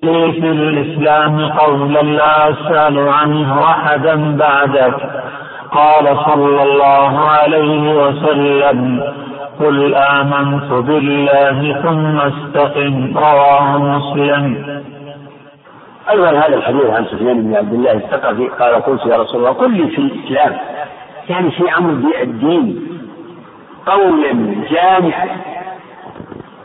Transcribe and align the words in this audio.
في 0.00 0.50
الإسلام 0.50 1.48
قولا 1.52 2.02
لا 2.02 2.50
أسأل 2.50 3.08
عنه 3.08 3.64
أحدا 3.64 4.36
بعدك 4.36 4.94
قال 5.72 6.16
صلى 6.26 6.62
الله 6.62 7.20
عليه 7.20 7.94
وسلم 8.02 9.02
قل 9.60 9.94
آمنت 9.94 10.72
بالله 10.72 11.82
ثم 11.82 12.18
استقم. 12.20 13.18
رواه 13.18 13.78
مسلم. 13.78 14.82
أيضا 16.10 16.30
هذا 16.30 16.54
الحديث 16.54 16.84
عن 16.90 17.04
سفيان 17.04 17.42
بن 17.42 17.56
عبد 17.56 17.72
الله 17.72 17.92
الثقفي 17.92 18.48
قال 18.48 18.74
قلت 18.74 19.06
يا 19.06 19.16
رسول 19.16 19.40
الله 19.40 19.52
قل 19.52 19.70
لي 19.70 19.88
في 19.88 19.98
الإسلام 19.98 20.56
يعني 21.28 21.50
في 21.50 21.76
أمر 21.78 22.02
الدين 22.22 22.86
قولا 23.86 24.32
جامعا 24.70 25.26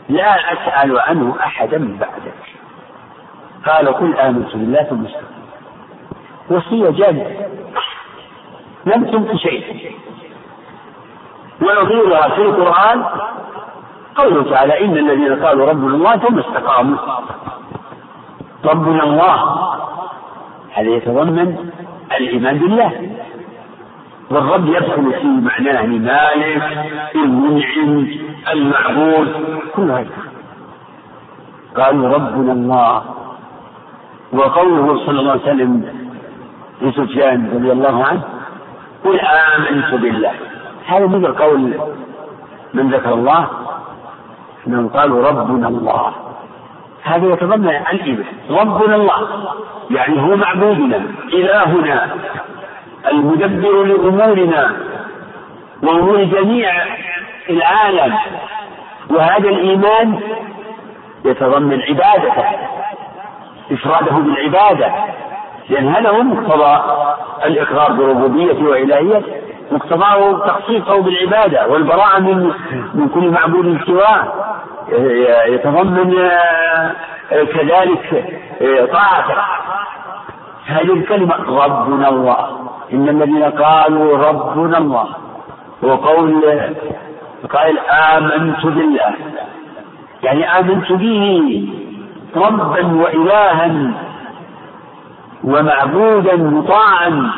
لا 0.08 0.34
أسأل 0.52 0.98
عنه 0.98 1.34
أحدا 1.40 1.78
بعدك 2.00 2.55
قال 3.66 3.88
قل 3.88 4.16
آمنت 4.16 4.56
بالله 4.56 4.82
ثم 4.82 5.04
استقم 5.04 5.36
وصية 6.50 6.90
جامعة 6.90 7.30
لم 8.86 9.04
تنق 9.04 9.36
شيء 9.36 9.92
ونظيرها 11.62 12.28
في 12.28 12.42
القرآن 12.42 13.04
قوله 14.16 14.50
تعالى 14.50 14.84
إن 14.84 14.96
الذين 14.96 15.44
قالوا 15.44 15.70
ربنا 15.70 15.94
الله 15.94 16.16
ثم 16.16 16.38
استقاموا. 16.38 16.98
ربنا 18.64 19.02
الله. 19.02 19.68
هذا 20.72 20.88
يتضمن 20.88 21.70
الإيمان 22.20 22.58
بالله. 22.58 23.10
والرب 24.30 24.66
يدخل 24.68 25.12
في 25.12 25.26
معناه 25.26 25.84
المالك 25.84 26.62
المنعم 27.14 28.08
المعبود 28.52 29.58
كل 29.74 29.90
هذا. 29.90 30.06
قالوا 31.76 32.14
ربنا 32.14 32.52
الله. 32.52 33.02
وقوله 34.32 35.06
صلى 35.06 35.20
الله 35.20 35.32
عليه 35.32 35.42
وسلم 35.42 35.92
لسفيان 36.82 37.50
رضي 37.54 37.72
الله 37.72 38.04
عنه 38.04 38.22
قل 39.04 39.20
آمنت 39.20 39.94
بالله. 39.94 40.32
هذا 40.86 41.06
مثل 41.06 41.34
قول 41.34 41.80
من 42.74 42.90
ذكر 42.90 43.14
الله 43.14 43.48
انهم 44.66 44.88
قالوا 44.88 45.28
ربنا 45.28 45.68
الله. 45.68 46.12
هذا 47.02 47.26
يتضمن 47.26 47.68
الإيمان 47.68 48.24
ربنا 48.50 48.96
الله 48.96 49.44
يعني 49.90 50.22
هو 50.22 50.36
معبودنا 50.36 51.02
إلهنا 51.32 52.10
المدبر 53.08 53.82
لأمورنا 53.82 54.76
وأمور 55.82 56.24
جميع 56.24 56.72
العالم. 57.50 58.14
وهذا 59.10 59.48
الإيمان 59.48 60.20
يتضمن 61.24 61.82
عبادته. 61.82 62.44
إفراده 63.72 64.16
بالعبادة 64.16 64.92
لأن 65.70 65.88
هذا 65.88 66.08
هو 66.10 66.22
مقتضى 66.22 66.82
الإقرار 67.44 67.92
بربوبيته 67.92 68.64
وإلهيته 68.64 69.22
مقتضاه 69.72 70.46
تخصيصه 70.46 71.02
بالعبادة 71.02 71.68
والبراءة 71.68 72.18
من 72.18 72.52
من 72.94 73.08
كل 73.08 73.30
معبود 73.30 73.80
سواه. 73.86 74.32
يتضمن 75.46 76.18
آه، 76.18 76.92
كذلك 77.44 78.24
آه، 78.62 78.84
طاعته. 78.84 79.34
هذه 80.66 80.92
الكلمة 80.92 81.64
ربنا 81.64 82.08
الله. 82.08 82.68
إن 82.92 83.08
الذين 83.08 83.44
قالوا 83.44 84.18
ربنا 84.18 84.78
الله 84.78 85.06
وقول 85.82 86.42
قال 87.50 87.78
آمنت 88.16 88.66
بالله 88.66 89.14
يعني 90.22 90.58
آمنت 90.58 90.92
به. 90.92 91.68
ربا 92.38 92.86
وإلها 92.86 93.90
ومعبودا 95.44 96.36
مطاعا. 96.36 97.30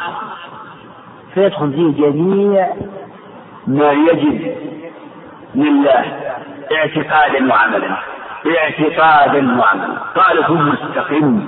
فيدخل 1.35 1.73
فيه 1.73 2.11
جميع 2.11 2.69
ما 3.67 3.93
يجب 3.93 4.55
لله. 5.55 6.05
اعتقادا 6.73 7.51
وعملا. 7.51 7.97
اعتقادا 8.59 9.61
وعملا. 9.61 9.99
قال 10.17 10.47
ثم 10.47 10.73
استقم 10.73 11.41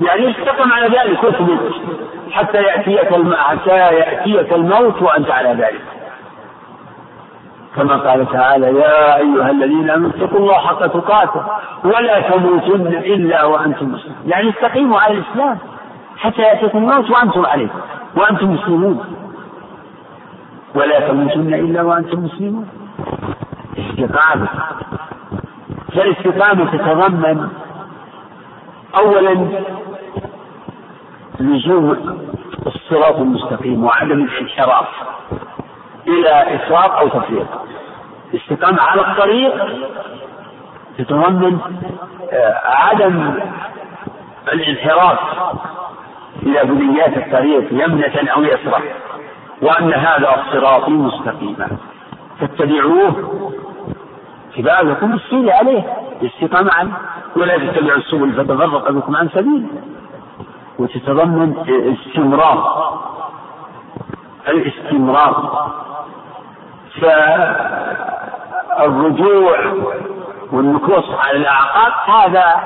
يعني 0.00 0.30
استقم 0.30 0.72
على 0.72 0.86
ذلك 0.86 1.24
واثبت 1.24 1.72
حتى 2.30 2.62
يأتيك 2.62 3.08
حتى 3.36 3.76
يأتيك 3.76 4.52
الموت 4.52 5.02
وأنت 5.02 5.30
على 5.30 5.48
ذلك. 5.48 6.01
كما 7.76 7.96
قال 7.96 8.28
تعالى 8.32 8.66
يا 8.66 9.16
أيها 9.16 9.50
الذين 9.50 9.90
آمنوا 9.90 10.10
اتقوا 10.10 10.38
الله 10.38 10.54
حق 10.54 10.86
تقاته 10.86 11.42
ولا 11.84 12.20
تموتن 12.20 12.86
إلا 12.86 13.44
وأنتم 13.44 13.92
مسلمون. 13.92 14.16
يعني 14.26 14.50
استقيموا 14.50 15.00
على 15.00 15.14
الإسلام 15.14 15.58
حتى 16.16 16.42
يأتيكم 16.42 16.78
الموت 16.78 17.10
وأنتم 17.10 17.46
عليه 17.46 17.68
وأنتم 18.16 18.50
مسلمون. 18.50 19.04
ولا 20.74 21.08
تموتن 21.08 21.54
إلا 21.54 21.82
وأنتم 21.82 22.24
مسلمون. 22.24 22.68
استقامة. 23.78 24.48
فالاستقامة 25.92 26.70
تتضمن 26.70 27.48
أولا 28.96 29.48
لزوم 31.40 31.96
الصراط 32.66 33.16
المستقيم 33.16 33.84
وعدم 33.84 34.24
الانحراف. 34.24 34.88
إلى 36.06 36.56
إفراط 36.56 36.90
أو 36.90 37.08
تفريط 37.08 37.46
الاستقامة 38.34 38.82
على 38.82 39.00
الطريق 39.00 39.54
تتضمن 40.98 41.58
آه، 42.32 42.60
عدم 42.64 43.34
الانحراف 44.52 45.18
إلى 46.42 46.64
بنيات 46.64 47.16
الطريق 47.16 47.72
يمنة 47.72 48.32
أو 48.36 48.42
يسرى 48.42 48.82
وأن 49.62 49.94
هذا 49.94 50.44
صراطي 50.52 50.90
مستقيما. 50.90 51.68
فاتبعوه 52.40 53.32
اتباع 54.52 54.80
يكون 54.80 55.12
السير 55.12 55.52
عليه 55.52 55.96
الاستقامة 56.22 56.70
عنه 56.72 56.96
ولا 57.36 57.58
تتبعوا 57.58 57.98
السبل 57.98 58.32
فتفرق 58.32 58.90
بكم 58.90 59.16
عن 59.16 59.28
سبيله 59.28 59.68
وتتضمن 60.78 61.54
استمرار 62.06 62.92
الاستمرار. 64.48 65.72
فالرجوع 68.78 69.58
والنكوص 70.52 71.10
على 71.10 71.36
الأعقاب 71.36 71.92
هذا 72.06 72.60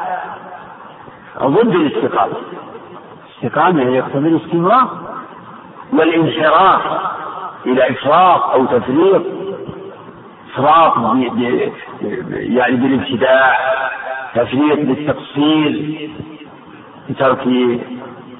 ضد 1.43 1.75
الاستقامة. 1.75 2.33
الاستقامة 3.43 3.83
يقتضي 3.83 4.29
الاستمرار 4.29 4.89
والانحراف 5.93 6.83
إلى 7.67 7.91
إفراط 7.91 8.43
أو 8.43 8.67
تفريط. 8.67 9.23
إفراط 10.55 10.93
يعني 12.33 12.77
بالابتداع 12.77 13.57
تفريط 14.35 14.79
بالتقصير 14.79 16.11
بترك 17.09 17.47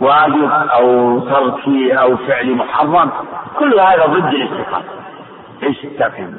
واجب 0.01 0.51
أو 0.53 1.19
ترك 1.19 1.69
أو 1.93 2.17
فعل 2.17 2.55
محرم. 2.55 3.11
كل 3.59 3.81
هذا 3.81 4.07
ضد 4.07 4.35
الاستقامة. 4.35 4.85
استقم. 5.63 6.39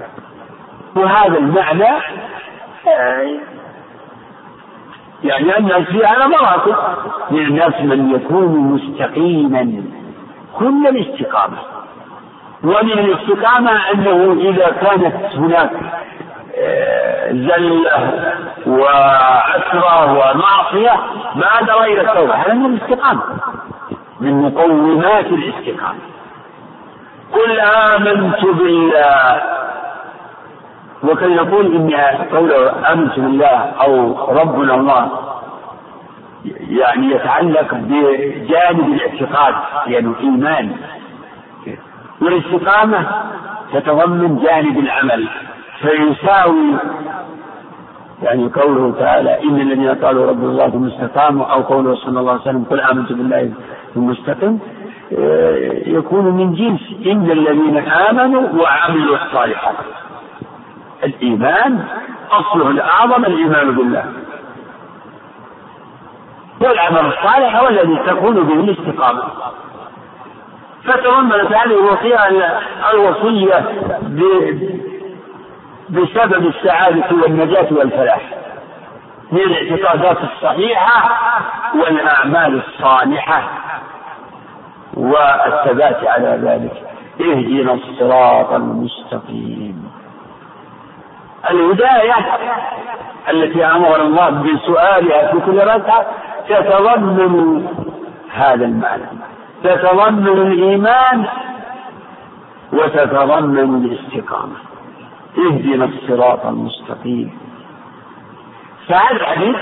وهذا 0.96 1.38
المعنى 1.38 2.02
يعني 5.24 5.58
الناس 5.58 5.82
في 5.82 6.06
على 6.06 6.28
مراتب 6.28 6.76
من 7.32 7.40
الناس 7.40 7.82
من 7.82 8.16
يكون 8.16 8.48
مستقيما. 8.58 9.84
كل 10.60 10.88
الاستقامة. 10.88 11.58
ومن 12.64 12.92
الاستقامة 12.92 13.72
أنه 13.72 14.50
إذا 14.50 14.70
كانت 14.70 15.36
هناك 15.36 15.72
آه، 16.60 17.32
زلة 17.32 18.24
وعسرة 18.68 20.12
ومعصية 20.12 20.96
ما 21.36 21.62
درى 21.62 21.94
إلى 21.94 22.02
التوبة. 22.02 22.36
هذا 22.36 22.54
من 22.54 22.66
الاستقامة. 22.66 23.22
من 24.22 24.42
مقومات 24.42 25.26
الاستقامة. 25.26 26.00
قل 27.34 27.60
آمنت 27.60 28.46
بالله. 28.46 29.42
وكان 31.04 31.32
يقول 31.32 31.66
إن 31.76 31.94
قوله 32.34 32.92
آمنت 32.94 33.20
بالله 33.20 33.58
أو 33.82 34.16
ربنا 34.32 34.76
الله. 34.76 35.12
يعني 36.70 37.12
يتعلق 37.12 37.74
بجانب 37.74 38.94
الاعتقاد 38.94 39.56
يعني 39.88 40.14
إيمان 40.20 40.72
والاستقامة 42.22 43.06
تتضمن 43.74 44.40
جانب 44.44 44.80
العمل. 44.80 45.28
فيساوي 45.82 46.74
يعني 48.24 48.50
قوله 48.50 48.94
تعالى 49.00 49.44
إن 49.44 49.62
الذين 49.62 49.90
قالوا 49.96 50.30
رب 50.30 50.44
الله 50.44 50.70
ثم 50.70 50.88
استقاموا 50.88 51.46
أو 51.46 51.62
قوله 51.62 51.96
صلى 51.96 52.20
الله 52.20 52.32
عليه 52.32 52.42
وسلم 52.42 52.66
قل 52.70 52.80
آمنت 52.82 53.12
بالله 53.12 53.52
ثم 53.96 54.12
استقم 54.12 54.60
يكون 55.88 56.26
من 56.26 56.54
جنس 56.54 56.82
إن 57.06 57.32
الذين 57.32 57.78
آمنوا 57.78 58.64
وعملوا 58.64 59.18
الصالحات. 59.18 59.76
الإيمان 61.04 61.84
أصله 62.32 62.70
الأعظم 62.70 63.26
الإيمان 63.26 63.76
بالله. 63.76 64.06
والعمل 66.62 67.06
الصالح 67.06 67.56
هو 67.56 67.68
الذي 67.68 68.00
تكون 68.08 68.36
به 68.36 68.54
الاستقامة. 68.54 69.24
فتضمنت 70.84 71.52
هذه 71.54 71.64
الوصية 71.66 72.20
الوصية 72.94 73.66
بسبب 75.90 76.48
السعادة 76.48 77.16
والنجاة 77.24 77.68
والفلاح. 77.72 78.22
من 79.32 79.40
الاعتقادات 79.40 80.18
الصحيحة 80.24 81.18
والأعمال 81.76 82.62
الصالحة. 82.68 83.50
والثبات 84.94 86.08
على 86.08 86.40
ذلك. 86.44 86.84
اهدنا 87.22 87.74
الصراط 87.74 88.54
المستقيم. 88.54 89.92
الهداية 91.52 92.16
التي 93.30 93.66
أمر 93.66 94.02
الله 94.02 94.30
بسؤالها 94.30 95.32
في 95.32 95.40
كل 95.40 95.58
ركعة 95.58 96.06
تتضمن 96.50 97.68
هذا 98.34 98.66
المعنى. 98.66 99.04
تتضمن 99.64 100.28
الإيمان 100.28 101.26
وتتضمن 102.74 103.86
الاستقامة. 103.86 104.56
اهدنا 105.38 105.86
الصراط 105.86 106.46
المستقيم. 106.46 107.38
فهذا 108.88 109.12
الحديث 109.12 109.56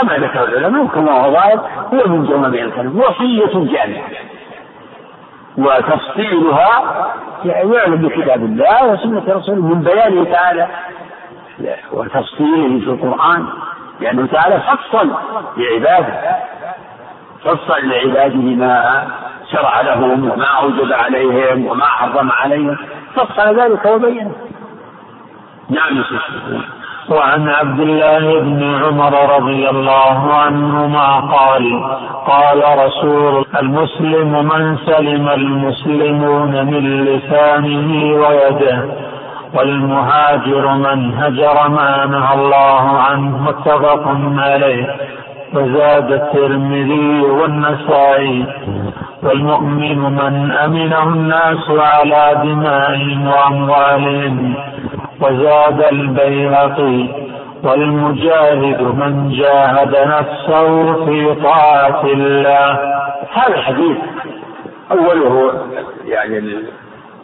كما 0.00 0.18
ذكر 0.18 0.44
العلماء 0.44 0.84
وكما 0.84 1.12
هو 1.12 1.32
ظاهر 1.32 1.60
هو 1.94 2.08
من 2.08 2.24
جوامع 2.24 2.48
الكلم 2.48 3.00
وصية 3.00 3.72
جامعة 3.72 4.08
وتفصيلها 5.58 7.04
يعلم 7.44 7.96
بكتاب 7.96 8.44
الله 8.44 8.92
وسنة 8.92 9.22
رسوله 9.28 9.62
من 9.62 9.82
بيانه 9.82 10.24
تعالى. 10.24 10.68
وتفصيله 11.92 12.80
في 12.80 12.90
القرآن 12.90 13.46
لأنه 14.00 14.26
تعالى 14.26 14.60
فصل 14.60 15.10
لعباده. 15.56 16.36
فصل 17.44 17.88
لعباده 17.88 18.36
ما 18.36 19.04
شرع 19.52 19.80
لهم 19.80 20.30
وما 20.30 20.46
أوجب 20.46 20.92
عليهم 20.92 21.66
وما 21.66 21.84
حرم 21.84 22.32
عليهم. 22.32 22.76
فصل 23.14 23.60
ذلك 23.60 23.84
وبينه. 23.84 24.32
نعم 25.70 26.04
وعن 27.10 27.48
عبد 27.48 27.80
الله 27.80 28.40
بن 28.40 28.74
عمر 28.84 29.36
رضي 29.36 29.68
الله 29.68 30.34
عنهما 30.34 31.20
قال 31.20 31.82
قال 32.26 32.78
رسول 32.86 33.44
المسلم 33.60 34.44
من 34.44 34.76
سلم 34.86 35.28
المسلمون 35.28 36.66
من 36.66 37.04
لسانه 37.04 37.90
ويده 38.22 38.84
والمهاجر 39.54 40.74
من 40.74 41.14
هجر 41.14 41.68
ما 41.68 42.06
نهى 42.06 42.34
الله 42.34 42.98
عنه 42.98 43.42
متفق 43.42 44.02
عليه 44.38 44.96
وزاد 45.54 46.12
الترمذي 46.12 47.20
والنسائي 47.22 48.46
والمؤمن 49.22 49.98
من 49.98 50.52
أمنه 50.64 51.02
الناس 51.02 51.70
على 51.70 52.40
دمائهم 52.44 53.28
وأموالهم. 53.28 54.54
وزاد 55.20 55.84
البيهقي 55.92 57.26
والمجاهد 57.64 58.82
من 58.82 59.30
جاهد 59.30 59.96
نفسه 59.96 61.04
في 61.04 61.34
طاعة 61.42 62.04
الله. 62.04 62.70
هذا 63.32 63.54
الحديث 63.54 63.96
أوله 64.90 65.52
يعني 66.04 66.38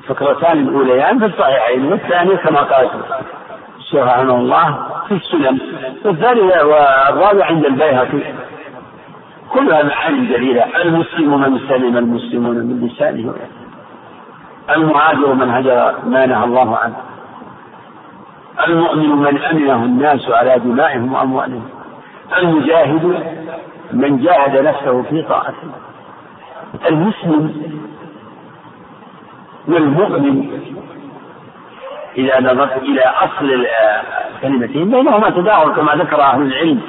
الفكرتان 0.01 0.59
الأوليان 0.59 1.19
في 1.19 1.25
الصحيحين 1.27 1.93
والثاني 1.93 2.37
كما 2.37 2.61
قال 2.61 2.89
الشيخ 3.79 4.05
رحمه 4.07 4.37
الله 4.37 4.79
في 5.09 5.15
السنن. 5.15 5.59
والثاني 6.05 6.41
والرابع 6.41 7.45
عند 7.45 7.65
البيهقي. 7.65 8.23
كلها 9.53 9.83
معاني 9.83 10.27
جليلة. 10.27 10.65
المسلم 10.83 11.41
من 11.41 11.59
سلم 11.69 11.97
المسلمون 11.97 12.57
من 12.57 12.87
لسانه. 12.87 13.35
المهاجر 14.77 15.35
من 15.35 15.51
هجر 15.51 15.95
ما 16.07 16.27
نهى 16.27 16.45
الله 16.45 16.77
عنه. 16.77 17.12
المؤمن 18.69 19.17
من 19.17 19.43
أمنه 19.43 19.85
الناس 19.85 20.31
على 20.31 20.59
دمائهم 20.59 21.13
وأموالهم. 21.13 21.69
المجاهد 22.39 23.05
من 23.93 24.23
جاهد 24.23 24.57
نفسه 24.57 25.03
في 25.03 25.23
طاعة 25.23 25.55
المسلم 26.89 27.63
والمؤمن 29.69 30.61
إذا 32.17 32.41
نظرت 32.41 32.83
إلى 32.83 33.01
أصل 33.01 33.67
الكلمتين 34.35 34.91
بينهما 34.91 35.31
تداول 35.31 35.75
كما 35.75 35.95
ذكر 35.95 36.23
أهل 36.23 36.43
العلم 36.43 36.81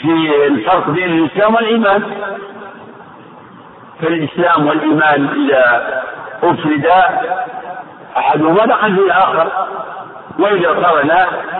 في 0.00 0.46
الفرق 0.46 0.90
بين 0.90 1.12
الإسلام 1.12 1.54
والإيمان. 1.54 2.02
فالإسلام 4.00 4.66
والإيمان 4.66 5.28
إذا 5.28 5.92
أفردا 6.42 7.20
أحدهما 8.16 8.66
دخل 8.66 8.94
في 8.96 9.00
الآخر. 9.00 9.50
وإذا 10.40 10.68
قرن 10.68 11.08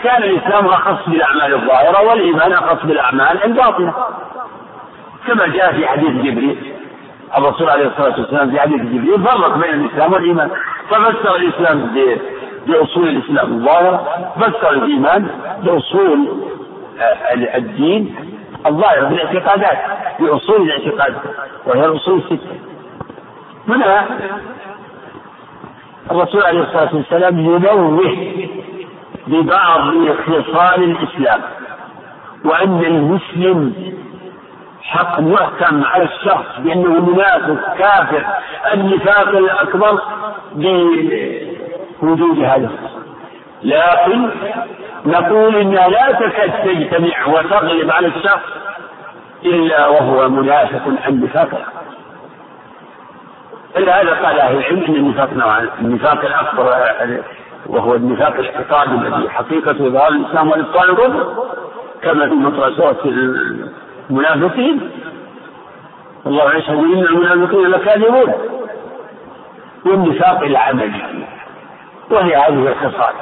كان 0.03 0.23
الإسلام 0.23 0.67
أخص 0.67 1.09
بالأعمال 1.09 1.55
الظاهرة 1.55 2.09
والإيمان 2.09 2.53
أخص 2.53 2.87
بالأعمال 2.87 3.45
الباطنة. 3.45 3.95
كما 5.27 5.47
جاء 5.47 5.73
في 5.73 5.87
حديث 5.87 6.11
جبريل 6.11 6.73
الرسول 7.39 7.71
عليه 7.71 7.87
الصلاة 7.87 8.21
والسلام 8.21 8.51
في 8.51 8.61
حديث 8.61 8.81
جبريل 8.81 9.23
فرق 9.25 9.57
بين 9.57 9.75
الإسلام 9.75 10.13
والإيمان. 10.13 10.51
ففسر 10.91 11.37
الإسلام 11.37 11.91
بأصول 12.67 13.09
الإسلام 13.09 13.53
الظاهرة 13.53 14.07
فسر 14.37 14.71
الإيمان 14.71 15.29
بأصول 15.63 16.29
الدين 17.55 18.15
الظاهرة 18.67 19.09
بالاعتقادات 19.09 19.79
بأصول 20.21 20.63
الاعتقاد 20.63 21.15
وهي 21.67 21.85
الأصول 21.87 22.19
الستة. 22.19 22.57
هنا 23.69 24.07
الرسول 26.11 26.43
عليه 26.43 26.61
الصلاة 26.61 26.95
والسلام 26.95 27.39
ينوه 27.39 27.91
ببعض 29.31 29.81
خصال 30.27 30.83
الإسلام. 30.83 31.41
وأن 32.45 32.85
المسلم 32.85 33.75
حق 34.83 35.21
محكم 35.21 35.85
على 35.85 36.05
الشخص 36.05 36.59
بأنه 36.59 37.01
منافق 37.01 37.75
كافر. 37.79 38.25
النفاق 38.75 39.29
الأكبر 39.29 40.01
بوجود 42.03 42.39
هذا 42.39 42.71
لكن 43.63 44.31
نقول 45.07 45.57
إنها 45.57 45.89
لا 45.89 46.13
تكاد 46.13 46.53
تجتمع 46.65 47.27
وتغلب 47.27 47.91
على 47.91 48.07
الشخص 48.07 48.49
إلا 49.45 49.87
وهو 49.87 50.29
منافق 50.29 50.83
عن 51.07 51.21
نفاق 51.21 51.49
إلا 53.77 54.03
هذا 54.03 54.11
قال 54.15 54.41
أهل 54.41 54.57
العلم 54.57 54.85
أن 54.85 54.95
النفاق 54.95 55.31
النفاق 55.81 56.25
الأكبر 56.25 56.73
وهو 57.67 57.95
النفاق 57.95 58.35
الاعتقادي 58.35 58.91
الذي 58.95 59.31
حقيقته 59.31 59.87
إظهار 59.87 60.09
الإسلام 60.09 60.51
والإبطال 60.51 60.91
الكفر 60.91 61.47
كما 62.03 62.29
في 62.29 62.35
مطرة 62.35 62.71
سورة 62.77 62.99
المنافقين. 64.11 64.91
الله 66.27 66.55
يشهد 66.57 66.79
إن 66.79 66.99
المنافقين 66.99 67.67
لكاذبون. 67.67 68.35
والنفاق 69.87 70.43
العملي 70.43 71.27
وهي 72.11 72.37
هذه 72.37 72.69
الخصال. 72.69 73.15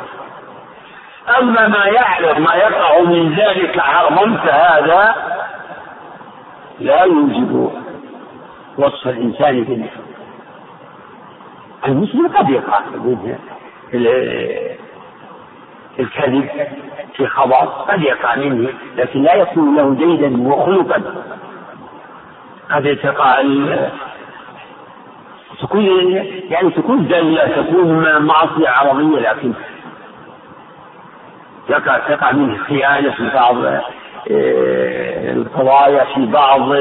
أما 1.41 1.69
ما 1.69 1.85
يعلم 1.85 2.45
ما 2.45 2.55
يقع 2.55 3.01
من 3.01 3.35
ذلك 3.35 3.81
حرما 3.81 4.37
فهذا 4.37 5.15
لا 6.81 7.03
يوجب 7.03 7.71
وصف 8.79 9.09
الإنسان 9.09 9.65
بالنفاق. 9.65 10.03
المسلم 11.89 12.29
قد 12.29 12.51
يقع 12.51 12.81
الكذب 15.99 16.49
في 17.17 17.27
خبر 17.27 17.55
قد 17.55 18.03
يقع 18.03 18.37
منه 18.37 18.69
لكن 18.97 19.23
لا 19.23 19.35
يكون 19.35 19.77
له 19.77 19.95
جيدا 19.95 20.49
وخلقا 20.49 21.03
قد 22.71 22.99
تقع 23.03 23.43
تكون 25.61 25.87
يعني 26.51 26.71
تكون 26.71 27.09
زلة 27.09 27.63
تكون 27.63 28.19
معصية 28.23 28.69
عربية 28.69 29.19
لكن 29.19 29.53
تقع 31.69 31.99
تقع 31.99 32.33
منه 32.33 32.57
خيانة 32.65 33.11
في 33.11 33.31
بعض 33.35 33.57
آه، 34.31 35.33
القضايا 35.33 36.05
في 36.05 36.27
بعض 36.27 36.73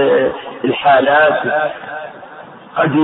الحالات. 0.65 1.71
قد 2.77 2.95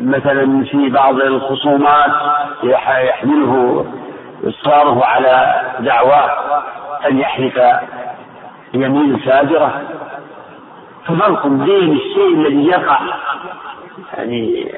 مثلا 0.00 0.64
في 0.64 0.88
بعض 0.88 1.20
الخصومات 1.20 2.10
يحمله 2.62 3.86
إصراره 4.44 5.04
على 5.04 5.62
دعواه 5.80 6.30
أن 7.10 7.18
يحلف 7.18 7.60
يمين 8.74 9.16
فاجرة 9.16 9.82
ففرق 11.06 11.46
بين 11.46 11.92
الشيء 11.92 12.34
الذي 12.34 12.66
يقع 12.66 13.00
يعني 14.16 14.72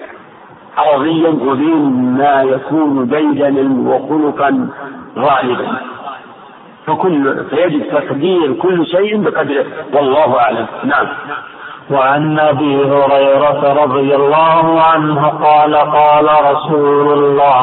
عرضيا 0.78 1.28
وبين 1.28 2.16
ما 2.18 2.42
يكون 2.42 3.08
ديدنا 3.08 3.90
وخلقا 3.90 4.68
غالبا. 5.18 5.76
فكل 6.86 7.44
فيجب 7.50 7.82
تقدير 7.92 8.52
كل 8.52 8.86
شيء 8.86 9.16
بقدره. 9.22 9.66
والله 9.92 10.38
أعلم. 10.40 10.66
نعم. 10.84 11.06
وعن 11.92 12.38
أبي 12.38 12.84
هريرة 12.84 13.82
رضي 13.84 14.14
الله 14.14 14.82
عنه 14.82 15.28
قال 15.28 15.74
قال 15.76 16.28
رسول 16.52 17.12
الله 17.18 17.60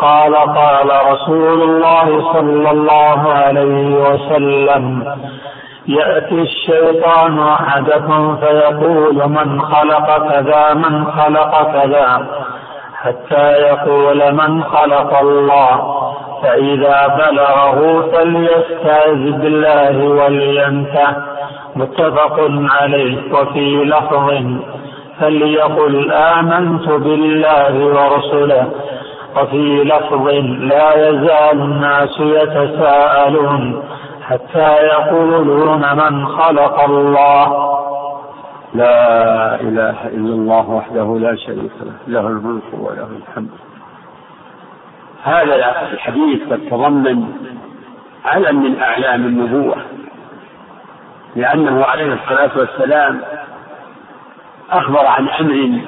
قال 0.00 0.34
قال 0.36 0.90
رسول 1.12 1.62
الله 1.62 2.32
صلى 2.32 2.70
الله 2.70 3.20
عليه 3.32 3.86
وسلم 4.10 5.14
يأتي 5.88 6.34
الشيطان 6.42 7.38
أحدكم 7.38 8.36
فيقول 8.36 9.28
من 9.28 9.60
خلق 9.60 10.28
كذا 10.30 10.74
من 10.74 11.06
خلق 11.06 11.72
كذا. 11.72 12.26
حتى 13.04 13.52
يقول 13.52 14.32
من 14.32 14.64
خلق 14.64 15.18
الله 15.18 16.04
فإذا 16.42 17.06
بلغه 17.06 18.10
فليستعذ 18.12 19.32
بالله 19.32 20.08
ولينته 20.08 21.16
متفق 21.76 22.36
عليه 22.80 23.32
وفي 23.32 23.84
لفظ 23.84 24.30
فليقل 25.20 26.12
آمنت 26.12 26.88
بالله 26.88 27.74
ورسله. 27.86 28.66
وفي 29.36 29.84
لفظ 29.84 30.28
لا 30.72 31.08
يزال 31.08 31.60
الناس 31.60 32.20
يتساءلون 32.20 33.82
حتى 34.28 34.72
يقولون 34.86 35.80
من 35.96 36.26
خلق 36.26 36.80
الله. 36.84 37.74
لا 38.74 39.60
إله 39.60 40.06
إلا 40.06 40.34
الله 40.34 40.70
وحده 40.70 41.18
لا 41.18 41.36
شريك 41.36 41.72
له 41.80 41.96
له 42.06 42.26
الملك 42.28 42.62
وله 42.72 43.08
الحمد. 43.28 43.50
هذا 45.22 45.54
الحديث 45.92 46.42
قد 46.52 46.60
تضمن 46.70 47.32
علم 48.24 48.62
من 48.62 48.80
أعلام 48.80 49.26
النبوة 49.26 49.76
لأنه 51.36 51.84
عليه 51.84 52.12
الصلاة 52.14 52.58
والسلام 52.58 53.20
أخبر 54.70 55.06
عن 55.06 55.28
أمر 55.28 55.80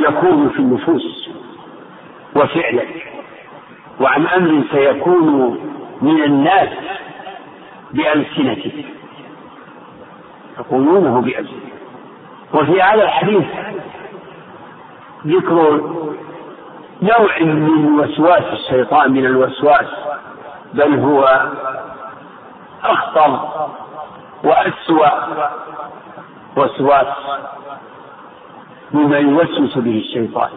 يكون 0.00 0.48
في 0.48 0.58
النفوس 0.58 1.30
وفعلا 2.36 2.82
وعن 4.00 4.26
أمر 4.26 4.64
سيكون 4.72 5.58
من 6.02 6.22
الناس 6.24 6.68
بألسنته. 7.92 8.84
يقولونه 10.58 11.20
بألسنته 11.20 11.72
وفي 12.54 12.82
هذا 12.82 13.02
الحديث 13.02 13.46
ذكر 15.26 15.80
نوع 17.02 17.40
من 17.40 18.00
وسواس 18.00 18.42
الشيطان 18.52 19.12
من 19.12 19.26
الوسواس 19.26 19.86
بل 20.74 20.98
هو 20.98 21.48
أخطر 22.84 23.48
وأسوأ 24.44 25.10
وسواس 26.56 27.06
مما 28.92 29.18
يوسوس 29.18 29.78
به 29.78 29.98
الشيطان. 29.98 30.50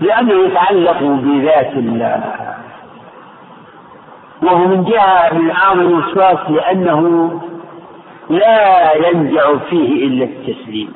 لأنه 0.00 0.32
يتعلق 0.46 1.02
بذات 1.02 1.72
الله. 1.72 2.34
وهو 4.42 4.58
من 4.58 4.84
جهة 4.84 5.34
من 5.34 5.50
أعظم 5.50 5.80
الوسواس 5.80 6.50
لأنه 6.50 7.30
لا 8.30 8.92
ينجع 9.08 9.56
فيه 9.70 10.06
إلا 10.06 10.24
التسليم. 10.24 10.94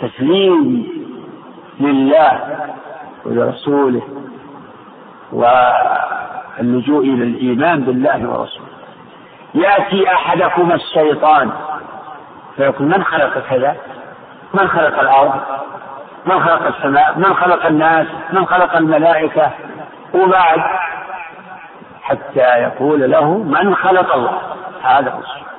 تسليم 0.00 0.86
لله 1.80 2.40
ولرسوله 3.24 4.02
واللجوء 5.32 7.04
إلى 7.04 7.24
الإيمان 7.24 7.80
بالله 7.80 8.28
ورسوله. 8.28 8.66
يأتي 9.54 10.12
أحدكم 10.12 10.72
الشيطان 10.72 11.50
فيقول 12.56 12.88
من 12.88 13.04
خلق 13.04 13.38
كذا؟ 13.50 13.76
من 14.54 14.68
خلق 14.68 15.00
الأرض؟ 15.00 15.40
من 16.26 16.40
خلق 16.40 16.66
السماء؟ 16.66 17.18
من 17.18 17.34
خلق 17.34 17.66
الناس؟ 17.66 18.06
من 18.32 18.46
خلق 18.46 18.76
الملائكة؟ 18.76 19.50
وبعد 20.14 20.60
حتى 22.02 22.40
يقول 22.40 23.10
له 23.10 23.38
من 23.38 23.74
خلق 23.74 24.14
الله. 24.14 24.40
هذا 24.82 25.18
السؤال 25.18 25.55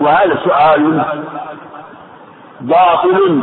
وهذا 0.00 0.38
سؤال 0.44 1.04
باطل 2.60 3.42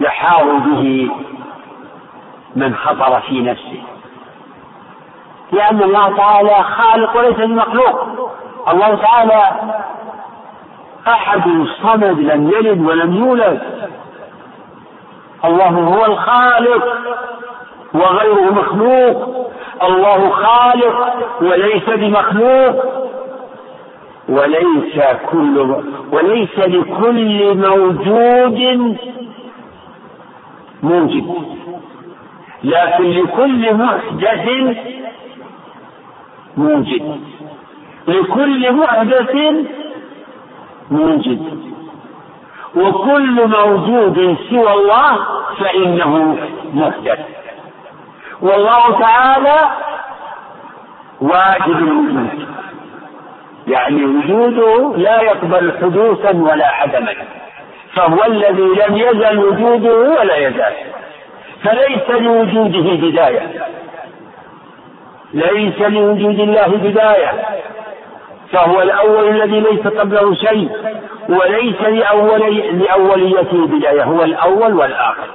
يحار 0.00 0.44
به 0.44 1.10
من 2.56 2.74
خطر 2.74 3.20
في 3.20 3.40
نفسه. 3.40 3.82
لأن 5.52 5.82
الله 5.82 6.16
تعالى 6.16 6.64
خالق 6.64 7.16
وليس 7.16 7.36
بمخلوق. 7.36 8.30
الله 8.68 8.94
تعالى 8.94 9.50
أحد 11.08 11.42
صمد 11.82 12.18
لم 12.18 12.50
يلد 12.50 12.80
ولم 12.80 13.14
يولد. 13.14 13.60
الله 15.44 15.68
هو 15.68 16.04
الخالق 16.04 16.84
وغيره 17.94 18.52
مخلوق. 18.52 19.50
الله 19.82 20.30
خالق 20.30 21.14
وليس 21.40 21.88
بمخلوق. 21.88 23.00
وليس 24.30 24.96
كل 25.32 25.82
وليس 26.12 26.58
لكل 26.58 27.56
موجود 27.56 28.96
موجب. 30.82 31.34
لكن 32.64 33.04
لكل 33.10 33.74
محدث 33.74 34.48
موجد 36.56 37.20
لكل 38.08 38.72
محدث 38.72 39.36
موجد 40.90 41.42
وكل 42.76 43.48
موجود 43.48 44.36
سوى 44.50 44.72
الله 44.72 45.18
فإنه 45.58 46.36
محدث. 46.74 47.18
والله 48.42 49.00
تعالى 49.00 49.70
واجب 51.20 51.76
الوجود 51.76 52.49
يعني 53.70 54.04
وجوده 54.04 54.96
لا 54.96 55.22
يقبل 55.22 55.72
حدوثا 55.80 56.30
ولا 56.30 56.66
عدما. 56.66 57.14
فهو 57.94 58.24
الذي 58.24 58.62
لم 58.62 58.96
يزل 58.96 59.38
وجوده 59.38 59.94
ولا 60.20 60.36
يزال. 60.36 60.72
فليس 61.64 62.10
لوجوده 62.10 63.08
بداية. 63.08 63.64
ليس 65.34 65.80
لوجود 65.80 66.40
الله 66.40 66.66
بداية. 66.66 67.32
فهو 68.52 68.82
الأول 68.82 69.28
الذي 69.28 69.60
ليس 69.60 69.86
قبله 69.86 70.34
شيء 70.34 70.70
وليس 71.28 71.82
لأولي 71.82 72.70
لأوليته 72.70 73.66
بداية. 73.66 74.02
هو 74.02 74.22
الأول 74.22 74.74
والآخر. 74.74 75.28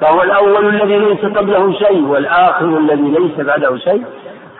فهو 0.00 0.22
الأول 0.22 0.66
الذي 0.66 0.98
ليس 0.98 1.24
قبله 1.24 1.72
شيء 1.72 2.02
والآخر 2.02 2.64
الذي 2.64 3.14
ليس 3.18 3.46
بعده 3.46 3.76
شيء. 3.76 4.04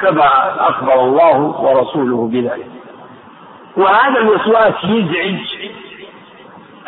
كما 0.01 0.61
أخبر 0.71 1.05
الله 1.05 1.37
ورسوله 1.61 2.29
بذلك 2.33 2.67
وهذا 3.77 4.21
الوسواس 4.21 4.85
يزعج 4.85 5.41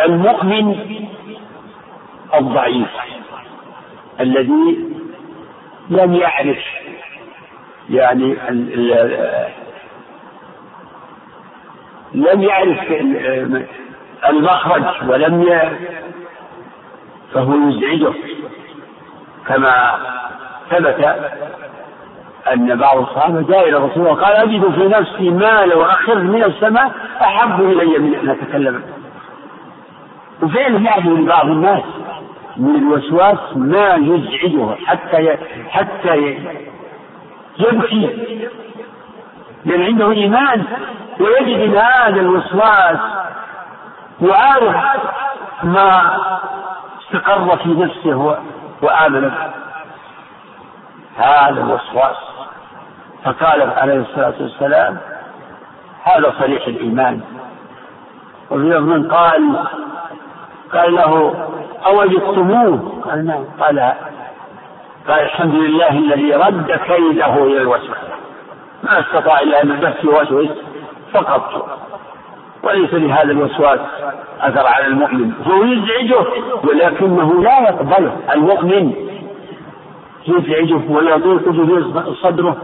المؤمن 0.00 0.77
الضعيف 2.35 2.88
الذي 4.21 4.85
لم 5.91 6.15
يعرف 6.15 6.59
يعني 7.91 8.37
لم 12.15 12.43
يعرف 12.43 12.93
المخرج 14.29 15.09
ولم. 15.09 15.49
فهو 17.35 17.55
يزعجه 17.69 18.15
كما 19.47 19.99
ثبت 20.71 21.17
أن 22.52 22.78
بعض 22.78 22.97
الصحابة 22.99 23.40
جاء 23.40 23.69
إلى 23.69 23.76
الرسول 23.76 24.07
وقال 24.07 24.33
أجد 24.33 24.71
في 24.75 24.88
نفسي 24.88 25.31
ما 25.31 25.64
لو 25.67 25.83
أخذ 25.83 26.19
من 26.19 26.43
السماء 26.43 26.90
أحب 27.21 27.61
إلي 27.61 27.99
من 27.99 28.14
أن 28.14 28.31
أتكلم. 28.31 28.83
وفعلا 30.43 30.78
يعجب 30.78 31.21
لبعض 31.21 31.47
الناس 31.47 31.83
من 32.57 32.75
الوسواس 32.75 33.57
ما 33.57 33.95
يزعجه 33.95 34.75
حتى. 34.87 35.37
حتى 35.69 36.38
يبكي. 37.59 38.49
لأن 39.64 39.83
عنده 39.83 40.11
إيمان 40.11 40.64
ويجد 41.21 41.76
هذا 41.76 42.21
الوسواس 42.21 42.99
يعارض 44.21 44.75
ما 45.62 46.17
استقر 47.02 47.57
في 47.57 47.69
نفسه 47.69 48.38
وآمن 48.83 49.21
به. 49.21 49.50
هذا 51.17 51.61
الوسواس. 51.61 52.17
فقال 53.28 53.70
عليه 53.70 54.00
الصلاة 54.00 54.35
والسلام 54.40 54.99
هذا 56.02 56.35
صريح 56.40 56.66
الإيمان. 56.66 57.20
وفي 58.50 58.78
من 58.80 59.08
قال 59.08 59.58
قال 60.73 60.94
له 60.94 61.35
أوجدتموه؟ 61.87 63.02
قال 63.04 63.26
نعم. 63.26 63.44
قال 63.61 63.92
قال 65.08 65.20
الحمد 65.20 65.54
لله 65.54 65.88
الذي 65.88 66.35
رد 66.35 66.80
كيده 66.87 67.35
إلى 67.35 67.62
الوسوسة. 67.62 68.08
ما 68.82 69.00
استطاع 69.00 69.40
إلا 69.40 69.62
أن 69.62 69.80
بس 69.80 70.04
يوسوس 70.04 70.49
فقط. 71.12 71.78
وليس 72.62 72.94
لهذا 72.94 73.32
الوسواس 73.32 73.80
أثر 74.40 74.66
على 74.66 74.87
المؤمن. 74.87 75.32
هو 75.47 75.64
يزعجه 75.64 76.26
ولكنه 76.64 77.42
لا 77.42 77.61
يقبله. 77.61 78.16
المؤمن 78.35 78.92
يزعجه 80.26 80.90
ولا 80.90 81.14
يضيق 81.14 81.49
به 81.49 82.14
صدره. 82.23 82.56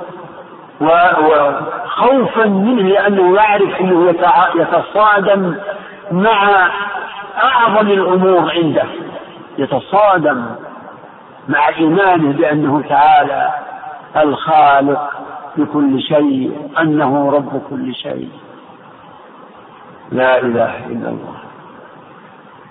وخوفا 0.80 2.44
منه 2.44 2.82
لأنه 2.82 3.36
يعرف 3.36 3.80
أنه 3.80 4.14
يتصادم 4.54 5.56
مع 6.12 6.68
أعظم 7.42 7.90
الأمور 7.90 8.50
عنده. 8.50 8.84
يتصادم 9.58 10.46
مع 11.48 11.68
إيمانه 11.68 12.32
بأنه 12.32 12.82
تعالى 12.88 13.50
الخالق 14.16 15.10
لكل 15.56 16.00
شيء 16.00 16.70
أنه 16.80 17.30
رب 17.30 17.62
كل 17.70 17.94
شيء. 17.94 18.28
لا 20.12 20.38
إله 20.38 20.86
إلا 20.86 21.08
الله. 21.08 21.34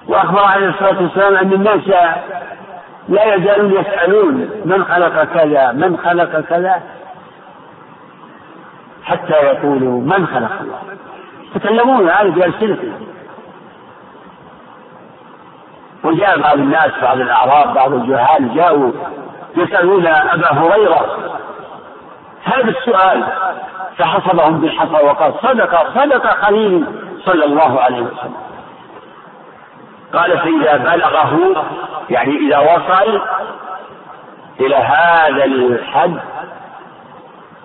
وأخبر 0.07 0.43
عليه 0.43 0.69
الصلاة 0.69 1.01
والسلام 1.01 1.35
أن 1.35 1.53
الناس 1.53 1.87
لا 3.09 3.35
يزالون 3.35 3.71
يسألون 3.71 4.49
من 4.65 4.85
خلق 4.85 5.23
كذا 5.23 5.71
من 5.71 5.97
خلق 5.97 6.39
كذا. 6.39 6.81
حتى 9.05 9.33
يقولوا 9.33 10.01
من 10.01 10.27
خلق 10.27 10.61
الله؟ 10.61 10.79
يتكلمون 11.55 12.09
هذا 12.09 12.29
بألسنتهم. 12.29 13.07
وجاء 16.03 16.39
بعض 16.39 16.57
الناس 16.57 16.91
بعض 17.01 17.19
الأعراب 17.19 17.73
بعض 17.73 17.93
الجهال 17.93 18.55
جاءوا 18.55 18.91
يسألون 19.57 20.07
أبا 20.07 20.53
هريرة 20.53 21.05
هذا 22.43 22.69
السؤال 22.69 23.23
فحصبهم 23.97 24.61
بالحصى 24.61 25.05
وقال 25.05 25.33
صدق 25.41 25.89
صدق 25.95 26.27
خليل 26.45 26.85
صلى 27.25 27.45
الله 27.45 27.81
عليه 27.81 28.01
وسلم. 28.01 28.33
قال 30.13 30.37
فإذا 30.39 30.77
بلغه 30.77 31.65
يعني 32.09 32.37
إذا 32.37 32.57
وصل 32.57 33.21
إلى 34.59 34.75
هذا 34.75 35.45
الحد 35.45 36.19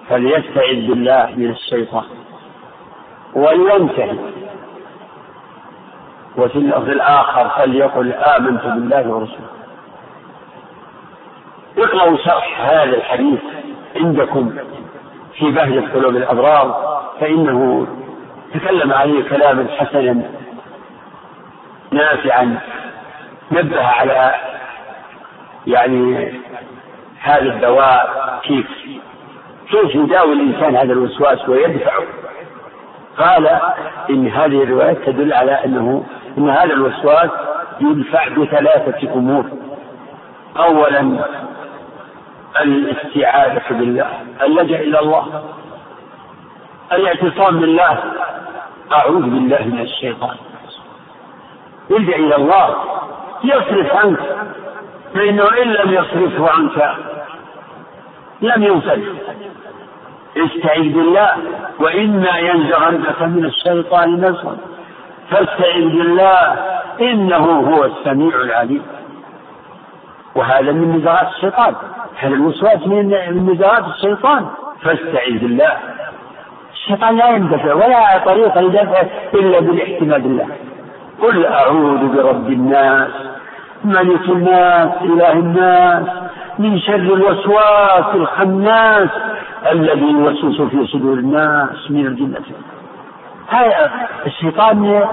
فليستعذ 0.09 0.87
بالله 0.89 1.33
من 1.37 1.51
الشيطان 1.51 2.05
ولينتهي. 3.35 4.19
وفي 6.37 6.57
اللفظ 6.57 6.89
الآخر 6.89 7.49
فليقل 7.49 8.13
آمنت 8.13 8.63
بالله 8.65 9.09
ورسوله. 9.09 9.49
اقرأوا 11.79 12.17
شرح 12.17 12.61
هذا 12.61 12.97
الحديث 12.97 13.41
عندكم 13.97 14.55
في 15.39 15.51
بهجة 15.51 15.93
قلوب 15.95 16.17
الأبرار 16.17 16.99
فإنه 17.21 17.87
تكلم 18.55 18.93
عليه 18.93 19.29
كلاما 19.29 19.67
حسنا 19.79 20.31
نافعا 21.93 22.61
نبه 23.53 23.83
على 23.87 24.35
يعني 25.67 26.33
هذا 27.21 27.43
الدواء 27.55 28.39
كيف 28.43 28.67
كيف 29.71 29.95
يداوي 29.95 30.33
الإنسان 30.33 30.77
هذا 30.77 30.93
الوسواس 30.93 31.49
ويدفعه 31.49 32.03
قال 33.19 33.61
إن 34.11 34.29
هذه 34.29 34.63
الروايات 34.63 34.99
تدل 35.07 35.33
على 35.33 35.65
أنه 35.65 36.05
أن 36.39 36.51
هذا 36.51 36.73
الوسواس 36.73 37.31
يدفع 37.81 38.29
بثلاثة 38.29 39.15
أمور. 39.15 39.45
أولا 40.57 41.25
الاستعاذة 42.61 43.63
بالله 43.71 44.11
اللجأ 44.43 44.81
إلى 44.81 44.99
الله 44.99 45.45
الاعتصام 46.93 47.61
بالله 47.61 48.03
أعوذ 48.93 49.23
بالله 49.23 49.65
من 49.65 49.81
الشيطان. 49.81 50.37
الجأ 51.91 52.17
إلى 52.17 52.37
الله 52.37 52.75
يصرف 53.45 53.97
عنك 53.97 54.19
فإنه 55.15 55.45
إن 55.63 55.69
لم 55.73 55.93
يصرفه 55.95 56.51
عنك 56.51 56.95
لم 58.43 58.63
ينفذ 58.63 59.03
استعذ 60.37 60.83
بالله 60.83 61.31
وإما 61.81 62.39
ينزغنك 62.39 63.23
من 63.23 63.45
الشيطان 63.45 64.15
نزغا 64.15 64.57
فاستعذ 65.31 65.83
بالله 65.83 66.57
إنه 67.01 67.45
هو 67.71 67.85
السميع 67.85 68.37
العليم. 68.37 68.83
وهذا 70.35 70.73
من 70.73 70.97
نزغات 70.97 71.29
الشيطان. 71.37 71.75
هذا 72.17 72.35
الوسواس 72.35 72.87
من 72.87 73.51
نزغات 73.53 73.85
الشيطان. 73.95 74.47
فاستعذ 74.83 75.39
بالله. 75.39 75.73
الشيطان 76.73 77.17
لا 77.17 77.29
يندفع 77.29 77.75
ولا 77.75 78.19
طريق 78.19 78.59
لدفعه 78.59 79.09
إلا 79.35 79.61
بالاحتمال 79.61 80.21
بالله 80.21 80.47
قل 81.23 81.47
أعوذ 81.47 82.17
برب 82.17 82.49
الناس 82.51 83.11
ملك 83.85 84.29
الناس 84.29 84.91
إله 85.03 85.33
الناس 85.33 86.07
من 86.59 86.79
شر 86.79 86.95
الوسواس 86.95 88.15
الخناس 88.15 89.09
الذي 89.73 90.11
يوسوس 90.11 90.61
في 90.61 90.87
صدور 90.87 91.19
الناس 91.19 91.91
من 91.91 92.07
الجنة. 92.07 92.41
هذا 93.49 93.91
الشيطان 94.27 95.05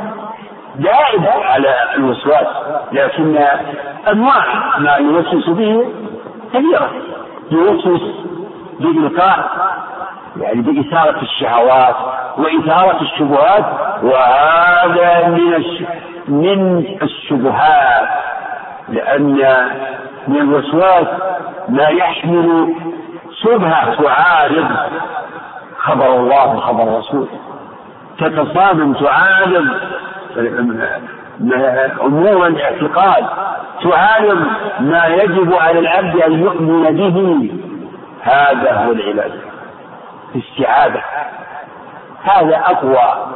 دائب 0.75 1.27
على 1.27 1.75
الوسواس 1.95 2.47
لكن 2.91 3.38
أنواع 4.12 4.77
ما 4.79 4.95
يوسوس 4.95 5.49
به 5.49 5.86
كثيرة. 6.53 6.91
يوسوس 7.51 8.01
بإلقاء 8.79 9.49
يعني 10.41 10.62
بإثارة 10.62 11.21
الشهوات 11.21 11.95
وإثارة 12.38 13.01
الشبهات 13.01 13.65
وهذا 14.03 15.27
من 15.27 15.63
من 16.27 16.86
الشبهات 17.01 18.08
لأن 18.89 19.39
من 20.28 20.42
الوسواس 20.42 21.08
ما 21.70 21.88
يحمل 21.88 22.76
شبهة 23.44 23.96
تعارض 23.96 24.68
خبر 25.78 26.16
الله 26.16 26.56
وخبر 26.56 26.84
الرسول 26.84 27.28
تتصادم 28.18 28.94
تعارض 28.94 29.68
أمور 32.02 32.48
الاعتقاد 32.48 33.26
تعارض 33.84 34.46
ما 34.80 35.06
يجب 35.06 35.54
على 35.54 35.80
العبد 35.80 36.22
أن 36.22 36.40
يؤمن 36.40 36.84
به. 36.96 37.52
هذا 38.22 38.74
هو 38.74 38.92
العلاج 38.92 39.32
الاستعاذة. 40.36 41.02
هذا 42.24 42.58
أقوى. 42.58 43.28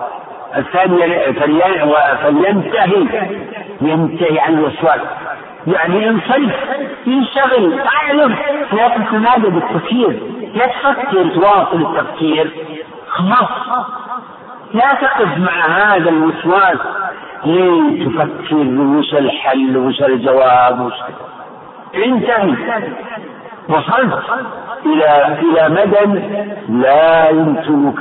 فلينتهي 2.23 3.07
ينتهي 3.81 4.39
عن 4.39 4.53
الوسواس. 4.53 5.01
يعني 5.67 6.03
ينصرف 6.03 6.55
ينشغل 7.07 7.79
اعلم 7.79 8.35
لا 8.73 8.87
تتنادى 8.87 9.49
بالتفكير. 9.49 10.19
لا 10.55 10.67
تفكر 10.67 11.29
تواصل 11.29 11.81
التفكير. 11.81 12.51
خلاص. 13.07 13.49
لا 14.73 14.93
تقف 14.93 15.37
مع 15.37 15.65
هذا 15.67 16.09
الوسواس. 16.09 16.77
لتفكر 17.45 18.55
وش 18.55 19.13
الحل؟ 19.13 19.77
وش 19.77 20.01
الجواب؟ 20.01 20.81
وش؟ 20.81 20.93
انتهي. 21.95 22.55
وصلت 23.69 24.19
إلى 24.85 25.39
إلى 25.39 25.69
مدى 25.69 26.21
لا 26.69 27.29
يمكنك 27.29 27.99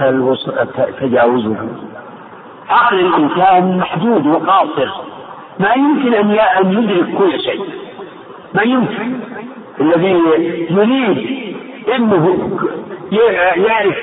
تجاوزه. 1.01 1.57
عقل 2.71 3.01
الإنسان 3.01 3.79
محدود 3.79 4.27
وقاصر. 4.27 4.89
ما 5.61 5.73
يمكن 5.73 6.15
أن 6.15 6.31
أن 6.31 6.73
يدرك 6.73 7.19
كل 7.19 7.41
شيء. 7.41 7.65
ما 8.55 8.63
يمكن. 8.63 9.21
الذي 9.81 10.21
يريد 10.71 11.47
إنه 11.95 12.49
يعرف 13.57 13.97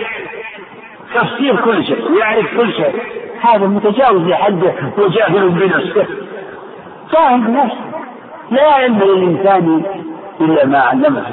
تفسير 1.15 1.55
كل 1.55 1.85
شيء 1.85 2.17
يعرف 2.19 2.57
كل 2.57 2.73
شيء. 2.73 3.01
هذا 3.41 3.67
متجاوز 3.67 4.21
لحده 4.21 4.73
وجاهل 4.97 5.49
بنفسه. 5.49 6.05
جاهل 7.13 7.41
بنفسه 7.41 7.85
لا 8.51 8.71
علم 8.73 8.99
للإنسان 8.99 9.83
إلا 10.41 10.65
ما 10.65 10.79
علمه. 10.79 11.25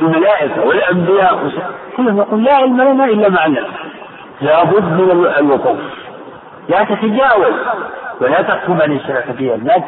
الملائكة 0.00 0.66
والأنبياء 0.66 1.52
كلهم 1.96 2.18
يقول 2.18 2.44
لا 2.44 2.54
علم 2.54 2.80
لنا 2.80 3.04
إلا 3.04 3.28
ما 3.28 3.40
علمنا 3.40 3.68
لابد 4.40 4.84
من 4.84 5.26
الوقوف. 5.38 5.78
لا 6.68 6.84
تتجاوز. 6.84 7.54
ولا 8.20 8.42
تحكم 8.42 8.82
عن 8.82 8.92
الشرع 8.92 9.20
فيها. 9.20 9.56
لا 9.56 9.82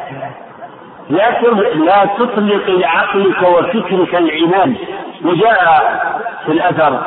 لا 1.09 1.39
لا 1.73 2.05
تطلق 2.05 2.69
لعقلك 2.69 3.41
وفكرك 3.41 4.15
العنان. 4.15 4.75
وجاء 5.25 5.93
في 6.45 6.51
الأثر. 6.51 6.99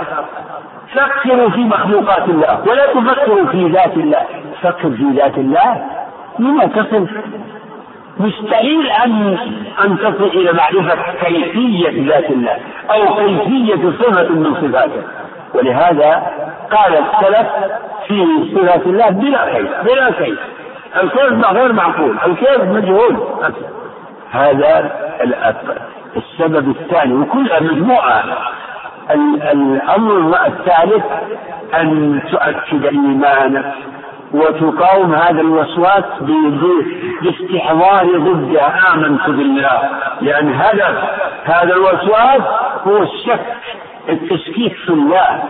فكروا 0.95 1.51
في 1.51 1.61
مخلوقات 1.61 2.29
الله. 2.29 2.63
ولا 2.67 2.87
تفكروا 2.87 3.47
في 3.47 3.69
ذات 3.69 3.97
الله. 3.97 4.23
فكر 4.63 4.91
في 4.91 5.05
ذات 5.15 5.39
الله. 5.39 5.85
لما 6.39 6.67
تصل؟ 6.67 7.09
مستحيل 8.21 8.87
أن 8.87 9.39
أن 9.85 9.99
تصل 9.99 10.25
إلى 10.25 10.53
معرفة 10.53 11.13
كيفية 11.25 12.09
ذات 12.09 12.31
الله. 12.31 12.59
أو 12.91 13.15
كيفية 13.15 13.91
صفة 13.99 14.29
من 14.29 14.55
صفاته. 14.55 15.03
ولهذا 15.55 16.23
قال 16.71 16.95
السلف 16.95 17.49
في 18.09 18.27
صفات 18.55 18.87
الله 18.87 19.11
بلا 19.11 19.53
كيف. 19.53 19.71
بلا 19.85 20.11
كيف. 20.11 20.39
الكيف 21.03 21.51
غير 21.51 21.73
معقول. 21.73 22.17
الكيف 22.27 22.63
مجهول. 22.63 23.17
هذا 24.31 24.93
السبب 26.17 26.69
الثاني. 26.69 27.15
وكلها 27.15 27.61
مجموعة. 27.61 28.25
الأمر 29.53 30.37
الثالث 30.47 31.05
أن 31.75 32.21
تؤكد 32.31 32.87
إيمانك 32.87 33.73
وتقاوم 34.33 35.15
هذا 35.15 35.41
الوسواس 35.41 36.05
باستحضار 37.23 38.19
ضده 38.19 38.63
آمنت 38.95 39.27
بالله. 39.27 39.81
لأن 40.21 40.55
هدف 40.55 41.05
هذا 41.45 41.75
الوسواس 41.75 42.43
هو 42.87 43.03
الشك 43.03 43.47
التشكيك 44.09 44.73
في 44.73 44.91
الله. 44.91 45.43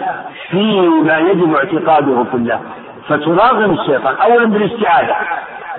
فيما 0.50 1.18
يجب 1.18 1.54
اعتقاده 1.54 2.24
في 2.24 2.35
الله. 2.35 2.61
فتراغم 3.09 3.71
الشيطان. 3.71 4.16
أولا 4.16 4.45
بالاستعاذة 4.47 5.16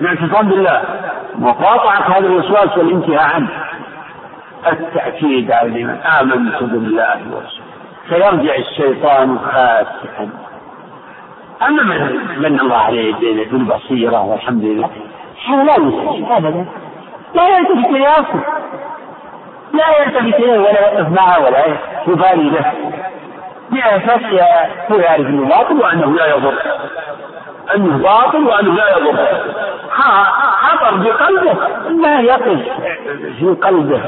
الاعتصام 0.00 0.48
بالله 0.48 0.82
مقاطعة 1.34 2.16
هذا 2.16 2.26
الوسواس 2.26 2.78
والانتهاء 2.78 3.34
عنه. 3.34 3.48
التأكيد 4.66 5.52
على 5.52 5.68
الإيمان 5.68 5.96
آمنت 5.96 6.62
بالله 6.62 7.18
ورسوله. 7.32 7.68
فيرجع 8.08 8.54
الشيطان 8.56 9.38
خاسئا. 9.38 10.30
أما 11.62 11.82
من 11.82 12.20
من 12.38 12.60
الله 12.60 12.76
عليه 12.76 13.14
بالبصيرة 13.50 14.24
والحمد 14.24 14.64
لله. 14.64 14.90
هذا 15.48 15.62
لا 15.62 15.76
أبدا. 16.36 16.66
لا 17.34 17.58
يلتفت 17.58 17.90
أصلا 18.18 18.40
لا 19.72 20.02
يلتفت 20.02 20.40
إليه 20.40 20.58
ولا 20.58 20.80
يقف 20.80 21.08
معه 21.08 21.44
ولا 21.44 21.64
يبالي 22.08 22.50
له. 22.50 22.72
بأساس 23.70 24.22
هو 24.90 24.96
يعرف 24.96 25.26
أنه 25.26 25.48
باطل 25.48 25.80
وأنه 25.80 26.14
لا 26.14 26.26
يضر. 26.26 26.54
أنه 27.74 27.98
باطل 27.98 28.46
وأنه 28.46 28.74
لا 28.74 28.98
يضر. 28.98 29.16
خطر 29.90 30.96
بقلبه. 30.96 31.54
ما 31.90 32.20
يقف 32.20 32.62
في 33.38 33.56
قلبه. 33.62 34.02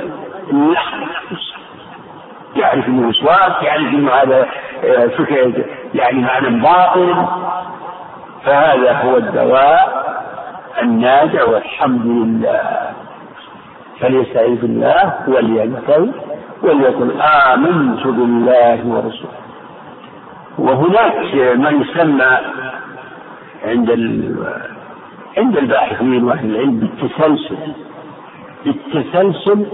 يعرف 2.57 2.89
إنه 2.89 3.09
وسواس 3.09 3.63
يعرف 3.63 3.83
إنه 3.83 4.13
هذا 4.13 4.47
آه، 4.85 5.07
فكر 5.07 5.65
يعني 5.95 6.21
معنى 6.21 6.61
باطل. 6.61 7.27
فهذا 8.45 8.93
هو 8.93 9.17
الدواء 9.17 10.11
النافع 10.83 11.45
والحمد 11.45 12.07
لله. 12.07 12.91
فليستعيذ 14.01 14.61
بالله 14.61 15.15
ولينتهي 15.29 16.11
وليقل 16.63 17.21
آمنت 17.21 18.07
بالله 18.07 18.87
ورسوله. 18.87 19.41
وهناك 20.59 21.35
ما 21.57 21.71
يسمى 21.71 22.39
عند 23.65 23.91
عند 25.39 25.57
الباحثين 25.57 26.25
واهل 26.25 26.51
العلم 26.51 26.77
بالتسلسل. 26.81 27.57
بالتسلسل 28.65 29.67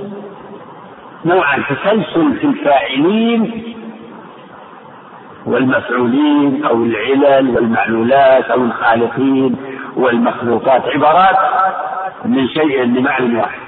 نوعا 1.25 1.59
تسلسل 1.69 2.37
في 2.37 2.45
الفاعلين 2.45 3.63
والمفعولين 5.47 6.65
أو 6.65 6.85
العلل 6.85 7.57
والمعلولات 7.57 8.45
أو 8.45 8.65
الخالقين 8.65 9.57
والمخلوقات. 9.97 10.83
عبارات 10.89 11.37
من 12.25 12.49
شيء 12.49 12.83
لمعنى 12.83 13.39
واحد. 13.39 13.61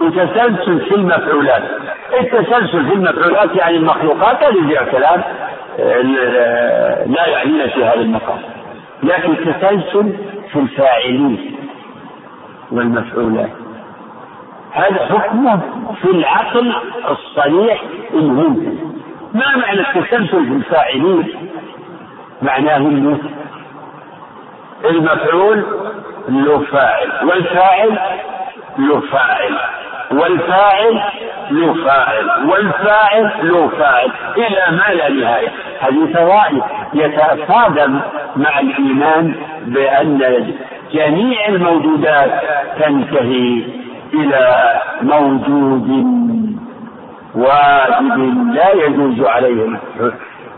وتسلسل 0.00 0.80
في 0.80 0.94
المفعولات. 0.94 1.62
التسلسل 2.20 2.86
في 2.86 2.94
المفعولات 2.94 3.56
يعني 3.56 3.76
المخلوقات 3.76 4.44
فيها 4.44 4.82
كلام 4.82 5.22
لا 7.06 7.26
يعنينا 7.26 7.66
في 7.66 7.84
هذا 7.84 8.00
المقام. 8.00 8.38
لكن 9.02 9.36
تسلسل 9.36 10.16
في 10.52 10.58
الفاعلين 10.58 11.56
والمفعولات. 12.72 13.50
هذا 14.72 15.06
حكمه 15.06 15.60
في 16.02 16.10
العقل 16.10 16.74
الصريح 17.10 17.82
الممكن 18.14 18.78
ما 19.34 19.56
معنى 19.56 19.80
التسلسل 19.80 20.46
في 20.46 20.52
الفاعلين؟ 20.52 21.34
معناه 22.42 22.76
إنه 22.76 23.18
المفعول 24.84 25.64
له 26.28 26.58
فاعل 26.58 27.08
والفاعل 27.28 27.98
له 28.78 29.00
فاعل. 29.00 29.58
والفاعل 30.12 31.00
له 31.50 31.74
فاعل 31.84 32.48
والفاعل 32.48 33.32
له 33.42 33.68
فاعل 33.68 34.10
إلى 34.36 34.76
ما 34.76 34.94
لا 34.94 35.08
نهاية. 35.08 35.48
هذه 35.80 36.12
فوائد. 36.14 36.62
يتصادم 36.94 38.00
مع 38.36 38.60
الإيمان 38.60 39.34
بأن 39.66 40.54
جميع 40.92 41.48
الموجودات 41.48 42.42
تنتهي 42.80 43.64
إلى 44.14 44.80
موجود 45.02 45.88
واجب 47.34 48.52
لا 48.54 48.72
يجوز 48.72 49.26
عليه 49.26 49.80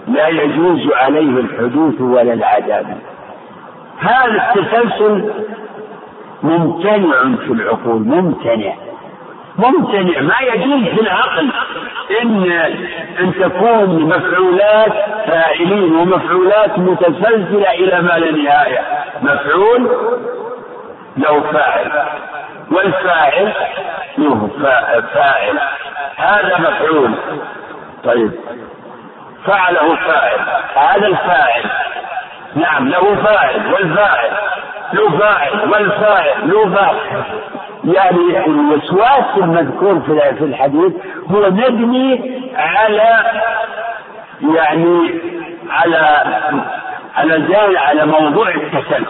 لا 0.08 0.28
يجوز 0.28 0.92
عليه 0.92 1.40
الحدوث 1.40 2.00
ولا 2.00 2.32
العذاب. 2.32 2.96
هذا 3.98 4.52
التسلسل 4.54 5.30
ممتنع 6.42 7.36
في 7.46 7.52
العقول 7.52 8.02
ممتنع. 8.02 8.72
ممتنع 9.58 10.20
ما 10.20 10.34
يجوز 10.40 10.94
في 10.94 11.00
العقل 11.00 11.50
إن 12.22 12.52
إن 13.20 13.34
تكون 13.40 14.02
مفعولات 14.02 14.92
فاعلين 15.26 15.94
ومفعولات 15.94 16.78
متسلسله 16.78 17.70
إلى 17.70 18.02
ما 18.02 18.18
لا 18.18 18.30
نهاية. 18.30 18.78
مفعول 19.22 19.90
له 21.16 21.40
فاعل 21.40 21.90
والفاعل 22.70 23.52
له 24.18 24.50
فاعل. 25.14 25.58
هذا 26.16 26.58
مفعول. 26.58 27.14
طيب. 28.04 28.32
فعله 29.46 29.96
فاعل. 29.96 30.38
هذا 30.76 31.06
الفاعل. 31.06 31.64
نعم 32.54 32.88
له 32.88 33.14
فاعل 33.14 33.72
والفاعل 33.72 34.30
له 34.92 35.18
فاعل 35.18 35.70
والفاعل 35.72 36.50
له 36.50 36.74
فاعل. 36.74 36.96
يعني 37.84 38.46
الوسواس 38.46 39.24
المذكور 39.36 40.00
في 40.00 40.44
الحديث 40.44 40.92
هو 41.30 41.50
مبني 41.50 42.40
على 42.56 43.22
يعني 44.40 45.20
على 45.70 46.24
على 47.14 47.40
جاي 47.40 47.76
على 47.78 48.06
موضوع 48.06 48.48
التسلسل. 48.48 49.06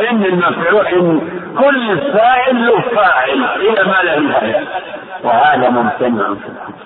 إن 0.00 0.24
المفعول 0.24 0.86
إن 0.86 1.20
كل 1.58 1.98
فاعل 2.12 2.66
له 2.66 2.80
فاعل 2.80 3.44
إلى 3.56 3.84
ما 3.84 4.02
لا 4.02 4.18
نهاية. 4.20 4.64
وهذا 5.24 5.68
ممتنع 5.70 6.34
في 6.34 6.48
الحديث. 6.48 6.82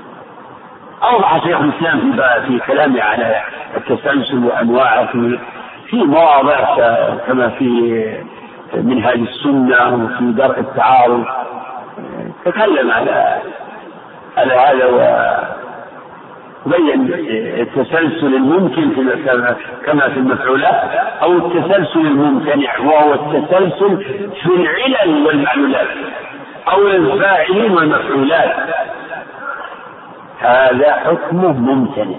أوضح 1.03 1.45
شيخ 1.45 1.61
الإسلام 1.61 2.01
في 2.01 2.47
في 2.47 2.59
كلامه 2.67 3.03
على 3.03 3.43
التسلسل 3.77 4.45
وأنواعه 4.45 5.07
في 5.07 5.39
في 5.87 5.97
مواضع 5.97 6.57
كما 7.27 7.49
في 7.49 8.27
منهاج 8.75 9.19
السنة 9.19 10.05
وفي 10.05 10.33
درء 10.33 10.61
التعارض. 10.61 11.25
تكلم 12.45 12.91
على 12.91 13.41
على 14.37 14.53
هذا 14.55 14.87
وبين 16.67 17.13
التسلسل 17.61 18.35
الممكن 18.35 18.91
في 18.91 19.01
كما 19.87 20.09
في 20.09 20.17
المفعولات 20.17 20.91
أو 21.23 21.33
التسلسل 21.33 22.01
الممتنع 22.01 22.79
وهو 22.79 23.15
التسلسل 23.15 24.05
في 24.43 24.47
العلل 24.47 25.27
والمعلولات 25.27 25.89
أو 26.73 26.87
الفاعلين 26.87 27.73
والمفعولات. 27.73 28.55
هذا 30.41 30.93
حكمه 30.93 31.53
ممتنع. 31.53 32.17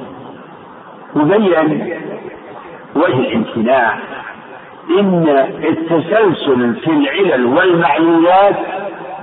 وبين 1.16 1.98
وجه 2.96 3.20
الامتناع. 3.20 3.98
إن 4.90 5.48
التسلسل 5.64 6.76
في 6.76 6.92
العلل 6.92 7.46
والمعلولات 7.46 8.56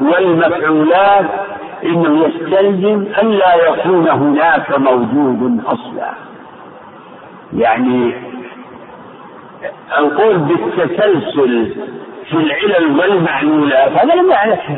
والمفعولات 0.01 1.27
إنه 1.85 2.27
يستلزم 2.27 3.07
أن 3.23 3.31
لا 3.31 3.55
يكون 3.55 4.09
هناك 4.09 4.79
موجود 4.79 5.63
أصلا. 5.67 6.11
يعني 7.57 8.15
القول 9.99 10.39
بالتسلسل 10.39 11.75
في 12.31 12.35
العلل 12.35 12.99
والمعلولات 12.99 13.93
هذا 13.93 14.15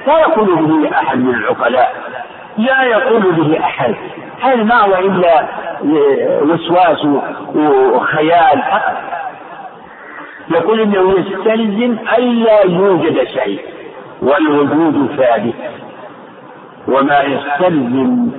لا 0.07 0.20
يقول 0.20 0.57
به 0.57 0.90
أحد 0.99 1.18
من 1.18 1.35
العقلاء 1.35 1.94
لا 2.59 2.83
يقول 2.83 3.22
به 3.33 3.61
أحد. 3.61 3.94
هذا 4.40 4.62
ما 4.62 4.81
هو 4.81 4.94
إلا 4.94 5.49
وسواس 6.42 7.05
وخيال؟ 7.94 8.62
يقول 10.50 10.80
إنه 10.80 11.12
يستلزم 11.18 11.96
ألا 12.18 12.62
يوجد 12.64 13.24
شيء 13.24 13.61
والوجود 14.22 15.11
ثابت. 15.16 15.54
وما 16.88 17.20
يستلزم 17.20 18.30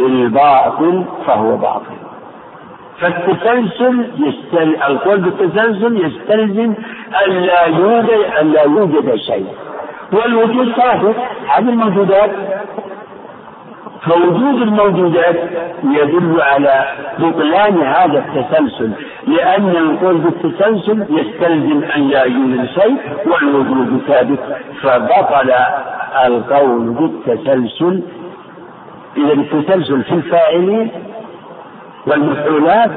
الباطل 0.00 1.04
فهو 1.26 1.56
باطل. 1.56 1.96
فالتسلسل 3.00 4.10
يستل... 4.18 4.76
القول 4.88 5.20
بالتسلسل 5.20 6.06
يستلزم 6.06 6.74
ألا 7.26 7.64
يوجد 7.66 8.10
ألا 8.40 8.62
يوجد 8.62 9.14
شيء. 9.14 9.46
والوجود 10.12 10.72
ثابت. 10.72 11.16
هذه 11.46 11.68
الموجودات 11.68 12.30
فوجود 14.02 14.62
الموجودات 14.62 15.36
يدل 15.84 16.40
على 16.40 16.84
بطلان 17.18 17.82
هذا 17.82 18.18
التسلسل 18.18 18.92
لأن 19.26 19.70
القول 19.70 20.18
بالتسلسل 20.18 21.06
يستلزم 21.10 21.84
أن 21.96 22.08
لا 22.08 22.22
يوجد 22.22 22.68
شيء 22.80 22.96
والوجود 23.26 24.00
ثابت 24.08 24.38
فبطل 24.82 25.52
القول 26.26 26.88
بالتسلسل. 26.88 28.02
إذا 29.16 29.32
التسلسل 29.32 30.02
في 30.02 30.12
الفاعلين 30.12 30.90
والمفعولات 32.06 32.90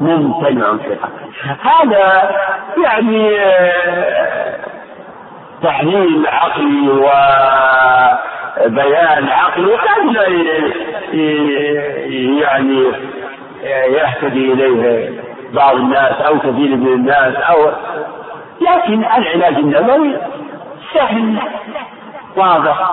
ممتنع 0.00 0.70
الحق. 0.70 1.10
هذا 1.60 2.30
يعني 2.84 3.38
آه، 3.38 4.56
تحليل 5.62 6.26
عقلي 6.26 6.88
وبيان 8.66 9.28
عقلي 9.28 9.74
قد 9.74 10.04
لا 10.12 10.28
يعني 12.42 12.84
يهتدي 13.92 14.52
إليه 14.52 15.10
بعض 15.52 15.76
الناس 15.76 16.12
أو 16.20 16.38
كثير 16.38 16.76
من 16.76 16.92
الناس 16.92 17.34
أو 17.34 17.72
لكن 18.60 19.04
العلاج 19.04 19.54
النبوي 19.54 20.16
سهل 20.94 21.38
واضح. 22.36 22.90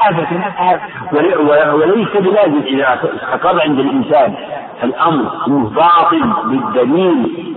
ابدا 0.00 1.72
وليس 1.72 2.08
بلازم 2.14 2.62
إذا 2.66 2.98
استقر 3.04 3.60
عند 3.62 3.78
الإنسان 3.78 4.34
الأمر 4.82 5.46
انه 5.46 5.70
باطل 5.70 6.32
بالدليل 6.44 7.54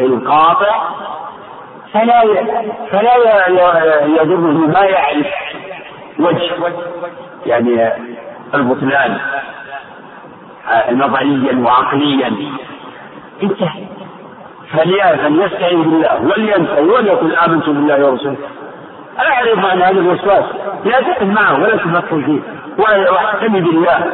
القاطع 0.00 0.82
فلا 1.92 2.22
فلا 2.90 3.16
يضره 4.06 4.66
ما 4.66 4.80
يعرف. 4.80 5.26
وجه 6.20 6.74
يعني 7.46 7.92
البطلان 8.54 9.18
نظريا 10.92 11.64
وعقليا. 11.64 12.32
انتهى. 13.42 13.84
فليستعين 14.72 15.82
بالله 15.82 16.22
ولينسى 16.22 16.80
وليقل 16.80 17.36
آمنت 17.36 17.66
بالله 17.66 18.06
ورسوله. 18.06 18.36
اعرف 19.18 19.64
عن 19.64 19.82
هذا 19.82 20.00
الوسواس 20.00 20.44
لا 20.84 21.00
تقف 21.00 21.22
معه 21.22 21.54
ولا 21.54 21.76
تفكر 21.76 22.22
فيه. 22.22 22.40
واحتمي 23.12 23.60
بالله. 23.60 24.12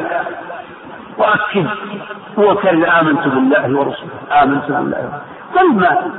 وأكد. 1.17 1.67
وكل 2.37 2.85
آمنت 2.85 3.27
بالله 3.27 3.79
ورسوله. 3.79 4.43
آمنت 4.43 4.65
بالله 4.65 5.21
كل 5.53 5.73
ما 5.73 6.11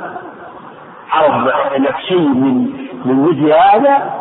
عرض 1.10 1.48
لك 1.78 1.96
شيء 2.08 2.28
من 2.28 2.54
من 3.04 3.22
مثل 3.22 3.52
هذا 3.52 4.12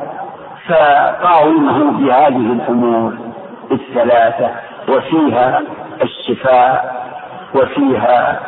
فقاومه 0.67 1.91
بهذه 1.91 2.51
الأمور 2.53 3.13
الثلاثة 3.71 4.49
وفيها 4.89 5.61
الشفاء 6.01 6.95
وفيها 7.55 8.39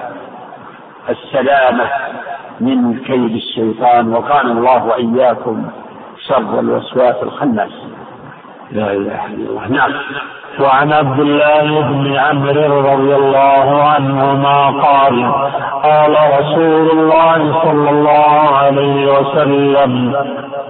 السلامة 1.09 1.89
من 2.59 2.99
كيد 2.99 3.35
الشيطان 3.35 4.13
وكان 4.13 4.47
الله 4.47 4.85
وإياكم 4.85 5.69
شر 6.27 6.59
الوسواس 6.59 7.15
الخناس. 7.23 7.71
لا 8.71 8.91
إله 8.91 9.25
إلا 9.25 9.49
الله. 9.49 9.67
نعم. 9.67 9.91
وعن 10.59 10.93
عبد 10.93 11.19
الله 11.19 11.81
بن 11.81 12.15
عمرو 12.15 12.79
رضي 12.79 13.15
الله 13.15 13.83
عنهما 13.83 14.69
قال 14.69 15.31
قال 15.83 16.15
رسول 16.39 16.89
الله 16.91 17.61
صلى 17.63 17.89
الله 17.89 18.57
عليه 18.57 19.19
وسلم 19.19 20.15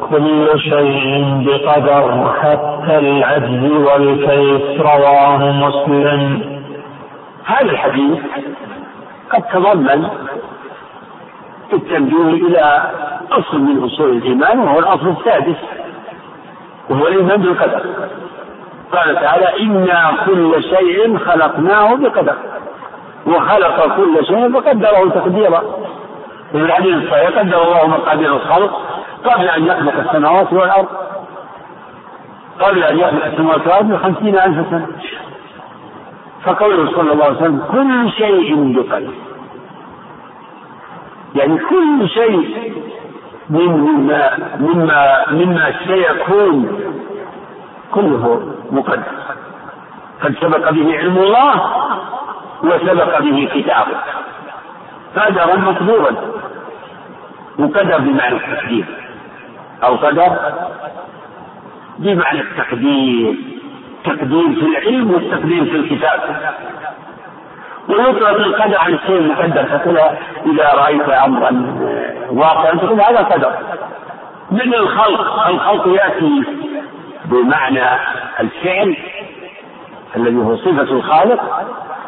كل 0.10 0.60
شيء 0.60 1.44
بقدر 1.46 2.34
حتى 2.42 2.98
العجز 2.98 3.72
والكيس 3.72 4.82
رواه 4.82 5.52
مسلم. 5.52 6.42
هذا 7.46 7.72
الحديث 7.72 8.20
قد 9.30 9.44
تضمن 9.54 10.10
التنبيه 11.74 12.48
إلى 12.48 12.92
أصل 13.32 13.60
من 13.60 13.84
أصول 13.84 14.10
الإيمان 14.10 14.60
وهو 14.60 14.80
الأصل 14.80 15.08
السادس 15.20 15.58
وهو 16.90 17.08
الإيمان 17.08 17.42
بالقدر. 17.42 17.82
قال 18.92 19.16
تعالى 19.16 19.64
إنا 19.64 20.12
كل 20.26 20.64
شيء 20.64 21.18
خلقناه 21.18 21.96
بقدر 21.96 22.36
وخلق 23.28 23.96
كل 23.98 24.26
شيء 24.26 24.54
فقدره 24.54 25.10
تقديرا. 25.10 25.64
وفي 26.54 26.66
الحديث 26.66 26.96
الصحيح 26.96 27.40
قدر 27.40 27.64
الله 27.64 27.88
مقادير 27.88 28.36
الخلق 28.36 28.82
قبل 29.26 29.50
أن 29.50 29.66
يخلق 29.66 30.00
السماوات 30.00 30.54
والأرض. 30.54 30.88
قبل 32.60 32.84
أن 32.84 33.00
يخلق 33.00 33.26
السماوات 33.26 33.62
والأرض 33.62 33.92
بخمسين 33.92 34.40
ألف 34.40 34.70
سنة. 34.70 34.88
فقوله 36.44 36.92
صلى 36.92 37.14
الله 37.14 37.26
عليه 37.26 37.36
وسلم 37.36 37.64
كل 37.72 38.12
شيء 38.12 38.74
بقدر. 38.74 39.14
يعني 41.36 41.58
كل 41.58 42.10
شيء 42.10 42.74
مما 43.50 44.38
مما 44.60 45.26
مما 45.32 45.74
سيكون 45.88 46.82
كله 47.92 48.54
مقدر. 48.72 49.04
قد 50.24 50.36
سبق 50.42 50.70
به 50.70 50.98
علم 50.98 51.18
الله 51.18 51.56
وسبق 52.64 53.20
به 53.20 53.50
كتابه. 53.54 53.98
قدرا 55.16 55.56
مقدورا 55.56 56.16
وقدر 57.60 57.98
بمعنى 57.98 58.36
التقدير. 58.36 58.99
أو 59.84 59.96
قدر 59.96 60.38
بمعنى 62.00 62.42
التقدير. 62.42 63.36
تقدير 64.04 64.56
في 64.56 64.66
العلم 64.66 65.12
والتقدير 65.12 65.66
في 65.66 65.76
الكتاب. 65.76 66.20
ويطلق 67.90 68.30
القدر 68.30 68.78
عن 68.78 68.94
الشيء 68.94 69.18
المقدر 69.18 69.64
تقول 69.64 69.98
إذا 70.46 70.74
رأيت 70.74 71.10
أمرا 71.10 71.76
واقعا 72.30 72.72
تقول 72.72 73.02
هذا 73.02 73.20
قدر. 73.20 73.54
من 74.52 74.74
الخلق 74.74 75.48
الخلق 75.48 75.88
يأتي 75.88 76.44
بمعنى 77.26 77.86
الفعل 78.40 78.98
الذي 80.16 80.38
هو 80.38 80.56
صفة 80.56 80.82
الخالق 80.82 81.42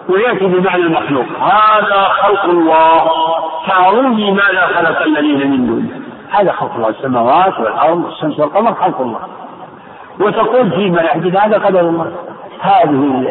ويأتي 0.10 0.46
بمعنى 0.46 0.82
المخلوق. 0.84 1.26
هذا 1.40 2.04
خلق 2.04 2.46
الله. 2.46 3.10
فأروني 3.68 4.32
ماذا 4.32 4.68
خلق 4.68 5.02
الذين 5.02 5.52
من 5.52 5.68
دونه. 5.68 6.02
هذا 6.32 6.52
خلق 6.52 6.76
الله 6.76 6.90
السماوات 6.90 7.60
والأرض 7.60 8.04
والشمس 8.06 8.40
والقمر 8.40 8.74
خلق 8.74 9.02
الله. 9.02 9.20
وتقول 10.20 10.72
فيما 10.72 11.02
يحدث 11.02 11.36
هذا 11.36 11.58
قدر 11.58 11.80
الله. 11.80 12.12
هذه 12.62 13.24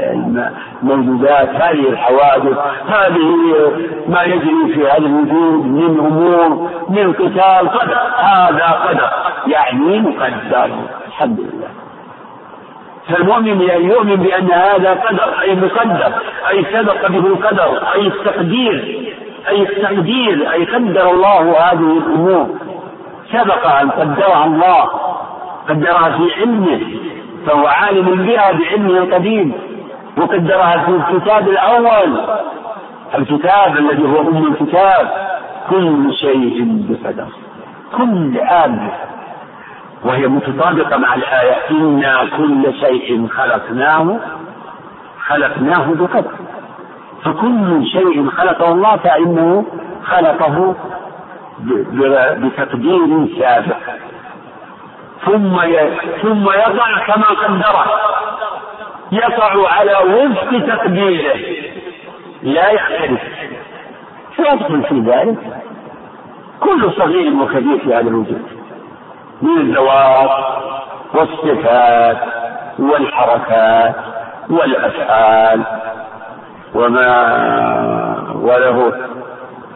الموجودات 0.82 1.48
هذه 1.48 1.88
الحوادث 1.88 2.58
هذه 2.88 3.36
ما 4.08 4.22
يجري 4.22 4.74
في 4.74 4.88
هذا 4.88 5.06
الوجود 5.06 5.66
من 5.66 6.00
أمور 6.00 6.70
من 6.88 7.12
قتال 7.12 7.70
قدر. 7.70 7.98
هذا 8.16 8.66
قدر. 8.66 9.10
يعني 9.46 10.00
مقدر. 10.00 10.70
الحمد 11.06 11.40
لله. 11.40 11.68
فالمؤمن 13.08 13.60
يؤمن 13.60 14.16
بأن 14.16 14.50
هذا 14.52 14.94
قدر 14.94 15.40
أي 15.40 15.54
مقدر 15.54 16.12
أي 16.50 16.64
سبق 16.72 17.08
به 17.08 17.26
القدر 17.26 17.82
أي 17.94 18.06
التقدير 18.06 19.06
أي 19.48 19.62
التقدير 19.62 20.52
أي 20.52 20.64
قدر 20.64 21.10
الله 21.10 21.58
هذه 21.58 21.98
الأمور. 21.98 22.48
سبق 23.32 23.66
أن 23.66 23.90
قدرها 23.90 24.44
الله 24.44 24.84
قدرها 25.68 26.10
في 26.10 26.34
علمه 26.40 26.80
فهو 27.46 27.66
عالم 27.66 28.26
بها 28.26 28.52
بعلمه 28.52 28.98
القديم 28.98 29.52
وقدرها 30.16 30.78
في 30.78 30.90
الكتاب 30.90 31.48
الأول. 31.48 32.20
الكتاب 33.18 33.76
الذي 33.76 34.02
هو 34.08 34.20
أم 34.20 34.46
الكتاب 34.46 35.10
كل 35.70 36.12
شيء 36.14 36.86
بقدر 36.88 37.26
كل 37.96 38.38
آمن 38.38 38.88
وهي 40.04 40.26
متطابقة 40.28 40.96
مع 40.96 41.14
الآية 41.14 41.54
إنا 41.70 42.24
كل 42.36 42.72
شيء 42.80 43.26
خلقناه 43.28 44.16
خلقناه 45.26 45.86
بقدر. 45.94 46.30
فكل 47.24 47.86
شيء 47.86 48.28
خلقه 48.28 48.72
الله 48.72 48.96
فإنه 48.96 49.64
خلقه 50.04 50.74
بتقدير 52.38 53.28
سابق 53.38 53.76
ثم 55.26 55.60
ثم 56.22 56.44
يقع 56.50 57.06
كما 57.06 57.26
قدره 57.26 57.84
يقع 59.12 59.72
على 59.72 59.92
وفق 59.92 60.66
تقديره. 60.66 61.38
لا 62.42 62.70
يختلف. 62.70 63.20
فيدخل 64.36 64.82
في 64.82 65.00
ذلك. 65.00 65.38
كل 66.60 66.92
صغير 66.92 67.34
وكبير 67.34 67.78
في 67.78 67.94
هذا 67.94 68.00
الوجود. 68.08 68.42
من 69.42 69.58
الذوات 69.58 70.30
والصفات 71.14 72.18
والحركات 72.78 73.94
والأفعال. 74.50 75.62
وما 76.74 77.10
وله 78.34 78.92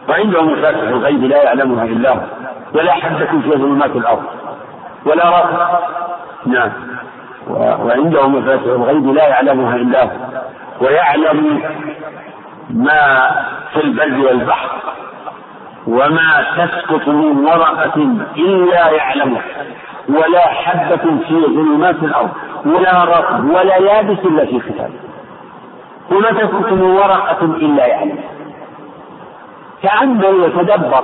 وعنده 0.09 0.41
مفاتح 0.41 0.79
الغيب 0.79 1.23
لا 1.23 1.43
يعلمها 1.43 1.83
إلا 1.83 2.09
هو 2.09 2.21
ولا 2.73 2.91
حبة 2.91 3.25
في 3.25 3.49
ظلمات 3.49 3.95
الأرض. 3.95 4.23
ولا 5.05 5.29
رب 5.29 5.79
نعم. 6.45 6.71
وعنده 7.49 8.27
مفاتح 8.27 8.63
الغيب 8.63 9.07
لا 9.07 9.27
يعلمها 9.27 9.75
إلا 9.75 10.03
هو. 10.03 10.09
ويعلم 10.81 11.61
ما 12.69 13.31
في 13.73 13.81
البر 13.81 14.27
والبحر 14.27 14.69
وما 15.87 16.45
تسقط 16.57 17.07
من 17.07 17.45
ورقة 17.45 17.95
إلا 18.37 18.89
يعلمها. 18.89 19.41
ولا 20.09 20.47
حبة 20.47 21.17
في 21.27 21.45
ظلمات 21.45 21.95
الأرض 21.95 22.29
ولا 22.65 23.03
رطب 23.03 23.45
ولا 23.49 23.77
يابس 23.77 24.19
إلا 24.25 24.45
في 24.45 24.59
كتاب 24.59 24.89
وما 26.11 26.31
تسقط 26.31 26.71
من 26.71 26.81
ورقة 26.81 27.45
إلا 27.45 27.87
يعلمها. 27.87 28.34
كأنه 29.83 30.45
يتدبر 30.45 31.03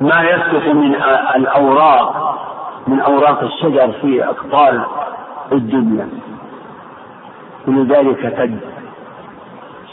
ما 0.00 0.22
يسقط 0.22 0.74
من 0.74 0.94
الأوراق 1.36 2.38
من 2.86 3.00
أوراق 3.00 3.42
الشجر 3.42 3.92
في 3.92 4.24
أقطار 4.24 4.86
الدنيا. 5.52 6.08
كل 7.66 7.86
ذلك 7.86 8.40
قد 8.40 8.60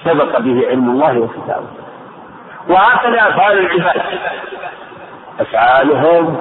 سبق 0.04 0.40
به 0.40 0.68
علم 0.68 0.90
الله 0.90 1.20
وكتابه. 1.20 1.68
وهكذا 2.70 3.30
أفعال 3.30 3.58
العباد. 3.60 4.02
أفعالهم 5.40 6.36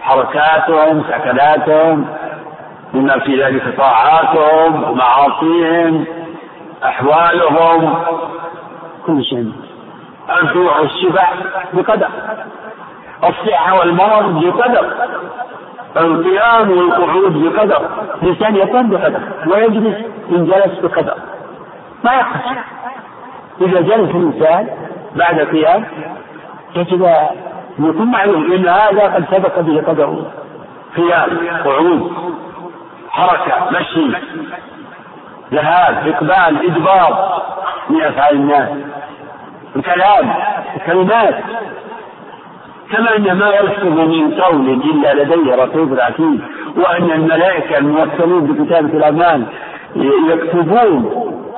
حركاتهم 0.00 1.04
سكناتهم 1.10 2.06
بما 2.94 3.18
في 3.18 3.42
ذلك 3.42 3.76
طاعاتهم 3.76 4.84
ومعاصيهم 4.90 6.04
أحوالهم 6.84 8.02
كل 9.06 9.24
شيء. 9.24 9.52
الجوع 10.30 10.80
والشبع 10.80 11.28
بقدر 11.72 12.08
الصحة 13.24 13.78
والمرض 13.78 14.44
بقدر 14.44 14.92
القيام 15.96 16.70
والقعود 16.70 17.42
بقدر 17.44 17.88
الإنسان 18.22 18.56
يقوم 18.56 18.90
بقدر 18.90 19.20
ويجلس 19.46 19.96
إن 20.30 20.46
جلس 20.46 20.78
بقدر. 20.82 21.14
ما 22.04 22.12
يقصر 22.12 22.60
إذا 23.60 23.80
جلس 23.80 24.10
الإنسان 24.14 24.68
بعد 25.16 25.40
قيام 25.40 25.84
يجب 26.76 27.16
يكون 27.78 28.10
معلوم 28.10 28.52
أن 28.52 28.68
هذا 28.68 29.14
قد 29.14 29.24
سبق 29.30 29.60
به 29.60 29.82
قدره 29.88 30.26
قيام 30.96 31.28
قعود 31.64 32.12
حركة 33.10 33.70
مشي 33.70 34.16
ذهاب 35.52 36.08
إقبال 36.08 36.70
إدبار 36.70 37.42
من 37.90 38.02
أفعال 38.02 38.36
الناس. 38.36 38.68
الكلام 39.76 40.34
الكلمات 40.76 41.34
كما 42.90 43.16
أن 43.16 43.32
ما 43.32 43.48
يلفظ 43.48 43.84
من 43.98 44.34
قول 44.40 44.70
إلا 44.70 45.22
لديه 45.22 45.54
رقيب 45.54 46.00
عتيد 46.00 46.40
وأن 46.76 47.10
الملائكة 47.10 47.78
الموكلون 47.78 48.46
بكتابة 48.46 48.98
الأعمال 48.98 49.46
يكتبون 50.28 51.10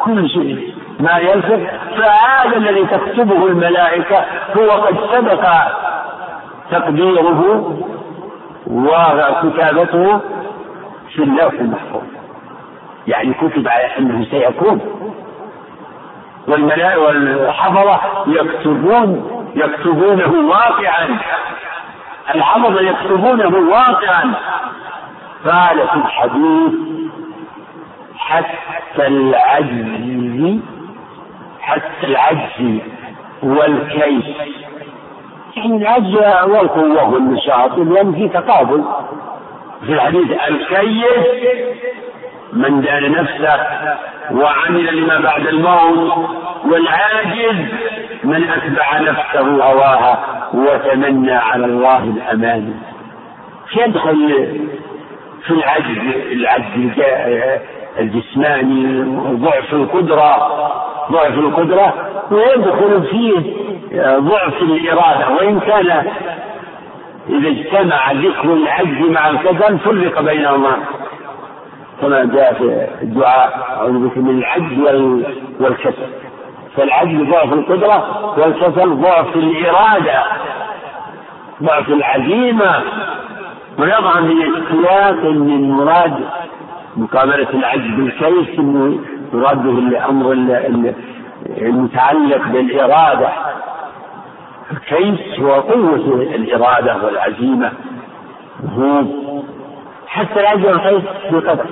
كل 0.05 0.29
شيء. 0.29 0.75
ما 1.01 1.19
يلفظ 1.19 1.61
فهذا 1.97 2.57
الذي 2.57 2.87
تكتبه 2.87 3.47
الملائكة 3.47 4.25
هو 4.57 4.71
قد 4.71 4.97
سبق 5.13 5.49
تقديره 6.71 7.75
وكتابته 8.67 10.21
في 11.15 11.23
اللوح 11.23 11.53
المحفوظ. 11.53 12.03
يعني 13.07 13.35
كتب 13.35 13.69
على 13.69 13.99
أنه 13.99 14.25
سيكون. 14.25 14.81
والحفظة 16.49 18.01
يكتبون 18.27 19.31
يكتبونه 19.55 20.49
واقعا. 20.49 21.19
الحفظة 22.35 22.81
يكتبونه 22.81 23.71
واقعا. 23.71 24.35
قال 25.45 25.89
في 25.89 25.95
الحديث 25.97 26.73
حتى 28.19 29.07
العجز 29.07 30.59
حتى 31.61 32.05
العجز 32.07 32.81
والكيس 33.43 34.25
يعني 35.57 35.77
العجز 35.77 36.15
والقوة 36.51 37.09
والنشاط 37.15 37.79
لأن 37.79 38.13
في 38.13 38.29
تقابل. 38.29 38.85
في 39.87 39.93
الحديث 39.93 40.31
الكيس 40.49 41.05
من 42.55 42.81
دان 42.81 43.13
نفسه 43.13 43.61
وعمل 44.31 44.97
لما 44.97 45.21
بعد 45.21 45.47
الموت 45.47 46.29
والعاجز 46.65 47.57
من 48.25 48.51
أتبع 48.51 48.99
نفسه 49.01 49.65
هواها 49.65 50.19
وتمنى 50.55 51.33
على 51.33 51.65
الله 51.65 52.05
الأمان. 52.05 52.75
يدخل 53.77 54.49
في 55.47 55.51
العجز 55.51 55.99
العجز 56.33 57.03
الجسماني 57.99 59.03
ضعف 59.37 59.73
القدرة 59.73 60.37
ضعف 61.13 61.39
القدرة 61.39 61.95
ويدخل 62.31 63.03
فيه 63.11 63.55
ضعف 64.19 64.63
الإرادة. 64.63 65.31
وإن 65.31 65.61
كان 65.61 66.07
إذا 67.29 67.49
اجتمع 67.49 68.13
ذكر 68.13 68.53
العجز 68.53 69.11
مع 69.11 69.31
الكسل 69.31 69.79
فرق 69.79 70.21
بينهما. 70.21 70.77
كما 72.05 72.25
جاء 72.25 72.55
في 72.55 72.89
الدعاء 73.03 73.77
أعوذ 73.77 74.09
بك 74.09 74.19
من 74.19 74.39
العجز 74.39 74.79
والكسل. 75.61 76.09
فالعجز 76.77 77.31
ضعف 77.31 77.53
القدرة 77.53 78.35
والكسل 78.39 78.97
ضعف 78.97 79.37
الإرادة. 79.37 80.23
ضعف 81.63 81.89
العزيمة. 81.89 82.83
ويضع 83.79 84.13
في 84.13 84.53
سياق 84.71 85.25
من 85.25 85.71
مراد 85.71 86.15
مقابلة 86.97 87.51
العجز 87.51 87.91
بالكيس 87.97 88.59
يراد 89.35 89.63
به 89.63 89.79
الامر 89.79 90.33
المتعلق 91.59 92.49
بالإرادة. 92.49 93.29
الكيس 94.73 95.41
هو 95.41 95.53
قوة 95.53 96.23
الإرادة 96.35 96.97
والعزيمة. 97.05 97.73
هو 98.79 99.03
حتى 100.15 100.41
العجز 100.41 100.65
والكيس 100.65 101.11
في 101.31 101.37
قدر. 101.37 101.67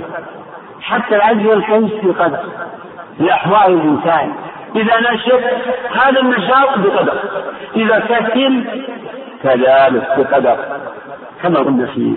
حتى 0.80 1.16
العجز 1.16 1.46
والكيس 1.46 2.00
في 2.00 2.06
قدر. 2.06 2.38
لأحوال 3.20 3.74
الإنسان. 3.74 4.32
إذا 4.76 5.12
نشط 5.12 5.40
هذا 6.02 6.20
النشاط 6.20 6.78
بقدر. 6.78 7.18
إذا 7.76 7.98
كسل 7.98 8.64
كذلك 9.42 10.08
بقدر. 10.18 10.56
كما 11.42 11.58
قلنا 11.58 11.86
في 11.86 12.16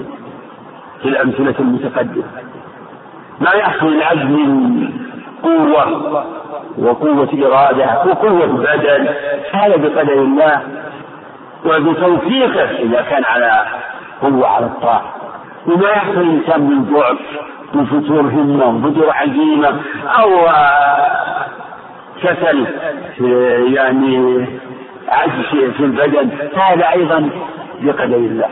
في 1.01 1.09
الأمثلة 1.09 1.55
المتقدمة. 1.59 2.23
ما 3.39 3.51
يحصل 3.51 3.88
العجز 3.88 4.23
من 4.23 4.89
قوة 5.43 6.25
وقوة 6.77 7.29
إرادة 7.45 8.03
وقوة 8.05 8.45
بدن. 8.45 9.07
هذا 9.51 9.75
بقدر 9.75 10.13
الله. 10.13 10.61
وبتوفيقه 11.65 12.69
إذا 12.71 13.01
كان 13.01 13.23
على 13.23 13.65
قوة 14.21 14.47
على 14.47 14.65
الطاعة. 14.65 15.24
وما 15.67 15.89
يحصل 15.89 16.21
الإنسان 16.21 16.62
من 16.62 16.86
ضعف 16.86 17.17
وفتور 17.75 18.21
همة 18.21 18.65
وفتور 18.65 19.10
عزيمة 19.12 19.82
أو 20.06 20.30
كسل 22.23 22.65
يعني 23.73 24.45
عجز 25.10 25.45
في 25.78 25.80
البدن 25.80 26.30
هذا 26.56 26.91
أيضا 26.91 27.30
بقدر 27.82 28.15
الله. 28.15 28.49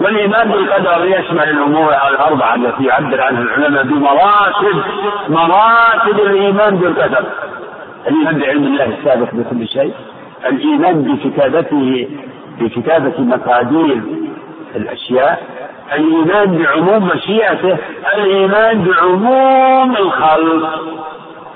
والإيمان 0.00 0.48
بالقدر 0.50 1.04
يشمل 1.04 1.42
الأمور 1.42 1.88
الأربعة 2.10 2.54
التي 2.54 2.84
يعبر 2.84 3.20
عنها 3.20 3.42
العلماء 3.42 3.82
بمراتب 3.84 4.82
مراتب 5.28 6.20
الإيمان 6.26 6.76
بالقدر. 6.76 7.24
الإيمان 8.08 8.38
بعلم 8.38 8.64
الله 8.64 8.84
السابق 8.84 9.28
بكل 9.32 9.68
شيء 9.68 9.94
الإيمان 10.48 11.02
بكتابته 11.02 12.08
بكتابة 12.60 13.12
مقادير 13.18 14.02
الأشياء 14.76 15.42
الإيمان 15.94 16.58
بعموم 16.58 17.08
مشيئته 17.08 17.76
الإيمان 18.14 18.84
بعموم 18.84 19.96
الخلق. 19.96 20.80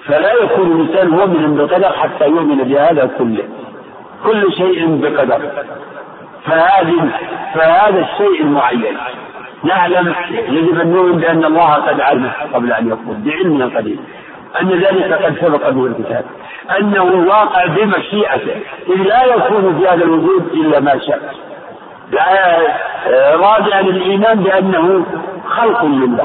فلا 0.07 0.33
يكون 0.33 0.72
الإنسان 0.72 1.09
مؤمنا 1.09 1.64
بقدر 1.64 1.93
حتى 1.93 2.24
يؤمن 2.24 2.57
بهذا 2.57 3.11
كله. 3.18 3.45
كل 4.24 4.53
شيء 4.53 4.87
بقدر. 5.03 5.51
فهذه 6.45 7.11
فهذا 7.55 8.01
الشيء 8.01 8.43
المعين. 8.43 8.97
نعلم 9.64 10.14
يجب 10.49 10.81
أن 10.81 10.93
نؤمن 10.93 11.18
بأن 11.18 11.45
الله 11.45 11.72
قد 11.74 12.01
علم 12.01 12.31
قبل 12.55 12.72
أن 12.72 12.89
يقول 12.89 13.16
بعلمنا 13.16 13.64
القديم. 13.64 14.05
أن 14.61 14.68
ذلك 14.68 15.12
قد 15.12 15.37
سبق 15.41 15.70
به 15.70 15.87
الكتاب. 15.87 16.24
أنه 16.81 17.05
واقع 17.05 17.66
بمشيئته. 17.66 18.61
إذ 18.89 19.03
لا 19.03 19.24
يكون 19.24 19.79
في 19.79 19.89
هذا 19.89 20.05
الوجود 20.05 20.51
إلا 20.55 20.81
ما 20.81 20.99
شاء. 20.99 21.45
لا 22.11 22.59
رابعا 23.34 23.80
الإيمان 23.80 24.42
بأنه 24.42 25.07
خلق 25.48 25.84
لله. 25.84 26.24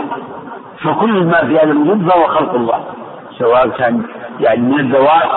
فكل 0.83 1.23
ما 1.23 1.37
في 1.37 1.59
هذا 1.59 1.71
الوجود 1.71 2.09
فهو 2.09 2.27
خلق 2.27 2.53
الله. 2.53 2.83
سواء 3.39 3.67
كان 3.67 4.03
يعني 4.39 4.61
من 4.61 4.79
الذوات 4.79 5.29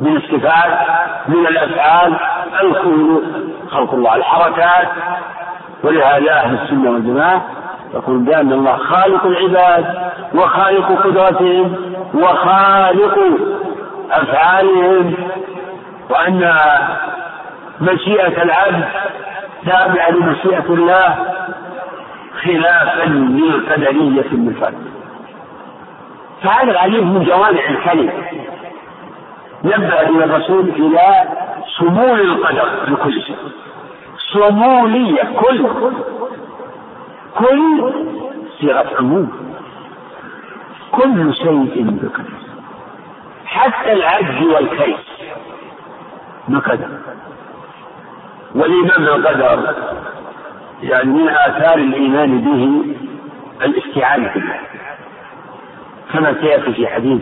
من 0.00 0.16
الصفات 0.16 0.70
من 1.28 1.46
الأفعال 1.46 2.16
الكل 2.62 3.22
خلق 3.70 3.94
الله. 3.94 4.16
الحركات 4.16 4.88
ولهذا 5.84 6.32
أهل 6.32 6.58
السنة 6.62 6.90
والجماعة 6.90 7.44
يقول 7.94 8.18
بأن 8.18 8.52
الله 8.52 8.76
خالق 8.76 9.26
العباد 9.26 10.10
وخالق 10.34 11.02
قدرتهم 11.04 11.76
وخالق 12.14 13.18
أفعالهم 14.10 15.14
وأن 16.10 16.52
مشيئة 17.80 18.42
العبد 18.42 18.84
تابعة 19.66 20.10
لمشيئة 20.10 20.66
الله 20.68 21.34
خلافا 22.42 23.04
للقدرية 23.08 24.26
المفرد 24.32 24.88
فهذا 26.42 26.70
الحديث 26.70 27.02
من 27.02 27.24
جوامع 27.24 27.68
الكلم 27.68 28.12
نبه 29.64 30.00
إلى 30.00 30.24
الرسول 30.24 30.68
إلى 30.68 31.28
شمول 31.78 32.20
القدر 32.20 32.92
لكل 32.92 33.22
شيء. 33.22 33.36
شمولية 34.32 35.22
كل 35.22 35.68
كل 37.34 37.92
صيغة 38.60 38.96
عموم. 38.98 39.52
كل 40.92 41.34
شيء 41.34 41.98
بقدر. 42.02 42.30
حتى 43.46 43.92
العجز 43.92 44.42
والكيس 44.42 44.96
بقدر. 46.48 46.88
والإيمان 48.54 49.04
بالقدر 49.04 49.74
يعني 50.82 51.04
من 51.04 51.28
آثار 51.28 51.78
الإيمان 51.78 52.40
به 52.40 52.84
الاستعانة 53.66 54.32
بالله. 54.34 54.58
كما 56.12 56.34
سيأتي 56.40 56.72
في 56.72 56.86
حديث 56.86 57.20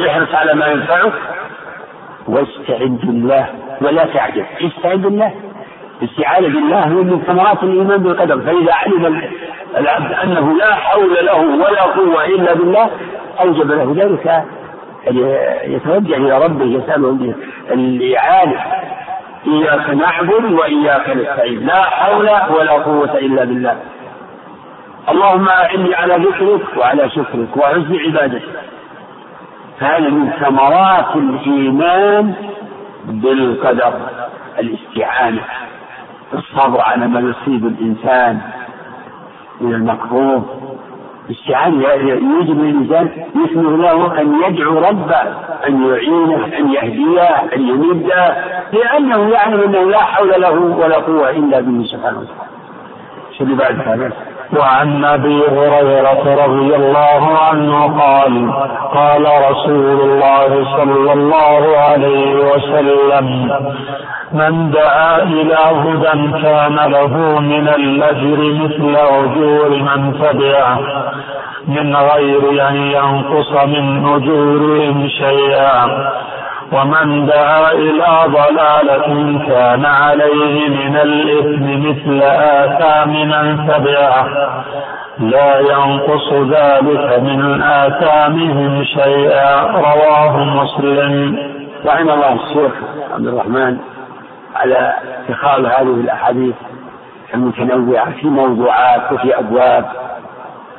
احرص 0.00 0.34
على 0.34 0.54
ما 0.54 0.66
ينفعك 0.66 1.12
واستعن 2.28 2.96
بالله 2.96 3.48
ولا 3.80 4.04
تعجز 4.04 4.44
استعن 4.60 4.96
بالله. 4.96 5.34
الاستعانة 6.02 6.48
بالله 6.48 6.84
هو 6.84 7.02
من 7.02 7.22
ثمرات 7.26 7.62
الإيمان 7.62 8.02
بالقدر. 8.02 8.40
فإذا 8.40 8.74
علم 8.74 9.22
العبد 9.76 10.12
أنه 10.12 10.56
لا 10.56 10.74
حول 10.74 11.14
له 11.26 11.40
ولا 11.40 11.82
قوة 11.82 12.24
إلا 12.24 12.54
بالله 12.54 12.90
أوجب 13.40 13.72
له 13.72 13.94
ذلك 13.96 14.44
يتوجه 15.64 16.16
إلى 16.16 16.44
ربه 16.44 16.64
يسأله 16.64 17.34
الإعانة. 17.70 18.60
إياك 19.46 19.90
نعبد 19.90 20.52
وإياك 20.52 21.10
نستعين. 21.10 21.66
لا 21.66 21.82
حول 21.82 22.28
ولا 22.58 22.72
قوة 22.72 23.18
إلا 23.18 23.44
بالله. 23.44 23.76
اللهم 25.08 25.48
أعني 25.48 25.94
على 25.94 26.16
ذكرك 26.16 26.76
وعلى 26.76 27.10
شكرك 27.10 27.56
وحسن 27.56 27.96
عبادتك. 28.06 28.60
هذا 29.78 30.08
من 30.08 30.30
ثمرات 30.40 31.16
الإيمان 31.16 32.34
بالقدر 33.04 33.94
الاستعانة 34.58 35.42
الصبر 36.34 36.80
على 36.80 37.06
ما 37.08 37.20
يصيب 37.20 37.66
الإنسان 37.66 38.40
من 39.60 39.74
المكروه. 39.74 40.65
الاستعانة 41.30 41.88
يوجب 41.88 42.60
الإنسان 42.60 43.08
يسمع 43.44 43.70
له 43.70 44.20
أن 44.20 44.42
يدعو 44.42 44.78
ربه 44.78 45.22
أن 45.68 45.86
يعينه 45.86 46.44
أن 46.58 46.72
يهديه 46.72 47.22
أن 47.54 47.68
يمده 47.68 48.36
لأنه 48.72 49.28
يعلم 49.28 49.60
أنه 49.60 49.90
لا 49.90 49.98
حول 49.98 50.40
له 50.40 50.50
ولا 50.50 50.96
قوة 50.96 51.30
إلا 51.30 51.60
به 51.60 51.84
سبحانه 51.84 52.18
وتعالى. 52.18 52.50
شو 53.38 53.44
اللي 53.44 53.54
بعد 53.54 53.80
هذا؟ 53.88 54.12
وعن 54.52 55.04
أبي 55.04 55.42
هريرة 55.48 56.44
رضي 56.46 56.74
الله 56.76 57.38
عنه 57.38 57.98
قال 58.00 58.52
قال 58.94 59.26
رسول 59.50 60.00
الله 60.00 60.64
صلى 60.76 61.12
الله 61.12 61.78
عليه 61.78 62.34
وسلم 62.34 63.50
من 64.32 64.70
دعا 64.70 65.22
إلى 65.22 65.56
هدى 65.84 66.42
كان 66.42 66.74
له 66.90 67.40
من 67.40 67.68
الأجر 67.68 68.38
مثل 68.62 68.96
أجور 68.96 69.68
من 69.68 70.12
تبعه 70.20 70.78
من 71.68 71.96
غير 71.96 72.68
أن 72.68 72.76
ينقص 72.76 73.52
من 73.66 74.06
أجورهم 74.14 75.08
شيئا. 75.08 75.86
ومن 76.72 77.26
دعا 77.26 77.72
إلى 77.72 78.06
ضلالة 78.26 79.38
كان 79.48 79.84
عليه 79.84 80.68
من 80.68 80.96
الإثم 80.96 81.88
مثل 81.88 82.22
آثام 82.22 83.10
من 83.28 83.66
تبعه 83.68 84.28
لا 85.18 85.60
ينقص 85.60 86.32
ذلك 86.32 87.18
من 87.22 87.62
آثامهم 87.62 88.84
شيئا. 88.84 89.62
رواه 89.62 90.44
مسلم. 90.44 91.38
رحم 91.86 92.08
الله 92.10 92.32
الشيخ 92.32 92.72
عبد 93.14 93.26
الرحمن 93.26 93.76
على 94.56 94.92
اتخاذ 95.28 95.66
هذه 95.66 95.82
الأحاديث 96.00 96.54
المتنوعة 97.34 98.10
في 98.10 98.26
موضوعات 98.26 99.12
وفي 99.12 99.38
أبواب 99.38 99.84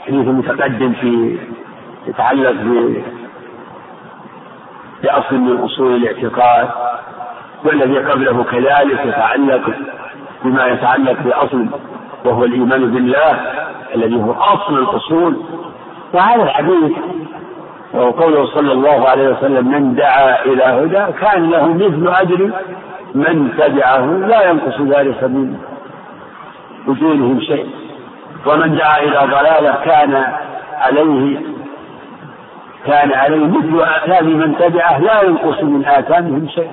حديث 0.08 0.28
متقدم 0.28 0.94
في 0.94 1.38
يتعلق 2.08 2.52
بأصل 5.04 5.36
من 5.36 5.64
أصول 5.64 5.96
الاعتقاد 5.96 6.70
والذي 7.64 7.98
قبله 7.98 8.44
كذلك 8.44 9.06
يتعلق 9.06 9.70
بما 10.44 10.66
يتعلق 10.68 11.16
بأصل 11.26 11.66
وهو 12.26 12.44
الإيمان 12.44 12.92
بالله 12.92 13.40
الذي 13.96 14.16
هو 14.16 14.32
أصل 14.32 14.78
الأصول. 14.80 15.42
وهذا 16.14 16.44
الحديث 16.44 16.98
وهو 17.94 18.12
قوله 18.12 18.46
صلى 18.46 18.72
الله 18.72 19.10
عليه 19.10 19.30
وسلم 19.30 19.68
من 19.68 19.96
دعا 19.96 20.46
إلى 20.46 20.64
هدى 20.64 21.14
كان 21.20 21.50
له 21.50 21.68
مثل 21.68 22.08
أجر 22.08 22.52
من 23.16 23.52
تبعه 23.58 24.06
لا 24.06 24.50
ينقص 24.50 24.82
ذلك 24.82 25.24
من 25.24 25.58
أجورهم 26.88 27.40
شيء. 27.42 27.70
ومن 28.46 28.76
دعا 28.76 29.00
إلى 29.00 29.20
ضلالة 29.20 29.76
كان 29.86 30.24
عليه 30.74 31.40
كان 32.88 33.14
عليه 33.14 33.48
مثل 33.48 33.82
آثام 33.82 34.26
من 34.26 34.58
تبعه 34.58 35.00
لا 35.00 35.22
ينقص 35.22 35.64
من 35.64 35.86
آثامهم 35.86 36.48
شيء 36.56 36.72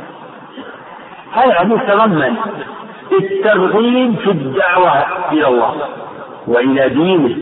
هذا 1.32 1.46
الحديث 1.46 1.78
تضمن 1.88 2.36
الترغيب 3.12 4.16
في 4.18 4.30
الدعوة 4.30 5.04
إلى 5.32 5.48
الله 5.48 5.74
وإلى 6.46 6.88
دينه 6.88 7.36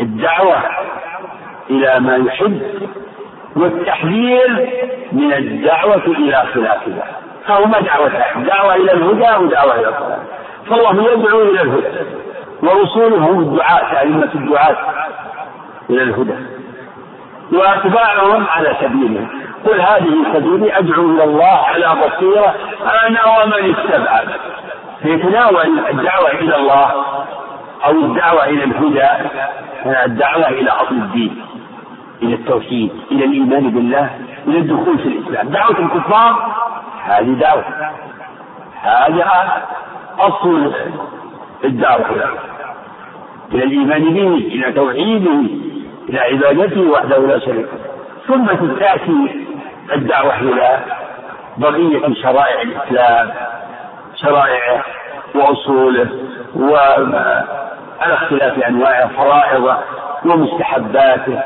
الدعوة 0.00 0.56
إلى 1.70 2.00
ما 2.00 2.16
يحب 2.16 2.62
والتحذير 3.56 4.68
من 5.12 5.32
الدعوة 5.32 6.06
إلى 6.06 6.44
خلاف 6.54 6.88
ذلك 6.88 7.14
فهما 7.46 7.80
دعوتان 7.80 8.44
دعوة 8.44 8.74
إلى 8.74 8.92
الهدى 8.92 9.44
ودعوة 9.44 9.74
إلى 9.74 9.88
الضلال 9.88 10.18
فالله 10.70 11.12
يدعو 11.12 11.42
إلى 11.42 11.62
الهدى 11.62 11.88
ورسوله 12.62 13.16
هم 13.16 13.40
الدعاة 13.40 14.00
أئمة 14.00 14.30
الدعاة 14.34 14.76
إلى 15.90 16.02
الهدى. 16.02 16.34
وأتباعهم 17.52 18.46
على 18.48 18.76
سبيلهم 18.80 19.28
قل 19.66 19.80
هذه 19.80 20.14
سبيلي 20.34 20.78
أدعو 20.78 21.10
إلى 21.10 21.24
الله 21.24 21.64
على 21.66 21.96
بصيرة. 22.00 22.54
أنا 23.06 23.20
ومن 23.26 23.74
اتبعني. 23.74 24.32
فيتناول 25.02 25.78
الدعوة 25.90 26.30
إلى 26.30 26.56
الله 26.56 26.90
أو 27.84 27.90
الدعوة 27.90 28.44
إلى 28.44 28.64
الهدى 28.64 29.08
الدعوة 30.04 30.48
إلى 30.48 30.70
أصل 30.70 30.94
الدين 30.94 31.44
إلى 32.22 32.34
التوحيد 32.34 32.90
إلى 33.10 33.24
الإيمان 33.24 33.70
بالله 33.70 34.10
إلى 34.46 34.58
الدخول 34.58 34.98
في 34.98 35.08
الإسلام. 35.08 35.48
دعوة 35.48 35.78
الكفار 35.78 36.54
هذه 37.04 37.32
دعوة. 37.40 37.64
هذا 38.82 39.62
أصل 40.18 40.72
الدعوة. 41.64 42.06
إلى 43.52 43.64
الإيمان 43.64 44.04
به 44.14 44.28
إلى 44.28 44.72
توحيده. 44.72 45.66
إلى 46.08 46.18
عبادته 46.18 46.80
وحده 46.80 47.18
لا 47.18 47.38
شريك 47.38 47.66
له. 47.66 47.80
ثم 48.26 48.46
تأتي 48.78 49.46
الدعوة 49.94 50.40
إلى 50.40 50.78
بقية 51.56 52.14
شرائع 52.22 52.62
الإسلام 52.62 53.30
شرائعه 54.14 54.84
وأصوله 55.34 56.08
وعلى 56.56 57.44
اختلاف 58.00 58.62
أنواعه 58.62 59.08
فرائضه 59.08 59.76
ومستحباته. 60.24 61.42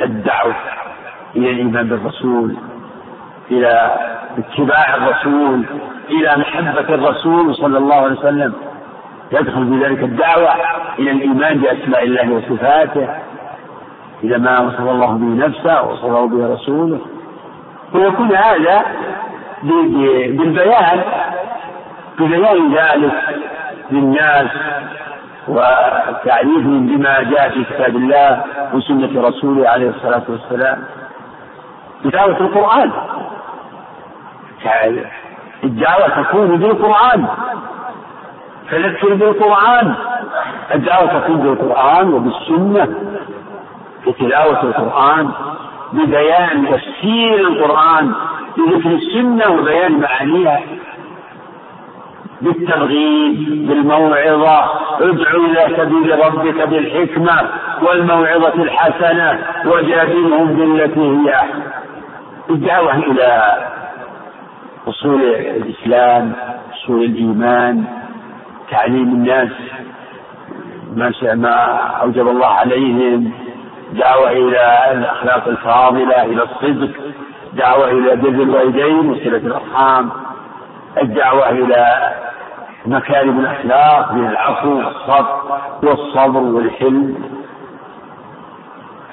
الدعوة 0.00 0.54
إلى 1.36 1.50
الإيمان 1.50 1.88
بالرسول 1.88 2.56
إلى 3.50 3.94
اتباع 4.38 4.94
الرسول 4.94 5.64
إلى 6.10 6.36
محبة 6.36 6.94
الرسول 6.94 7.54
صلى 7.54 7.78
الله 7.78 7.94
عليه 7.94 8.18
وسلم. 8.18 8.54
يدخل 9.32 9.68
في 9.68 9.84
ذلك 9.84 10.02
الدعوة 10.02 10.50
إلى 10.98 11.10
الإيمان 11.10 11.58
بأسماء 11.58 12.04
الله 12.04 12.32
وصفاته. 12.32 13.08
إلى 14.24 14.38
ما 14.38 14.60
وصف 14.60 14.80
الله 14.80 15.06
به 15.06 15.46
نفسه 15.46 15.82
ووصفه 15.82 16.26
به 16.26 16.54
رسوله. 16.54 17.00
ويكون 17.94 18.36
هذا 18.36 18.84
بالبيان 19.62 21.00
ببيان 22.18 22.74
ذلك 22.74 23.12
للناس 23.90 24.50
وتعريفهم 25.48 26.86
بما 26.86 27.22
جاء 27.22 27.50
في 27.50 27.64
كتاب 27.64 27.96
الله 27.96 28.44
وسنة 28.74 29.28
رسوله 29.28 29.68
عليه 29.68 29.88
الصلاة 29.88 30.22
والسلام. 30.28 30.84
تلاوة 32.04 32.40
القرآن. 32.40 32.90
الدعوة 35.64 36.22
تكون 36.22 36.56
بالقرآن. 36.56 37.26
فذكر 38.70 39.14
بالقرآن. 39.14 39.94
الدعوة 40.74 41.20
تكون 41.20 41.36
بالقرآن 41.36 42.12
وبالسنة. 42.12 42.94
بتلاوة 44.06 44.62
القرآن 44.62 45.30
ببيان 45.92 46.66
تفسير 46.70 47.40
القرآن 47.40 48.12
بذكر 48.56 48.90
السنة 48.90 49.50
وبيان 49.50 50.00
معانيها. 50.00 50.60
بالترغيب 52.40 53.34
بالموعظة 53.68 54.64
ادع 55.00 55.30
إلى 55.34 55.76
سبيل 55.76 56.18
ربك 56.26 56.68
بالحكمة 56.68 57.50
والموعظة 57.82 58.54
الحسنة 58.62 59.38
وجادلهم 59.66 60.46
بالتي 60.46 61.00
هي 61.00 61.40
الدعوة 62.50 62.94
إلى 62.96 63.56
أصول 64.88 65.22
الإسلام 65.34 66.32
أصول 66.72 67.04
الإيمان 67.04 67.84
تعليم 68.70 69.08
الناس 69.14 69.50
ما 71.34 71.50
أوجب 72.02 72.28
الله 72.28 72.46
عليهم. 72.46 73.32
دعوة 73.92 74.30
إلى 74.30 74.92
الأخلاق 74.92 75.48
الفاضلة 75.48 76.22
إلى 76.22 76.42
الصدق 76.42 76.90
دعوة 77.52 77.90
إلى 77.90 78.16
بر 78.16 78.28
الوالدين 78.28 79.10
وصلة 79.10 79.36
الأرحام 79.36 80.10
الدعوة 81.02 81.50
إلى 81.50 82.12
مكارم 82.86 83.40
الأخلاق 83.40 84.12
من 84.12 84.26
العفو 84.26 84.76
والصبر 84.76 85.40
والصبر 85.82 86.40
والحلم 86.40 87.36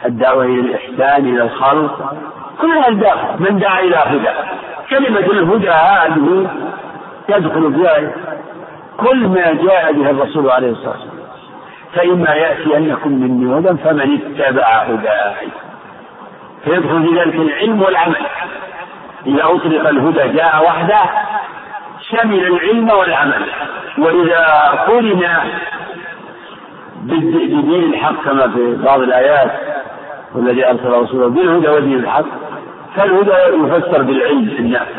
الدعوة 0.05 0.45
إلى 0.45 0.59
الإحسان 0.59 1.26
إلى 1.26 1.43
الخلق 1.43 2.13
كلها 2.61 2.88
الدعوة 2.88 3.36
من 3.39 3.59
دعا 3.59 3.80
إلى 3.80 3.95
هدى؟ 3.95 4.30
كلمة 4.89 5.19
الهدى 5.19 5.69
هذه 5.69 6.49
يدخل 7.30 7.74
فيها 7.74 8.11
كل 8.97 9.28
ما 9.28 9.53
جاء 9.53 9.93
به 9.93 10.09
الرسول 10.09 10.49
عليه 10.49 10.71
الصلاة 10.71 10.89
والسلام. 10.89 11.12
فإما 11.95 12.29
يأتي 12.29 12.77
أنكم 12.77 13.11
مني 13.11 13.59
هدى 13.59 13.77
فمن 13.83 14.19
اتبع 14.39 14.67
هداي. 14.67 15.47
فيدخل 16.63 17.03
في 17.03 17.19
ذلك 17.19 17.35
العلم 17.35 17.81
والعمل. 17.81 18.15
إذا 19.25 19.43
أطلق 19.43 19.89
الهدى 19.89 20.37
جاء 20.37 20.63
وحده 20.65 20.99
شمل 22.11 22.47
العلم 22.47 22.89
والعمل. 22.89 23.45
وإذا 23.97 24.45
قرن 24.87 25.23
بدين 26.95 27.83
الحق 27.93 28.23
كما 28.23 28.47
في 28.47 28.75
بعض 28.83 29.01
الآيات 29.01 29.51
والذي 30.35 30.69
أرسل 30.69 30.91
رسوله 30.91 31.27
بالهدى 31.27 31.67
ودين 31.67 31.99
الحق 31.99 32.25
فالهدى 32.95 33.31
يفسر 33.31 34.01
بالعلم 34.01 34.55
النافع. 34.59 34.95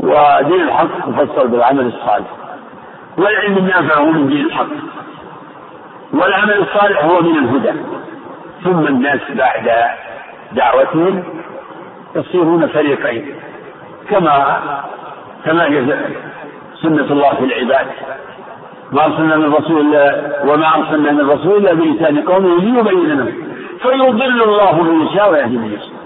ودين 0.00 0.60
الحق 0.60 1.08
يفسر 1.08 1.46
بالعمل 1.46 1.86
الصالح. 1.86 2.26
والعلم 3.18 3.56
النافع 3.56 4.00
هو 4.00 4.12
من 4.12 4.28
دين 4.28 4.46
الحق. 4.46 4.66
والعمل 6.12 6.58
الصالح 6.58 7.04
هو 7.04 7.20
من 7.20 7.38
الهدى. 7.38 7.72
ثم 8.64 8.86
الناس 8.86 9.20
بعد 9.30 9.70
دعوتهم 10.52 11.24
يصيرون 12.16 12.66
فريقين. 12.66 13.34
كما 14.10 14.60
كما 15.44 15.64
سنة 16.82 17.12
الله 17.12 17.34
في 17.34 17.44
العباد. 17.44 17.86
ما 18.92 19.04
أرسلنا 19.04 19.36
من 19.36 19.54
رسول 19.54 19.86
وما 20.44 20.74
أرسلنا 20.76 21.12
من 21.12 21.30
رسول 21.30 21.56
إلا 21.56 21.74
بلسان 21.74 22.22
قومه 22.22 22.60
ليبين 22.60 23.18
لهم. 23.18 23.32
فيضل 23.82 24.42
الله 24.42 24.82
من 24.82 25.06
يشاء 25.06 25.32
ويهدي 25.32 25.56
من 25.58 25.72
يشاء. 25.72 25.98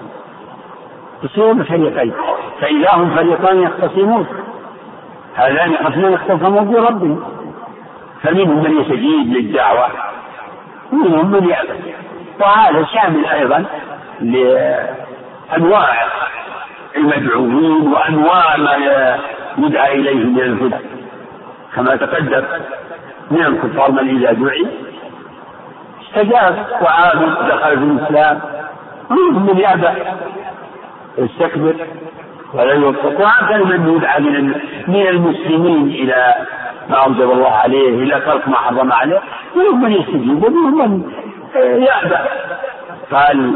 يصيرون 1.22 1.62
فريقين. 1.62 2.12
فإذا 2.60 2.90
هم 2.92 3.10
فريقان 3.10 3.60
يختصمون. 3.60 4.26
هذان 5.34 5.74
قسمان 5.74 6.14
اختصموا 6.14 6.60
بربهم 6.60 7.22
فمنهم 8.22 8.62
من 8.62 8.80
يستجيب 8.80 9.32
للدعوة 9.34 9.88
ومنهم 10.92 11.30
من 11.30 11.48
يأبى 11.48 11.94
وهذا 12.40 12.84
شامل 12.94 13.26
أيضا 13.26 13.64
لأنواع 14.20 16.06
المدعوين 16.96 17.92
وأنواع 17.92 18.56
ما 18.56 18.76
يدعى 19.58 19.94
إليه 19.94 20.24
من 20.24 20.40
الهدى. 20.40 20.76
كما 21.76 21.96
تقدم 21.96 22.44
من 23.30 23.42
الكفار 23.42 23.90
من 23.92 24.08
إذا 24.16 24.32
دعي 24.32 24.66
استجاب 26.02 26.66
وآمن 26.80 27.34
دخل 27.48 27.78
في 27.78 27.84
الإسلام. 27.84 28.40
ومنهم 29.10 29.46
من 29.46 29.58
يأبى 29.58 29.88
يستكبر 31.18 31.74
ولا 32.54 32.72
يوفق 32.72 33.20
وهكذا 33.20 33.64
من 33.64 33.96
يدعى 33.96 34.20
من 34.88 35.06
المسلمين 35.08 35.86
إلى 35.86 36.34
ما 36.90 36.96
أوجب 36.96 37.30
الله 37.30 37.50
عليه 37.50 37.88
إلى 37.88 38.20
ترك 38.20 38.48
ما 38.48 38.56
حرم 38.56 38.92
عليه 38.92 39.20
منهم 39.56 39.82
من 39.82 39.92
يستجيب 39.92 40.44
ومنهم 40.44 40.78
من 40.78 41.02
يأبى 41.82 42.16
قال 43.12 43.54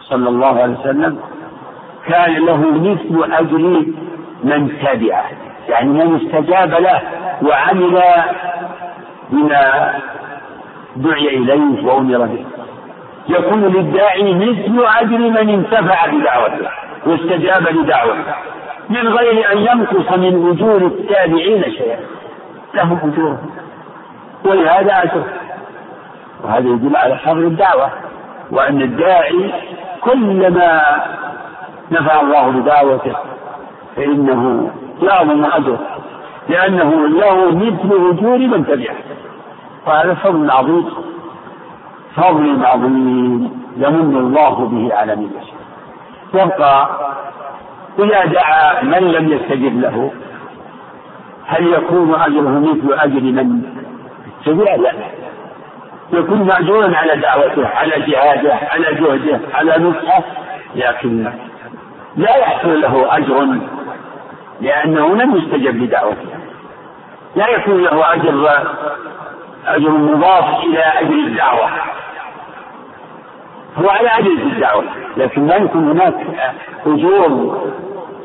صلى 0.00 0.28
الله 0.28 0.62
عليه 0.62 0.78
وسلم 0.80 1.18
كان 2.06 2.32
له 2.46 2.56
مثل 2.56 3.32
أجر 3.32 3.82
من 4.44 4.78
تبعه 4.82 5.24
يعني 5.68 5.88
من 5.88 6.16
استجاب 6.16 6.70
له 6.70 7.00
وعمل 7.42 8.02
بما 9.30 9.94
دعي 10.96 11.28
إليه 11.28 11.86
وأمر 11.86 12.26
به. 12.26 12.44
يكون 13.28 13.64
للداعي 13.64 14.34
مثل 14.34 14.84
أجر 15.00 15.18
من 15.18 15.48
انتفع 15.48 16.06
بدعوته 16.06 16.68
واستجاب 17.06 17.68
لدعوته. 17.68 18.34
من 18.90 19.08
غير 19.08 19.52
أن 19.52 19.58
ينقص 19.58 20.12
من 20.12 20.50
أجور 20.50 20.76
التابعين 20.76 21.62
شيئا. 21.62 22.00
لهم 22.74 23.12
أجورهم 23.12 23.50
ولهذا 24.44 25.02
أجر. 25.02 25.22
وهذا 26.44 26.68
يدل 26.68 26.96
على 26.96 27.16
حظر 27.16 27.38
الدعوة. 27.38 27.90
وأن 28.50 28.82
الداعي 28.82 29.52
كلما 30.00 30.82
نفع 31.90 32.20
الله 32.20 32.50
بدعوته 32.50 33.16
فإنه 33.96 34.70
يعظم 35.02 35.44
أجره. 35.44 35.80
لأنه 36.48 37.08
له 37.08 37.50
مثل 37.50 38.10
أجور 38.10 38.38
من 38.38 38.66
تبعه. 38.66 38.96
وهذا 39.86 40.14
فضل 40.14 40.50
عظيم. 40.50 40.84
فضل 42.16 42.64
عظيم. 42.64 43.58
يمن 43.76 44.16
الله 44.16 44.66
به 44.66 44.94
على 44.94 45.16
من 45.16 45.30
يشاء. 45.42 45.58
يبقى 46.34 46.88
إذا 47.98 48.24
دعا 48.24 48.82
من 48.82 49.12
لم 49.12 49.32
يستجب 49.32 49.80
له 49.80 50.12
هل 51.46 51.72
يكون 51.72 52.14
أجره 52.14 52.58
مثل 52.58 53.00
أجر 53.00 53.20
من؟ 53.20 53.62
استجاب؟ 54.40 54.80
لا 54.80 54.92
يكون 56.12 56.42
مأجورا 56.42 56.96
على 56.96 57.16
دعوته 57.16 57.68
على 57.68 58.00
جهاده 58.00 58.54
على 58.54 58.94
جهده 58.94 59.40
على 59.54 59.78
نصحه 59.78 60.22
لكن 60.74 61.32
لا 62.16 62.36
يحصل 62.36 62.80
له 62.80 63.16
أجر 63.16 63.46
لأنه 64.60 65.16
لم 65.16 65.36
يستجب 65.36 65.82
لدعوته. 65.82 66.28
لا 67.36 67.48
يكون 67.48 67.82
له 67.82 68.14
أجر 68.14 68.48
أجر 69.66 69.90
مضاف 69.90 70.64
إلى 70.64 70.78
أجر 70.78 71.14
الدعوة. 71.14 71.68
هو 73.78 73.88
على 73.88 74.08
أجر 74.08 74.30
الدعوة 74.30 74.84
لكن 75.16 75.46
لا 75.46 75.56
يكون 75.56 75.90
هناك 75.90 76.14
أجور 76.86 77.60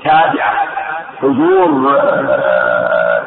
تابعة 0.03 0.67
أجور 1.23 1.97
آه، 1.99 3.23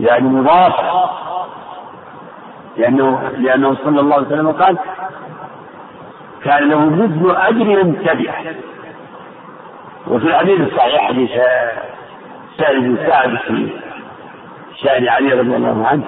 يعني 0.00 0.28
مضافة 0.28 1.10
لأنه 2.76 3.30
لأنه 3.38 3.76
صلى 3.84 4.00
الله 4.00 4.16
عليه 4.16 4.26
وسلم 4.26 4.52
قال 4.52 4.78
كان 6.44 6.68
له 6.68 6.84
مثل 6.90 7.36
أجر 7.36 7.84
من 7.84 8.02
تبعه 8.06 8.54
وفي 10.06 10.24
الحديث 10.26 10.60
الصحيح 10.60 11.08
حديث 11.08 11.30
سعد 12.58 12.74
بن 12.74 12.96
سعد 13.06 13.36
في 13.36 13.70
شأن 14.82 15.08
علي 15.08 15.32
رضي 15.32 15.56
الله 15.56 15.86
عنه 15.86 16.04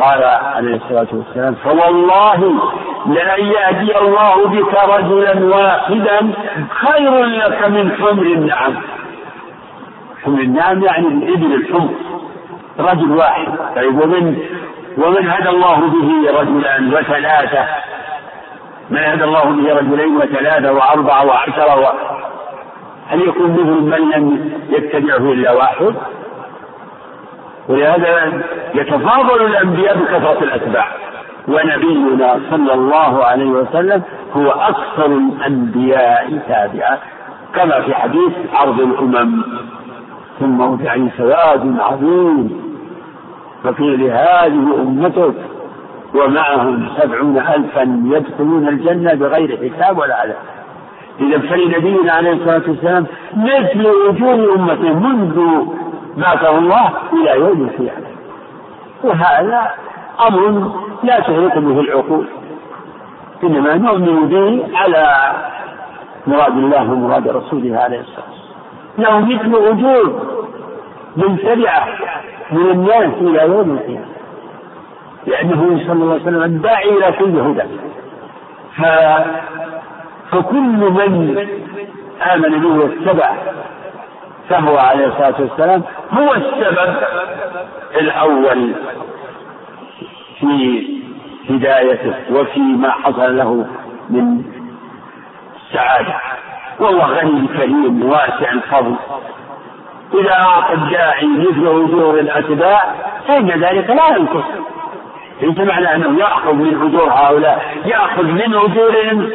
قال 0.00 0.22
عليه 0.24 0.76
الصلاة 0.76 1.06
والسلام 1.12 1.54
فوالله 1.54 2.54
لأن 3.06 3.44
يهدي 3.46 3.98
الله 3.98 4.48
بك 4.48 4.74
رجلا 4.84 5.56
واحدا 5.56 6.32
خير 6.70 7.24
لك 7.24 7.68
من 7.68 7.92
حمر 7.92 8.22
النعم 8.22 8.74
حمر 10.24 10.40
النعم 10.40 10.82
يعني 10.84 11.06
الإبل 11.06 11.54
الحمر 11.54 11.90
رجل 12.78 13.12
واحد 13.12 13.46
طيب 13.76 14.00
ومن 14.00 14.36
ومن 14.98 15.30
هدى 15.30 15.48
الله 15.48 15.76
به 15.76 16.40
رجلا 16.40 16.98
وثلاثة 16.98 17.66
من 18.90 18.98
هدى 18.98 19.24
الله 19.24 19.44
به 19.44 19.74
رجلين 19.74 20.16
وثلاثة 20.16 20.72
وأربعة 20.72 21.26
وعشرة 21.26 21.80
و... 21.80 21.86
هل 23.08 23.20
يكون 23.28 23.52
مثل 23.52 24.00
من 24.00 24.10
لم 24.10 24.52
يتبعه 24.68 25.32
إلا 25.32 25.52
واحد؟ 25.52 25.94
ولهذا 27.68 28.42
يتفاضل 28.74 29.46
الأنبياء 29.46 29.98
بكثرة 29.98 30.38
الأتباع. 30.42 30.88
ونبينا 31.48 32.40
صلى 32.50 32.74
الله 32.74 33.24
عليه 33.24 33.50
وسلم 33.50 34.02
هو 34.36 34.50
أكثر 34.50 35.06
الأنبياء 35.06 36.38
تابعا 36.48 36.98
كما 37.54 37.80
في 37.80 37.94
حديث 37.94 38.32
عرض 38.52 38.80
الأمم. 38.80 39.42
ثم 40.40 40.60
وضعي 40.60 41.08
سواد 41.18 41.76
عظيم. 41.80 42.68
فقيل 43.64 44.02
هذه 44.02 44.82
أمتك 44.82 45.34
ومعهم 46.14 46.88
سبعون 47.00 47.38
ألفا 47.38 48.02
يدخلون 48.04 48.68
الجنة 48.68 49.14
بغير 49.14 49.56
حساب 49.56 49.98
ولا 49.98 50.14
عذاب. 50.14 50.36
إذا 51.20 51.38
فلنبينا 51.38 52.12
عليه 52.12 52.32
الصلاة 52.32 52.62
والسلام 52.68 53.06
مثل 53.36 53.86
وجوه 53.86 54.56
أمته 54.56 54.98
منذ 54.98 55.66
بعثه 56.18 56.58
الله 56.58 56.92
إلى 57.12 57.40
يوم 57.40 57.68
القيامة. 57.68 58.08
وهذا 59.04 59.70
أمر 60.28 60.72
لا 61.02 61.20
تغرق 61.20 61.58
به 61.58 61.80
العقول. 61.80 62.26
إنما 63.44 63.74
نؤمن 63.74 64.28
به 64.28 64.76
على 64.76 65.32
مراد 66.26 66.56
الله 66.56 66.92
ومراد 66.92 67.28
رسوله 67.28 67.78
عليه 67.78 68.00
الصلاة 68.00 68.26
والسلام. 68.30 68.48
له 68.98 69.14
مثل 69.20 69.52
أجور 69.66 70.06
من 71.16 71.38
تبعه 71.38 71.86
من 72.52 72.70
الناس 72.70 73.12
إلى 73.20 73.42
يوم 73.42 73.70
القيامة. 73.70 74.08
لأنه 75.26 75.80
صلى 75.86 75.92
الله 75.92 76.12
عليه 76.12 76.22
وسلم 76.22 76.42
الداعي 76.42 76.88
إلى 76.88 77.12
كل 77.12 77.40
هدى. 77.40 77.62
فكل 80.30 80.76
من 80.98 81.46
آمن 82.32 82.60
به 82.60 82.68
واتبع 82.68 83.30
فهو 84.48 84.78
عليه 84.78 85.06
الصلاة 85.06 85.34
والسلام 85.38 85.82
هو 86.12 86.34
السبب 86.34 86.96
الأول 88.00 88.72
في 90.40 90.82
هدايته 91.50 92.14
وفيما 92.30 92.90
حصل 92.90 93.36
له 93.36 93.66
من 94.10 94.42
السعادة 95.56 96.14
والله 96.80 97.06
غني 97.06 97.46
كريم 97.48 98.10
واسع 98.10 98.52
الفضل. 98.52 98.94
إذا 100.14 100.32
أعطى 100.32 100.74
الداعي 100.74 101.26
مثل 101.26 101.66
أجور 101.66 102.18
الأتباع 102.18 102.94
فإن 103.28 103.48
ذلك 103.50 103.90
لا 103.90 104.16
ينقص. 104.16 104.44
ليس 105.42 105.58
معنى 105.58 105.94
أنه 105.94 106.18
يأخذ 106.18 106.52
من 106.52 106.82
أجور 106.82 107.10
هؤلاء 107.10 107.64
يأخذ 107.84 108.22
من 108.22 108.54
أجورهم 108.54 109.30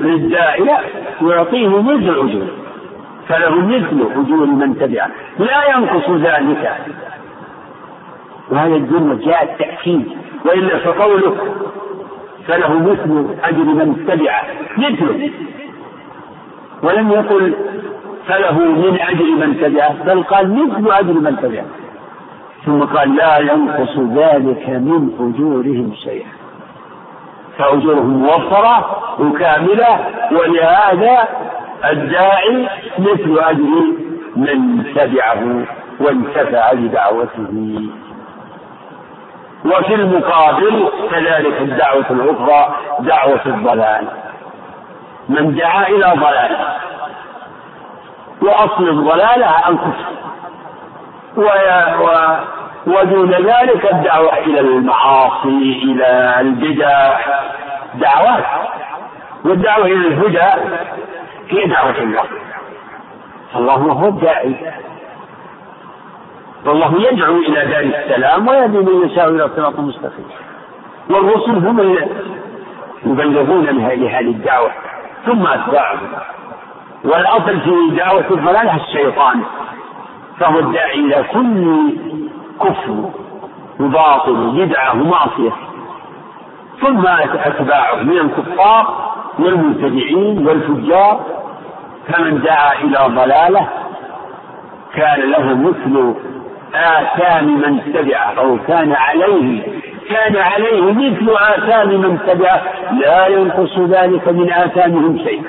للداعي 0.00 0.60
لا 0.60 0.80
يعطيه 1.22 1.82
مثل 1.82 2.10
أجور 2.10 2.46
فله 3.30 3.66
مثل 3.66 4.06
أجور 4.16 4.46
من 4.46 4.78
تبعه. 4.78 5.10
لا 5.38 5.76
ينقص 5.76 6.10
ذلك. 6.10 6.76
وهذا 8.50 8.74
الجملة 8.74 9.14
جاء 9.14 9.56
تأكيد 9.58 10.08
وإلا 10.44 10.78
فقوله 10.78 11.36
فله 12.46 12.78
مثل 12.78 13.26
أجر 13.44 13.64
من 13.64 14.04
تبعه. 14.08 14.42
مثله. 14.78 15.30
ولم 16.82 17.10
يقل 17.10 17.54
فله 18.28 18.58
من 18.58 18.98
أجر 19.00 19.24
من 19.24 19.60
تبعه 19.60 20.04
بل 20.04 20.22
قال 20.22 20.54
مثل 20.54 20.92
أجر 20.92 21.12
من 21.12 21.36
تبعه. 21.42 21.66
ثم 22.66 22.80
قال 22.80 23.16
لا 23.16 23.38
ينقص 23.38 23.98
ذلك 23.98 24.68
من 24.68 25.10
أجورهم 25.20 25.92
شيئا. 25.94 26.28
فأجورهم 27.58 28.22
موفرة 28.22 29.02
وكاملة 29.20 29.98
ولهذا 30.32 31.28
الداعي 31.84 32.68
مثل 32.98 33.38
أجر 33.38 33.82
من 34.36 34.84
تبعه 34.94 35.64
وانتفع 36.00 36.72
بدعوته. 36.72 37.80
وفي 39.64 39.94
المقابل 39.94 40.88
كذلك 41.10 41.60
الدعوة 41.60 42.06
الأخرى 42.10 42.76
دعوة 43.00 43.40
الضلال. 43.46 44.08
من 45.28 45.54
دعا 45.54 45.88
إلى 45.88 46.12
ضلال 46.16 46.56
وأصل 48.42 48.88
الضلالة 48.88 49.68
الكفر. 49.68 50.10
ودون 52.86 53.30
ذلك 53.30 53.92
الدعوة 53.92 54.38
إلى 54.38 54.60
المعاصي 54.60 55.80
إلى 55.84 56.40
البدع 56.40 57.18
دعوات. 57.94 58.44
والدعوة 59.44 59.86
إلى 59.86 60.08
الهدى 60.08 60.62
هي 61.50 61.66
دعوة 61.66 61.98
الله. 61.98 62.24
الله 63.56 63.74
هو 63.74 64.08
الداعي. 64.08 64.54
والله 66.66 67.10
يدعو 67.10 67.36
إلى 67.36 67.66
دار 67.66 67.80
السلام 67.80 68.48
ويهدي 68.48 68.78
من 68.78 69.06
يشاء 69.06 69.28
إلى 69.28 69.50
صراط 69.56 69.78
مستقيم. 69.78 70.26
والرسل 71.10 71.66
هم 71.66 71.96
يبلغون 73.06 73.64
لهذه 73.64 74.20
الدعوة 74.20 74.70
ثم 75.26 75.46
أتباعهم. 75.46 76.08
والأصل 77.04 77.60
في 77.60 77.96
دعوة 77.96 78.30
الضلالة 78.30 78.76
الشيطان. 78.76 79.42
فهو 80.38 80.58
الداعي 80.58 81.00
إلى 81.00 81.24
كل 81.32 81.78
كفر 82.60 83.10
وباطل 83.80 84.32
وبدعة 84.32 85.00
ومعصية. 85.00 85.52
ثم 86.80 87.06
أتباعه 87.06 88.02
من 88.02 88.18
الكفار 88.18 89.10
والمبتدعين 89.38 90.46
والفجار 90.46 91.39
فمن 92.08 92.40
دعا 92.42 92.72
إلى 92.74 92.98
ضلالة 93.14 93.68
كان 94.94 95.20
له 95.30 95.54
مثل 95.54 96.14
آثام 96.74 97.44
من 97.60 97.92
تبعه 97.94 98.32
أو 98.38 98.58
كان 98.68 98.92
عليه 98.92 99.62
كان 100.10 100.36
عليه 100.36 100.82
مثل 100.92 101.30
آثام 101.30 101.88
من 101.88 102.18
تبعه 102.26 102.62
لا 103.00 103.26
ينقص 103.26 103.78
ذلك 103.78 104.28
من 104.28 104.52
آثامهم 104.52 105.18
شيء. 105.18 105.42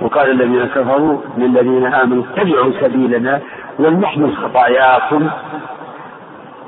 وقال 0.00 0.30
الذين 0.30 0.64
كفروا 0.66 1.18
للذين 1.38 1.94
آمنوا 1.94 2.24
اتبعوا 2.24 2.72
سبيلنا 2.80 3.40
ولنحمل 3.78 4.36
خطاياكم 4.36 5.30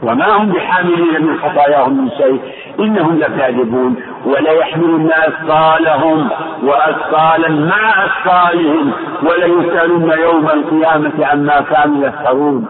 وما 0.02 0.36
هم 0.36 0.52
بحاملين 0.52 1.26
من 1.26 1.38
خطاياهم 1.38 2.04
من 2.04 2.10
شيء. 2.10 2.40
إنهم 2.80 3.18
لكاذبون 3.18 3.96
ولا 4.26 4.50
يحملن 4.50 5.10
أثقالهم 5.12 6.28
وأثقالا 6.62 7.48
مع 7.48 8.04
أثقالهم 8.04 8.92
وليسألن 9.22 10.10
يوم 10.18 10.46
القيامة 10.46 11.26
عما 11.26 11.60
كانوا 11.60 12.06
يفترون. 12.06 12.66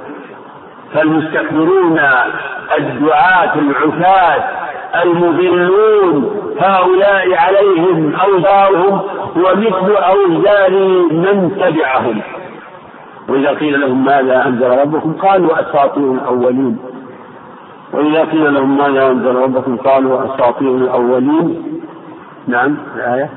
فالمستكبرون 0.95 2.01
الدعاة 2.79 3.55
العفاة 3.55 4.45
المضلون 5.03 6.41
هؤلاء 6.61 7.35
عليهم 7.35 8.15
أوزارهم 8.15 9.01
ومثل 9.37 9.97
أوزار 9.97 10.71
من 11.11 11.57
تبعهم. 11.61 12.21
وإذا 13.29 13.51
قيل 13.51 13.81
لهم 13.81 14.05
ماذا 14.05 14.47
أنزل 14.47 14.81
ربكم 14.81 15.13
قالوا 15.13 15.61
أساطير 15.61 16.13
الأولين. 16.13 16.94
وإذا 17.95 18.25
قيل 18.25 18.55
لهم 18.55 18.77
ماذا 18.77 19.07
أنزل 19.07 19.35
ربكم 19.35 19.77
قالوا 19.77 20.25
أساطير 20.25 20.77
الأولين. 20.77 21.81
نعم 22.47 22.77
الآية. 22.97 23.31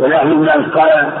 وليحمل 0.00 0.32
الناس 0.32 0.70
قال 0.74 1.12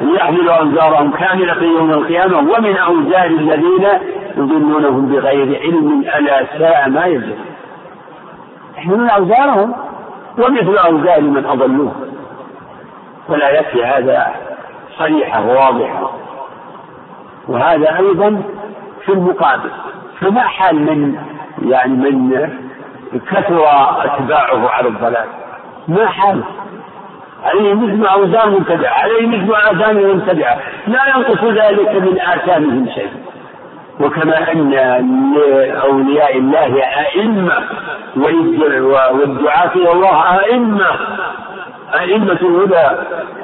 ليحملوا 0.00 0.54
أوزارهم 0.54 1.10
كاملة 1.10 1.62
يوم 1.62 1.90
القيامة 1.90 2.38
ومن 2.38 2.76
أوزار 2.76 3.26
الذين 3.26 3.86
يضلونهم 4.36 5.06
بغير 5.06 5.60
علم 5.62 6.04
ألا 6.16 6.46
ساء 6.58 6.88
ما 6.88 7.06
يزل 7.06 7.34
يحملون 8.76 9.10
أوزارهم 9.10 9.74
ومثل 10.38 10.76
أوزار 10.76 11.20
من 11.20 11.46
أضلوه. 11.46 11.92
ولا 13.28 13.50
يكفي 13.50 13.84
هذا 13.84 14.34
صريحة 14.98 15.46
واضحة. 15.46 16.10
وهذا 17.48 17.96
أيضا 17.98 18.42
في 19.04 19.12
المقابل. 19.12 19.70
فما 20.22 20.40
حال 20.40 20.76
من 20.76 21.14
يعني 21.62 21.92
من 21.92 22.48
كثر 23.30 23.64
أتباعه 24.04 24.68
على 24.68 24.88
الضلال. 24.88 25.26
ما 25.88 26.06
حاله 26.06 26.44
عليه 27.44 27.74
مثل 27.74 28.06
أوزان 28.06 28.52
منتبعة 28.52 28.92
عليه 28.92 29.26
مثل 29.26 29.54
آثام 29.54 29.96
منتبعة 29.96 30.58
لا 30.86 31.00
ينقص 31.16 31.44
ذلك 31.44 31.94
من 31.94 32.20
آثامهم 32.20 32.88
شيء. 32.94 33.12
وكما 34.00 34.52
أن 34.52 34.70
لأولياء 34.70 36.38
الله 36.38 36.82
أئمة 36.82 37.54
والدعاة 38.16 39.70
إلى 39.76 39.92
الله 39.92 40.38
أئمة. 40.38 40.86
أئمة 42.00 42.38
الهدى 42.42 42.88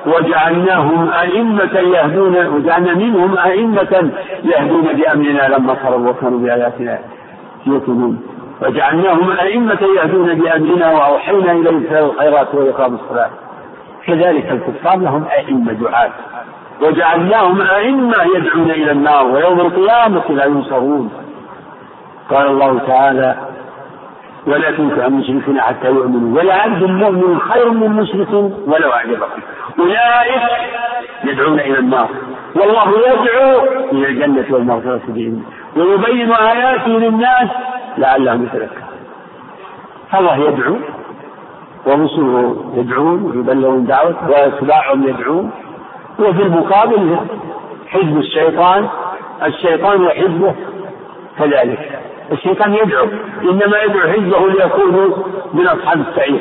وجعلناهم 0.07 1.11
أئمة 1.11 1.79
يهدون 1.79 2.47
وجعلنا 2.47 2.95
منهم 2.95 3.39
أئمة 3.39 4.11
يهدون 4.45 4.85
بأمرنا 4.85 5.49
لما 5.49 5.77
صبروا 5.85 6.11
وكانوا 6.11 6.39
بآياتنا 6.39 6.99
يوقنون. 7.67 8.23
وجعلناهم 8.63 9.31
أئمة 9.31 9.79
يهدون 9.97 10.35
بأمرنا 10.35 10.93
وأوحينا 10.93 11.53
إليهم 11.53 11.83
فعل 11.91 12.05
الخيرات 12.05 12.55
وإقام 12.55 12.95
الصلاة. 12.95 13.31
كذلك 14.07 14.53
الكفار 14.53 14.97
لهم 14.97 15.25
أئمة 15.39 15.73
دعاة. 15.73 16.11
وجعلناهم 16.83 17.61
أئمة 17.61 18.17
يدعون 18.37 18.71
إلى 18.71 18.91
النار 18.91 19.27
ويوم 19.27 19.61
القيامة 19.61 20.23
لا 20.29 20.45
ينصرون. 20.45 21.11
قال 22.31 22.47
الله 22.47 22.79
تعالى 22.79 23.37
ولا 24.49 24.71
تنكح 24.71 25.05
المشركين 25.05 25.61
حتى 25.61 25.87
يؤمنوا. 25.87 26.39
ولا 26.39 26.55
عبد 26.55 26.83
مؤمن 26.83 27.39
خير 27.39 27.71
من 27.71 27.91
مشرك 27.91 28.33
ولو 28.67 28.93
أعجبكم. 28.93 29.41
أولئك 29.79 30.43
يدعون 31.25 31.61
إلى 31.61 31.79
النار. 31.79 32.09
والله 32.57 32.89
يدعو 32.99 33.61
إلى 33.93 34.07
الجنة 34.07 34.45
والمغفرة 34.51 35.01
بإذنه 35.09 35.43
ويبين 35.77 36.33
آياته 36.33 36.89
للناس 36.89 37.49
لعلهم 37.99 38.43
يتذكرون. 38.43 38.89
الله 40.15 40.37
يدعو 40.37 40.77
ورسله 41.87 42.73
يدعون 42.77 43.23
ويبلغون 43.23 43.87
دعوته 43.87 44.31
واتباعهم 44.31 45.09
يدعون. 45.09 45.51
وفي 46.19 46.43
المقابل 46.43 47.17
حزب 47.89 48.17
الشيطان 48.19 48.89
الشيطان 49.43 50.03
وحزبه 50.07 50.55
كذلك. 51.39 52.01
الشيطان 52.33 52.75
يدعو. 52.75 53.07
إنما 53.43 53.83
يدعو 53.85 54.09
حزبه 54.13 54.49
ليكونوا 54.49 55.17
من 55.55 55.67
أصحاب 55.67 56.01
السعير 56.09 56.41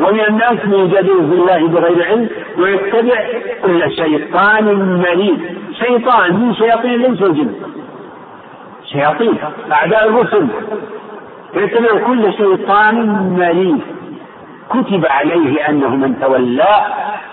ومن 0.00 0.20
الناس 0.20 0.64
من 0.64 0.74
يجادل 0.74 1.28
في 1.28 1.34
الله 1.34 1.68
بغير 1.68 2.06
علم 2.06 2.28
ويتبع 2.58 3.24
كل 3.64 3.96
شيطان 3.96 4.64
مريض 4.98 5.40
شيطان 5.72 6.36
من 6.36 6.54
شياطين 6.54 6.94
الانس 6.94 7.22
والجن 7.22 7.54
شياطين 8.92 9.38
أعداء 9.72 10.08
الرسل. 10.08 10.46
يتبع 11.54 12.06
كل 12.06 12.32
شيطان 12.32 12.96
مريض 13.38 13.80
كتب 14.70 15.06
عليه 15.06 15.68
أنه 15.68 15.96
من 15.96 16.20
تولاه 16.20 16.86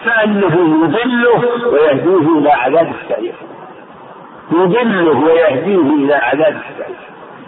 فأنه 0.05 0.55
يضله 0.83 1.43
ويهديه 1.71 2.37
إلى 2.37 2.51
عذاب 2.51 2.91
السعير. 3.01 3.33
يضله 4.51 5.19
ويهديه 5.19 5.95
إلى 5.95 6.13
عذاب 6.13 6.55
السعير. 6.69 6.95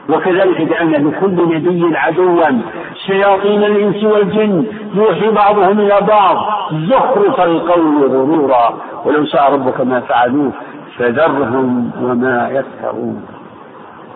وكذلك 0.09 0.61
جعلنا 0.61 0.97
لكل 0.97 1.55
نبي 1.55 1.97
عدوا. 1.97 2.61
شياطين 3.07 3.63
الإنس 3.63 4.03
والجن 4.03 4.65
يوحي 4.93 5.29
بعضهم 5.29 5.79
إلى 5.79 6.01
بعض. 6.01 6.37
زخرف 6.71 7.39
القول 7.41 8.07
غرورا. 8.07 8.73
ولو 9.05 9.25
شاء 9.25 9.53
ربك 9.53 9.81
ما 9.81 9.99
فعلوه 9.99 10.51
فذرهم 10.97 11.91
وما 12.01 12.49
يفترون 12.51 13.25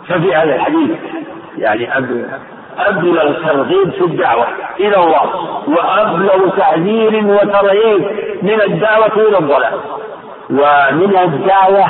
ففي 0.07 0.35
هذا 0.35 0.55
الحديث 0.55 0.91
يعني 1.57 1.97
أبلغ 2.77 3.47
ترغيب 3.47 3.89
في 3.89 4.01
الدعوة 4.01 4.45
إلى 4.79 4.95
الله 4.95 5.21
وأبلغ 5.67 6.49
تحذير 6.57 7.25
وترهيب 7.25 8.01
من 8.41 8.61
الدعوة 8.61 9.15
إلى 9.15 9.37
الضلال. 9.37 9.79
ومن 10.49 11.17
الدعوة 11.17 11.85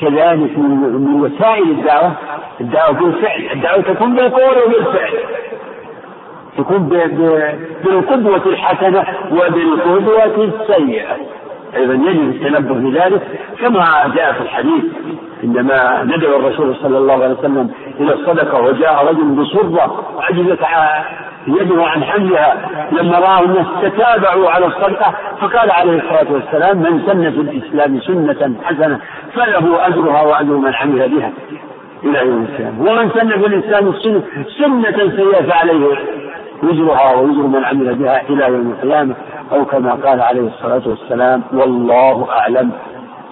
كذلك 0.00 0.58
من 0.58 1.20
وسائل 1.22 1.70
الدعوة. 1.70 2.12
الدعوة 2.60 2.92
بالفعل 2.92 3.48
الدعوة 3.52 3.82
تكون 3.82 4.14
بالقول 4.14 4.54
وبالفعل 4.66 5.12
تكون 6.58 6.88
بالقدوة 7.84 8.42
الحسنة 8.46 9.04
وبالقدوة 9.32 10.44
السيئة. 10.44 11.16
أيضا 11.76 11.94
يجب 11.94 12.28
التنبه 12.30 12.74
بذلك 12.74 13.22
كما 13.60 14.12
جاء 14.16 14.32
في 14.32 14.40
الحديث 14.40 14.84
عندما 15.42 16.02
ندعو 16.04 16.36
الرسول 16.36 16.76
صلى 16.82 16.98
الله 16.98 17.14
عليه 17.14 17.34
وسلم 17.34 17.70
إلى 18.00 18.14
الصدقة 18.14 18.60
وجاء 18.60 19.06
رجل 19.08 19.24
بصرة 19.24 20.04
عجزت 20.20 20.62
يده 21.46 21.84
عن 21.84 22.04
حملها 22.04 22.56
لما 22.92 23.18
رأى 23.18 23.44
الناس 23.44 23.66
تتابعوا 23.82 24.50
على 24.50 24.66
الصدقة 24.66 25.14
فقال 25.40 25.70
عليه 25.70 25.92
الصلاة 25.92 26.32
والسلام 26.32 26.78
من 26.78 27.02
سن 27.06 27.30
في 27.30 27.40
الإسلام 27.40 28.00
سنة 28.00 28.54
حسنة 28.64 28.98
فله 29.34 29.86
أجرها 29.86 30.22
وأجر 30.22 30.52
من 30.52 30.74
عمل 30.74 31.08
بها 31.08 31.32
إلى 32.04 32.18
يوم 32.18 32.42
القيامة. 32.42 32.80
ومن 32.80 33.10
سن 33.10 33.28
في 33.28 33.46
الإسلام 33.46 33.92
سنة, 33.92 34.22
سنة 34.58 35.16
سيئة 35.16 35.50
فعليه 35.50 35.86
وزرها 36.62 37.14
ووزر 37.14 37.42
من 37.42 37.64
عمل 37.64 37.94
بها 37.94 38.22
إلى 38.28 38.44
يوم 38.44 38.70
القيامة. 38.70 39.14
أو 39.52 39.64
كما 39.64 39.92
قال 39.92 40.20
عليه 40.20 40.48
الصلاة 40.48 40.82
والسلام 40.86 41.42
والله 41.52 42.28
أعلم. 42.30 42.70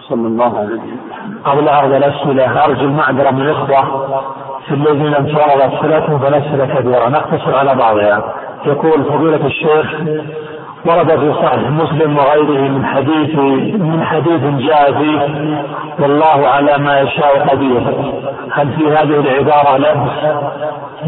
صلى 0.09 0.27
الله 0.27 0.59
عليه 0.59 0.69
وسلم. 0.69 1.01
قبل 1.45 1.69
هذا 1.69 1.97
الأسئلة 1.97 2.65
أرجو 2.65 2.85
المعذرة 2.85 3.31
من 3.31 3.43
الإخوة. 3.43 4.50
الذين 4.75 5.13
تعرض 5.13 5.75
أسئلتهم 5.75 6.19
فالأسئلة 6.19 6.67
كبيرة 6.67 7.09
نقتصر 7.09 7.57
على 7.57 7.75
بعضها. 7.75 8.35
يقول 8.67 9.05
فضيلة 9.05 9.47
الشيخ 9.47 9.95
ورد 10.87 11.19
في 11.21 11.35
صحيح 11.43 11.71
مسلم 11.71 12.19
وغيره 12.19 12.69
من 12.69 12.87
حديث 12.87 13.35
من 13.81 14.05
حديث 14.05 14.69
جاء 14.69 14.93
فيه 14.93 15.21
والله 15.99 16.49
على 16.49 16.79
ما 16.79 17.01
يشاء 17.01 17.49
قدير. 17.49 17.83
هل 18.53 18.73
في 18.73 18.87
هذه 18.87 19.21
العبارة 19.21 19.77
لبس 19.77 20.13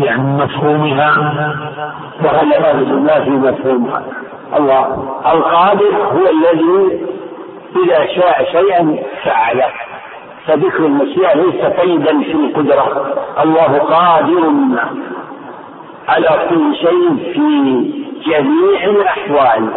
يعني 0.05 0.45
مفهومها؟ 0.45 1.11
وهل 2.25 2.49
لا 3.07 3.25
في 3.25 3.31
مفهومها 3.31 4.03
الله 4.57 4.87
القادر 5.33 5.97
هو 6.13 6.27
الذي 6.31 7.01
إذا 7.85 8.07
شاء 8.07 8.45
شيئا 8.53 8.99
فعله. 9.25 9.67
فذكر 10.47 10.87
المشيئة 10.87 11.35
ليس 11.35 11.65
قيدا 11.65 12.23
في 12.23 12.33
القدرة. 12.33 13.15
الله 13.43 13.79
قادر 13.79 14.53
على 16.09 16.47
كل 16.49 16.77
شيء 16.77 17.33
في 17.33 17.93
جميع 18.27 18.85
الأحوال 18.85 19.69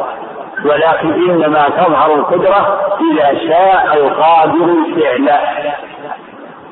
ولكن 0.65 1.13
إنما 1.13 1.69
تظهر 1.69 2.15
القدرة 2.15 2.79
إذا 3.11 3.39
شاء 3.47 3.97
القادر 3.97 4.75
فعله. 4.95 5.41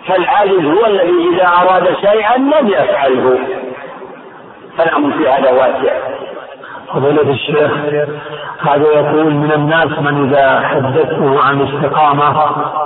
فالعاجز 0.07 0.65
هو 0.65 0.85
الذي 0.85 1.29
إذا 1.33 1.47
أراد 1.47 1.95
شيئا 2.01 2.37
لم 2.37 2.67
يفعله. 2.67 3.39
فالأمر 4.77 5.11
في 5.17 5.29
هذا 5.29 5.51
واسع. 5.51 6.22
فضيلة 6.93 7.31
الشيخ 7.31 7.71
هذا 8.59 8.87
يقول 8.87 9.33
من 9.33 9.51
الناس 9.51 9.99
من 9.99 10.29
إذا 10.29 10.59
حدثته 10.59 11.43
عن 11.43 11.61
الاستقامة 11.61 12.45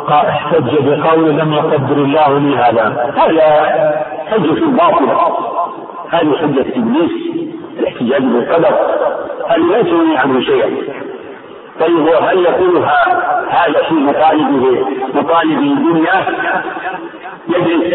احتج 0.10 0.76
بقول 0.82 1.30
لم 1.30 1.53
يقدر 1.53 1.95
الله 1.95 2.39
لي 2.39 2.58
هذا. 2.58 3.14
هذا 3.18 3.45
حجة 4.28 4.66
باطلة. 4.66 5.38
هذه 6.10 6.38
حجة 6.38 6.66
إبليس 6.76 7.12
الاحتجاج 7.80 8.22
بالقدر. 8.22 8.76
هذه 9.47 9.78
ليس 9.78 9.88
يغني 9.88 10.18
عنه 10.18 10.41
شيئا. 10.41 10.70
طيب 11.80 12.08
هل 12.22 12.39
يقولها 12.39 13.03
هذا 13.49 13.84
في 13.89 13.93
مطالبه 13.93 14.86
مطالب 15.14 15.60
الدنيا؟ 15.60 16.26
يجلس. 17.49 17.93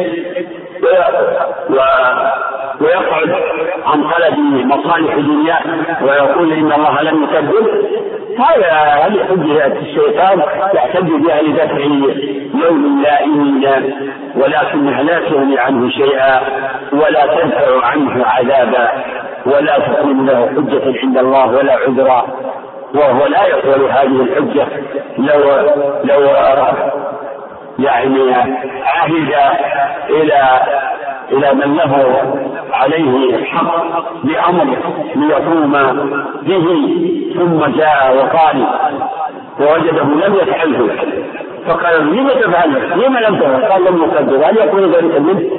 ويقعد. 2.80 3.51
عن 3.86 4.10
طلب 4.10 4.38
مصالح 4.66 5.14
دنياه 5.14 5.60
ويقول 6.02 6.52
إن 6.52 6.72
الله 6.72 7.02
لم 7.02 7.22
يكذب. 7.24 7.66
هذا 8.38 8.72
هذه 8.72 9.24
حجة 9.24 9.66
الشيطان؟ 9.66 10.42
يحتج 10.74 11.08
بها 11.10 11.42
لدفع 11.42 11.78
يوم 12.64 13.02
لائمين 13.02 13.94
ولكنها 14.36 15.02
لا 15.02 15.18
تغني 15.18 15.58
عنه 15.58 15.90
شيئا 15.90 16.40
ولا 16.92 17.26
تدفع 17.26 17.86
عنه 17.86 18.26
عذابا 18.26 18.88
ولا 19.46 19.78
تكون 19.78 20.26
له 20.26 20.46
حجة 20.46 21.00
عند 21.02 21.18
الله 21.18 21.46
ولا 21.46 21.72
عذرا. 21.72 22.26
وهو 22.94 23.26
لا 23.26 23.46
يقبل 23.46 23.84
هذه 23.84 24.22
الحجة. 24.22 24.66
لو 25.18 25.40
لو 26.04 26.32
يعني 27.78 28.34
عهد 28.84 29.34
إلى 30.10 30.60
إلى 31.30 31.54
من 31.54 31.76
له 31.76 32.51
عليه 32.72 33.44
حق 33.44 34.04
بأمر 34.24 34.76
ليقوم 35.14 35.72
به 36.42 36.66
ثم 37.34 37.78
جاء 37.78 38.16
وقال 38.16 38.66
ووجده 39.60 40.26
لم 40.26 40.34
يفعله. 40.34 40.88
فقال 41.66 42.16
لم 42.16 42.28
تفعل 42.28 42.70
لم 42.96 43.16
لم 43.18 43.36
تفعل 43.36 43.64
قال 43.64 43.84
لم 43.84 44.02
يقدر. 44.02 44.46
هل 44.46 44.58
يكون 44.58 44.92
ذلك 44.92 45.20
منه؟ 45.20 45.50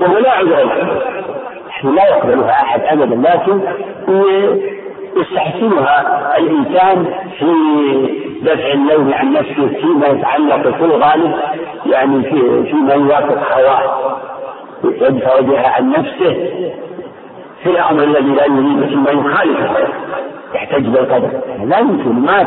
وهو 0.00 0.18
لا 0.18 0.30
عذر 0.30 0.64
له 0.64 1.90
لا 1.90 2.08
يقبلها 2.08 2.50
أحد 2.50 2.80
ابدا 2.84 3.28
لكن 3.28 3.60
يستحسنها 5.16 6.36
الإنسان 6.38 7.06
في 7.38 7.52
دفع 8.42 8.72
اللوم 8.72 9.14
عن 9.14 9.32
نفسه 9.32 9.68
فيما 9.80 10.06
يتعلق 10.06 10.76
في 10.76 10.84
الغالب 10.84 11.34
يعني 11.86 12.22
في 12.22 12.64
فيما 12.70 12.94
يوافق 12.94 13.58
هواه. 13.58 14.16
يدفع 14.84 15.40
بها 15.40 15.68
عن 15.68 15.90
نفسه 15.90 16.50
في 17.62 17.70
الأمر 17.70 18.02
الذي 18.02 18.30
لا 18.30 18.44
يريد 18.44 18.94
ثم 18.94 19.18
يخالف 19.18 19.58
يحتج 20.54 20.86
بالقدر. 20.86 21.30
لا 21.64 21.78
يمكن. 21.78 22.12
ما 22.12 22.42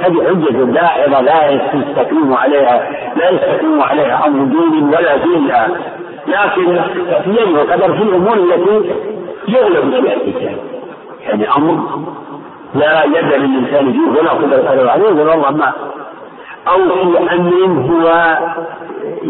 هذه 0.00 0.28
حجة 0.28 0.64
دائرة 0.64 1.20
لا 1.20 1.50
يستقيم 1.50 2.34
عليها 2.34 2.90
لا 3.16 3.30
يستقيم 3.30 3.82
عليها 3.82 4.26
أمر 4.26 4.44
دين 4.44 4.84
ولا 4.84 5.16
دين 5.16 5.48
لكن 6.26 6.80
يجب 7.26 7.56
القدر 7.56 7.96
في 7.96 8.02
الأمور 8.02 8.34
التي 8.34 8.90
يغلب 9.48 9.90
فيها 9.90 10.14
الإنسان. 10.14 10.56
يعني 11.20 11.48
أمر 11.56 12.04
لا 12.74 13.04
يد 13.04 13.32
للإنسان 13.32 13.92
فيه 13.92 14.20
ولا 14.20 14.30
قدرة 14.30 14.90
عليه 14.90 15.04
ولا 15.04 15.34
الله 15.34 15.50
ما 15.50 15.72
أو 16.68 16.78
في 16.78 17.18
أمر 17.34 17.52
هو 17.90 18.08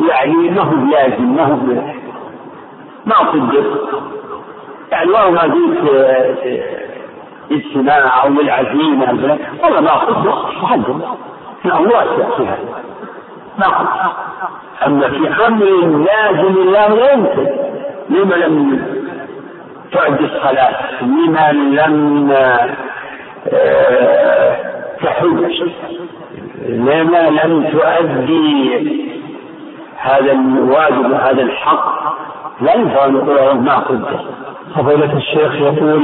يعني 0.09 0.51
ما 0.51 0.63
هو 0.63 0.91
لازم 0.91 1.35
ما 1.37 1.43
هو 1.45 1.57
ما 3.07 3.17
قدر 3.17 3.65
يعني 4.93 5.11
ما 5.11 5.47
جيت 5.47 6.63
اجتماع 7.51 8.25
أو 8.25 8.29
للعزيمه 8.29 9.39
والله 9.63 9.81
ما 9.81 9.93
قدر 9.93 10.33
تحدث 10.63 10.97
لا 11.65 11.79
واسع 11.79 12.37
في 12.37 12.43
هذا 12.43 12.83
ما 13.59 13.67
قدر 13.67 14.13
أما 14.87 15.09
في 15.09 15.47
أمر 15.47 15.67
لازم 16.07 16.71
لا 16.71 17.13
يمكن 17.13 17.47
لما 18.11 18.35
لم 18.35 18.83
تعد 19.93 20.21
الصلاة 20.21 21.03
لما 21.03 21.53
لم 21.53 22.31
آه، 23.53 24.57
تحج. 25.03 25.63
لما 26.69 27.31
لم 27.31 27.71
تؤدي 27.73 29.05
هذا 29.97 30.33
الواجب 30.33 31.11
وهذا 31.11 31.43
الحق. 31.43 31.94
لا 32.61 32.75
ينفع 32.75 33.05
ان 33.05 33.15
يقول 33.15 33.61
ما 33.61 33.79
قدر 33.79 34.21
فضيلة 34.77 35.17
الشيخ 35.17 35.55
يقول 35.55 36.01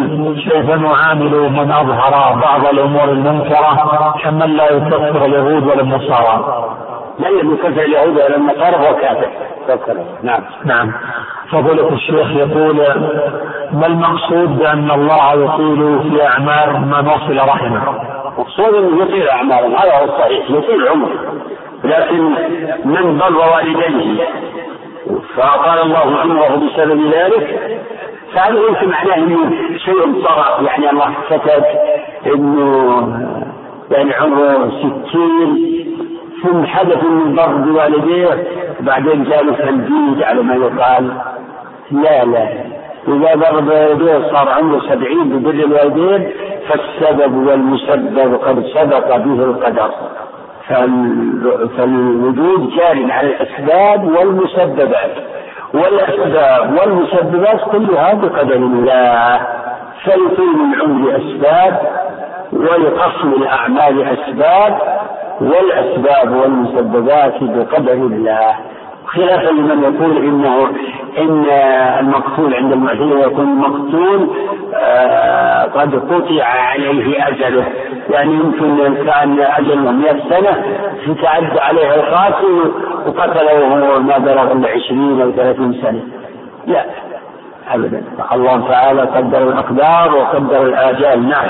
كيف 0.50 0.70
نعامل 0.70 1.50
من 1.50 1.72
أظهر 1.72 2.40
بعض 2.40 2.66
الأمور 2.72 3.04
المنكرة 3.04 4.14
كمن 4.22 4.56
لا 4.56 4.72
يكفر 4.72 5.24
اليهود 5.24 5.66
ولا 5.66 5.80
النصارى؟ 5.80 6.64
من 7.18 7.52
يكفر 7.52 7.82
اليهود 7.82 8.14
ولا 8.16 8.36
النصارى 8.36 8.76
هو 8.76 8.96
كافر. 8.96 9.28
نعم. 10.22 10.40
نعم. 10.64 10.92
فضيلة 11.52 11.88
الشيخ 11.88 12.30
يقول 12.30 12.76
ما 13.72 13.86
المقصود 13.86 14.58
بأن 14.58 14.90
الله 14.90 15.32
يطيل 15.32 16.00
في 16.02 16.26
أعمار 16.26 16.78
من 16.78 17.06
وصل 17.08 17.36
رحمه؟ 17.48 17.82
مقصود 18.38 18.74
أنه 18.74 19.02
يطيل 19.02 19.28
أعمارهم 19.28 19.74
هذا 19.74 20.00
هو 20.00 20.04
الصحيح 20.04 20.50
يطيل 20.50 20.88
عمره. 20.88 21.10
لكن 21.84 22.22
من 22.84 23.18
بر 23.18 23.36
والديه؟ 23.54 24.24
فأطال 25.36 25.78
الله 25.82 26.18
عمره 26.20 26.56
بسبب 26.56 27.00
ذلك 27.12 27.60
فهذا 28.34 28.58
ليس 28.58 28.82
معناه 28.82 29.16
إنه 29.16 29.50
شيء 29.78 30.22
طرأ 30.24 30.62
يعني 30.62 30.90
الله 30.90 31.14
كتب 31.30 31.64
إنه 32.26 33.30
يعني 33.90 34.14
عمره 34.14 34.70
ستين 34.78 35.80
ثم 36.42 36.66
حدث 36.66 37.04
من 37.04 37.34
بر 37.34 37.46
بوالديه 37.46 38.44
بعدين 38.80 39.24
جاء 39.24 39.50
تمديد 39.50 40.22
على 40.22 40.42
ما 40.42 40.54
يقال. 40.54 41.12
لا 41.90 42.24
لا. 42.24 42.48
إذا 43.08 43.34
بر 43.34 43.60
بوالديه 43.60 44.32
صار 44.32 44.48
عمره 44.48 44.80
سبعين 44.88 45.28
ببر 45.28 45.50
الوالدين 45.50 46.30
فالسبب 46.68 47.46
والمسبب 47.46 48.34
قد 48.34 48.64
سبق 48.74 49.16
به 49.16 49.44
القدر. 49.44 49.90
فالوجود 51.76 52.70
جار 52.70 53.12
على 53.12 53.28
الأسباب 53.28 54.04
والمسببات. 54.04 55.14
والأسباب 55.74 56.78
والمسببات 56.78 57.60
كلها 57.72 58.14
بقدر 58.14 58.56
الله 58.56 59.40
فلطول 60.04 60.56
العمر 60.74 61.16
أسباب 61.16 61.80
ولقصر 62.52 63.28
الأعمال 63.36 64.18
أسباب 64.18 64.78
والأسباب 65.40 66.36
والمسببات 66.36 67.34
بقدر 67.42 67.92
الله. 67.92 68.54
خلافا 69.14 69.50
لمن 69.50 69.82
يقول 69.82 70.16
انه 70.16 70.68
إن 71.18 71.44
المقتول 72.00 72.54
عند 72.54 72.72
المعتزلة 72.72 73.26
يكون 73.26 73.44
المقتول 73.44 74.30
آه 74.74 75.64
قد 75.64 75.94
قطع 75.94 76.44
عليه 76.44 77.28
أجله. 77.28 77.64
يعني 78.10 78.32
يمكن 78.34 78.94
كان 79.06 79.40
اجله 79.40 79.90
100 79.90 80.12
سنة 80.12 80.62
فتعدى 81.06 81.60
عليه 81.60 81.94
القاتل 81.94 82.72
وقتله 83.06 83.60
وهو 83.64 84.00
ما 84.00 84.18
بلغ 84.18 84.52
إلا 84.52 84.68
20 84.68 85.20
أو 85.22 85.30
30 85.30 85.72
سنة. 85.82 86.00
لا 86.66 86.84
ابدا. 87.70 88.02
الله 88.32 88.68
تعالى 88.68 89.02
قدر 89.02 89.38
الأقدار 89.42 90.14
وقدر 90.14 90.62
الآجال. 90.62 91.28
نعم. 91.28 91.46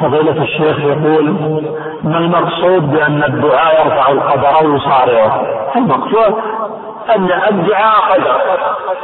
فضيلة 0.00 0.42
الشيخ 0.42 0.80
يقول 0.80 1.30
ما 2.04 2.18
المقصود 2.18 2.90
بأن 2.92 3.22
الدعاء 3.24 3.86
يرفع 3.86 4.10
القدر 4.10 4.70
ويصارعه؟ 4.70 5.40
المقصود 5.76 6.34
أن 7.14 7.30
الدعاء 7.48 8.12
قدر. 8.12 8.40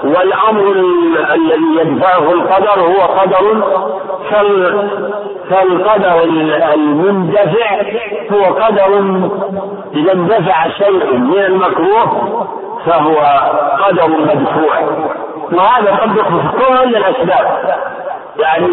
والأمر 0.04 0.72
الذي 1.34 1.76
يدفعه 1.80 2.32
القدر 2.32 2.80
هو 2.80 3.00
قدر 3.00 3.62
فالقدر 5.50 6.22
المندفع 6.74 7.82
هو 8.32 8.44
قدر 8.44 8.98
إذا 9.94 10.12
اندفع 10.12 10.68
شيء 10.68 11.14
من 11.14 11.38
المكروه 11.38 12.46
فهو 12.86 13.16
قدر 13.86 14.08
مدفوع. 14.08 14.74
وهذا 15.52 15.96
قد 15.96 16.12
في 16.12 16.48
كل 16.58 16.96
الأسباب 16.96 17.76
يعني 18.38 18.66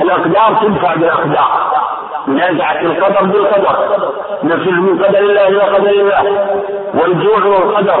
الأقدار 0.00 0.58
تدفع 0.62 0.94
بالأقدار. 0.94 1.72
منازعة 2.26 2.80
القدر 2.80 3.24
بالقدر 3.26 3.76
نفي 4.44 4.70
قدر 5.04 5.18
الله 5.18 5.48
إلى 5.48 5.60
قدر 5.62 5.90
الله 5.90 6.22
والجوع 6.94 7.76
قدر 7.76 8.00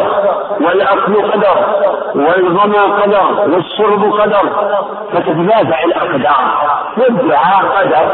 والأكل 0.60 1.22
قدر 1.32 1.56
والظما 2.14 2.82
قدر 3.02 3.50
والشرب 3.50 4.12
قدر 4.20 4.50
فتتنازع 5.12 5.84
الأقدار 5.84 6.68
والدعاء 6.98 7.64
قدر 7.64 8.10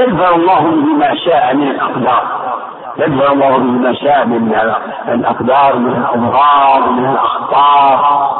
يدفع 0.00 0.28
الله 0.34 0.60
به 0.60 0.96
ما 0.98 1.14
شاء 1.14 1.54
من 1.54 1.68
الأقدار 1.70 2.22
يدفع 2.96 3.32
الله 3.32 3.48
به 3.58 3.64
ما 3.64 3.94
شاء 3.94 4.26
من 4.26 4.54
الأقدار 5.08 5.76
من 5.76 5.90
الأمراض 5.96 6.88
من 6.90 7.08
الأخطار. 7.10 8.30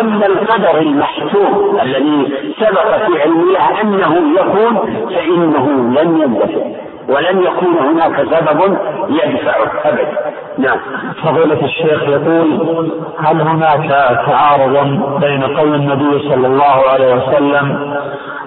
أما 0.00 0.26
القدر 0.26 0.78
المحتوم 0.78 1.78
الذي 1.82 2.52
سبق 2.60 2.96
في 3.06 3.22
علم 3.22 3.40
الله 3.40 3.80
أنه 3.80 4.40
يكون 4.40 4.74
فإنه 5.08 5.68
لن 6.00 6.20
يندفع 6.20 6.66
ولن 7.08 7.42
يكون 7.42 7.78
هناك 7.78 8.16
سبب 8.16 8.78
يدفعه 9.08 9.72
أبدا. 9.84 10.34
نعم. 10.58 10.78
فضيلة 11.22 11.64
الشيخ 11.64 12.02
يقول 12.02 12.90
هل 13.18 13.40
هناك 13.40 13.88
تعارض 14.26 14.76
بين 15.20 15.42
قول 15.42 15.74
النبي 15.74 16.28
صلى 16.28 16.46
الله 16.46 16.90
عليه 16.90 17.14
وسلم 17.14 17.94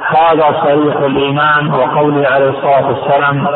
هذا 0.07 0.61
صريح 0.63 0.95
الإيمان 0.97 1.73
وقوله 1.73 2.27
عليه 2.27 2.49
الصلاة 2.49 2.87
والسلام 2.87 3.47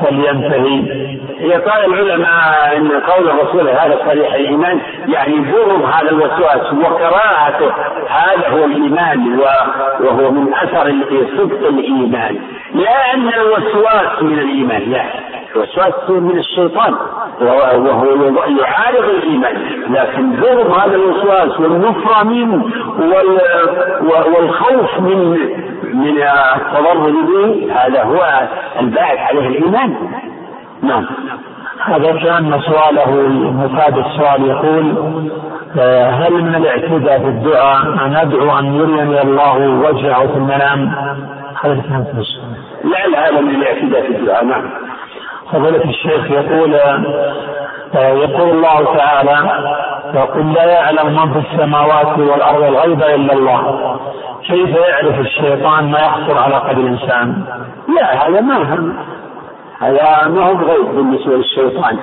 فلينتهي 0.00 1.16
قال 1.40 1.84
العلماء 1.84 2.76
أن 2.76 2.88
قول 2.88 3.30
الرسول 3.30 3.68
هذا 3.68 3.98
صريح 4.06 4.34
الإيمان 4.34 4.80
يعني 5.08 5.34
برم 5.34 5.82
هذا 5.82 6.10
الوسواس 6.10 6.72
وقراءته. 6.72 7.72
هذا 8.08 8.48
هو 8.48 8.64
الإيمان 8.64 9.40
وهو 10.00 10.30
من 10.30 10.54
أثر 10.54 10.94
صدق 11.38 11.68
الإيمان. 11.68 12.38
لا 12.76 13.14
أن 13.14 13.28
الوسواس 13.28 14.22
من 14.22 14.38
الإيمان 14.38 14.82
لا. 14.82 15.04
الوسواس 15.56 16.10
من 16.10 16.38
الشيطان 16.38 16.94
وهو 17.40 18.04
يعارض 18.60 19.04
الإيمان. 19.04 19.56
لكن 19.90 20.40
برم 20.40 20.72
هذا 20.72 20.94
الوسواس 20.94 21.60
والنفره 21.60 22.24
منه 22.24 22.64
والخوف 24.36 25.00
من 25.00 25.38
من 25.94 26.22
التضرر 26.56 27.10
به 27.10 27.72
هذا 27.72 28.02
هو 28.02 28.48
الباعث 28.80 29.18
عليه 29.18 29.48
الإيمان. 29.48 29.96
نعم. 30.82 31.06
هذا 31.84 32.12
كان 32.12 32.60
سؤاله 32.60 33.10
مفاد 33.52 33.98
السؤال 33.98 34.46
يقول 34.48 34.94
آه، 35.78 36.10
هل 36.10 36.32
من 36.32 36.54
الاعتداء 36.54 37.18
في 37.18 37.28
الدعاء 37.28 37.82
أن 37.82 38.16
أدعو 38.16 38.58
أن 38.58 38.74
يريني 38.74 39.22
الله 39.22 39.68
وجهه 39.68 40.26
في 40.26 40.36
المنام؟ 40.36 40.92
هذا 41.62 41.74
لا 41.74 42.55
لا 42.86 43.28
هذا 43.28 43.40
من 43.40 43.54
الاعتداء 43.54 44.02
في 44.02 44.16
الدعاء. 44.16 44.44
نعم. 44.44 44.70
فضيلة 45.52 45.84
الشيخ 45.84 46.30
يقول 46.30 46.74
آه، 47.94 48.12
يقول 48.12 48.50
الله 48.50 48.96
تعالى 48.96 49.38
وقل 50.14 50.52
لا 50.52 50.64
يعلم 50.64 51.06
من 51.06 51.32
في 51.32 51.38
السماوات 51.38 52.18
والأرض 52.18 52.62
الغيب 52.62 53.02
إلا 53.02 53.32
الله. 53.32 53.96
كيف 54.46 54.76
يعرف 54.76 55.20
الشيطان 55.20 55.90
ما 55.90 55.98
يخطر 55.98 56.38
على 56.38 56.54
قلب 56.54 56.78
الإنسان؟ 56.78 57.44
لا 57.96 58.26
هذا 58.26 58.40
ما 58.40 58.56
هم 58.56 58.96
هذا 59.80 60.28
ما 60.28 60.42
هو 60.46 60.52
غيب 60.52 60.86
بالنسبة 60.94 61.36
للشيطان. 61.36 61.98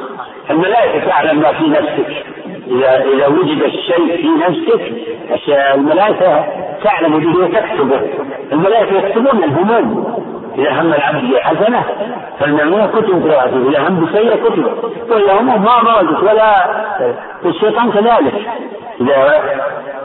الملائكة 0.50 1.08
تعلم 1.08 1.40
ما 1.40 1.52
في 1.52 1.68
نفسك. 1.68 2.26
إذا 2.68 3.04
إذا 3.04 3.28
وجد 3.28 3.64
الشيء 3.64 4.18
في 4.18 4.28
نفسك 4.48 4.94
الملائكة 5.74 6.46
تعلم 6.84 7.20
به 7.20 7.40
وتكتبه. 7.40 8.02
الملائكة 8.52 8.98
يكتبون 8.98 9.44
الهموم. 9.44 10.23
إذا 10.58 10.72
هم 10.72 10.94
العبد 10.94 11.34
بحسنة 11.34 11.84
فالمأمون 12.40 12.88
كتب 12.88 13.28
قراءته 13.28 13.70
إذا 13.70 13.88
هم 13.88 14.06
بسيئة 14.06 14.36
كتب 14.36 14.66
وإذا 15.10 15.34
هم 15.40 15.64
ما 15.64 15.84
مرضت 15.84 16.24
ولا 16.24 16.66
الشيطان 17.46 17.92
كذلك. 17.92 18.34
إذا 19.02 19.42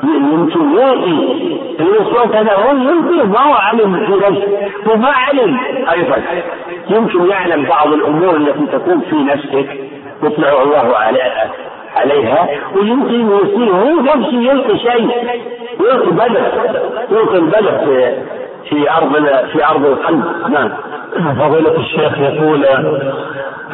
يمكن 0.02 0.78
يأتي 0.78 1.58
الوسواس 1.80 2.30
هذا 2.34 2.52
هو 2.52 2.70
يمكن 2.70 3.28
ما 3.28 3.40
هو 3.40 3.54
علم 3.54 4.06
في 4.06 4.12
نفسه. 4.12 4.70
وما 4.92 5.08
علم 5.08 5.58
أيضا. 5.92 6.16
يمكن 6.90 7.30
يعلم 7.30 7.64
بعض 7.64 7.92
الأمور 7.92 8.36
التي 8.36 8.66
تكون 8.72 9.00
في 9.00 9.16
نفسك 9.16 9.80
يطلع 10.22 10.62
الله 10.62 10.96
عليها. 11.96 12.48
ويمكن 12.76 13.30
يصير 13.36 13.70
هو 13.72 14.00
نفسه 14.00 14.40
يلقي 14.40 14.78
شيء 14.78 15.10
يلقي 15.80 16.10
بلد 16.10 16.52
يلقي 17.10 17.36
البلد 17.36 18.18
في 18.70 18.90
ارض 18.90 19.12
في 19.52 19.66
أرض 19.66 19.86
القلب 19.86 20.24
نعم. 20.50 20.70
فضيلة 21.38 21.76
الشيخ 21.76 22.18
يقول 22.18 22.66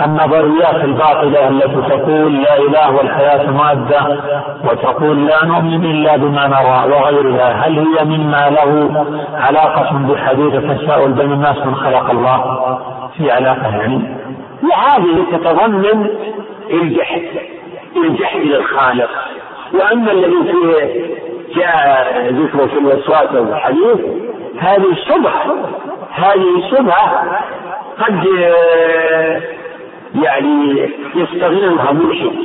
النظريات 0.01 0.85
الباطلة 0.85 1.49
التي 1.49 1.89
تقول 1.89 2.43
لا 2.43 2.59
إله 2.59 2.97
والحياة 2.97 3.51
مادة 3.51 4.21
وتقول 4.65 5.27
لا 5.27 5.45
نؤمن 5.45 5.85
إلا 5.85 6.17
بما 6.17 6.47
نرى 6.47 6.95
وغيرها 6.95 7.53
هل 7.53 7.79
هي 7.79 8.05
مما 8.05 8.51
له 8.51 9.05
علاقة 9.35 9.99
بحديث 9.99 10.55
التساؤل 10.55 11.13
بين 11.13 11.33
الناس 11.33 11.57
من 11.67 11.75
خلق 11.75 12.11
الله 12.11 12.79
في 13.19 13.31
علاقة 13.31 13.69
يعني 13.69 14.19
هذه 14.75 15.25
تتضمن 15.33 16.07
الجحد 16.71 17.23
الجحد 17.97 18.41
للخالق 18.41 19.11
وأما 19.75 20.13
الذي 20.13 20.37
فيه 20.43 21.15
جاء 21.57 22.33
ذكره 22.33 22.67
في 22.67 22.79
الوسواس 22.79 23.33
والحديث 23.33 24.01
هذه 24.59 24.95
شبهه 25.09 25.71
هذه 26.13 26.71
شبهه 26.71 27.41
قد 27.99 28.25
يعني 30.23 30.91
يستغلها 31.15 31.93
ملحد 31.93 32.37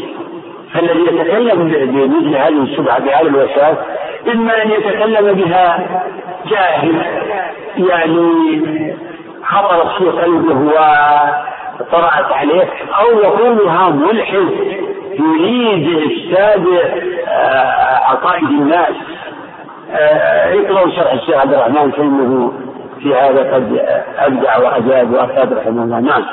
فالذي 0.73 1.01
يتكلم 1.01 1.69
بمثل 1.69 2.35
هذه 2.35 2.63
الشبهه 2.63 2.99
بهذا 2.99 3.21
الوسواس 3.21 3.77
إما 4.33 4.63
أن 4.63 4.71
يتكلم 4.71 5.33
بها 5.33 5.89
جاهل 6.49 7.01
يعني 7.77 8.95
خطرت 9.43 9.87
في 9.97 10.09
قلبه 10.09 10.57
وطرأت 10.59 12.31
عليه 12.31 12.67
أو 12.99 13.19
يقولها 13.19 13.89
ملحد. 13.89 14.49
يريد 15.19 16.11
إفساد 16.11 16.67
آه، 17.27 17.99
عقائد 18.05 18.43
الناس. 18.43 18.95
آه، 19.91 20.45
شرح 20.95 21.13
الشيخ 21.13 21.35
عبد 21.35 21.53
الرحمن 21.53 21.91
فإنه 21.91 22.53
في 22.99 23.15
هذا 23.15 23.53
قد 23.53 23.85
أبدع 24.17 24.57
وأجاب 24.57 25.13
وأفاد 25.13 25.53
رحمه 25.53 25.83
الله. 25.83 25.99
نعم. 25.99 26.25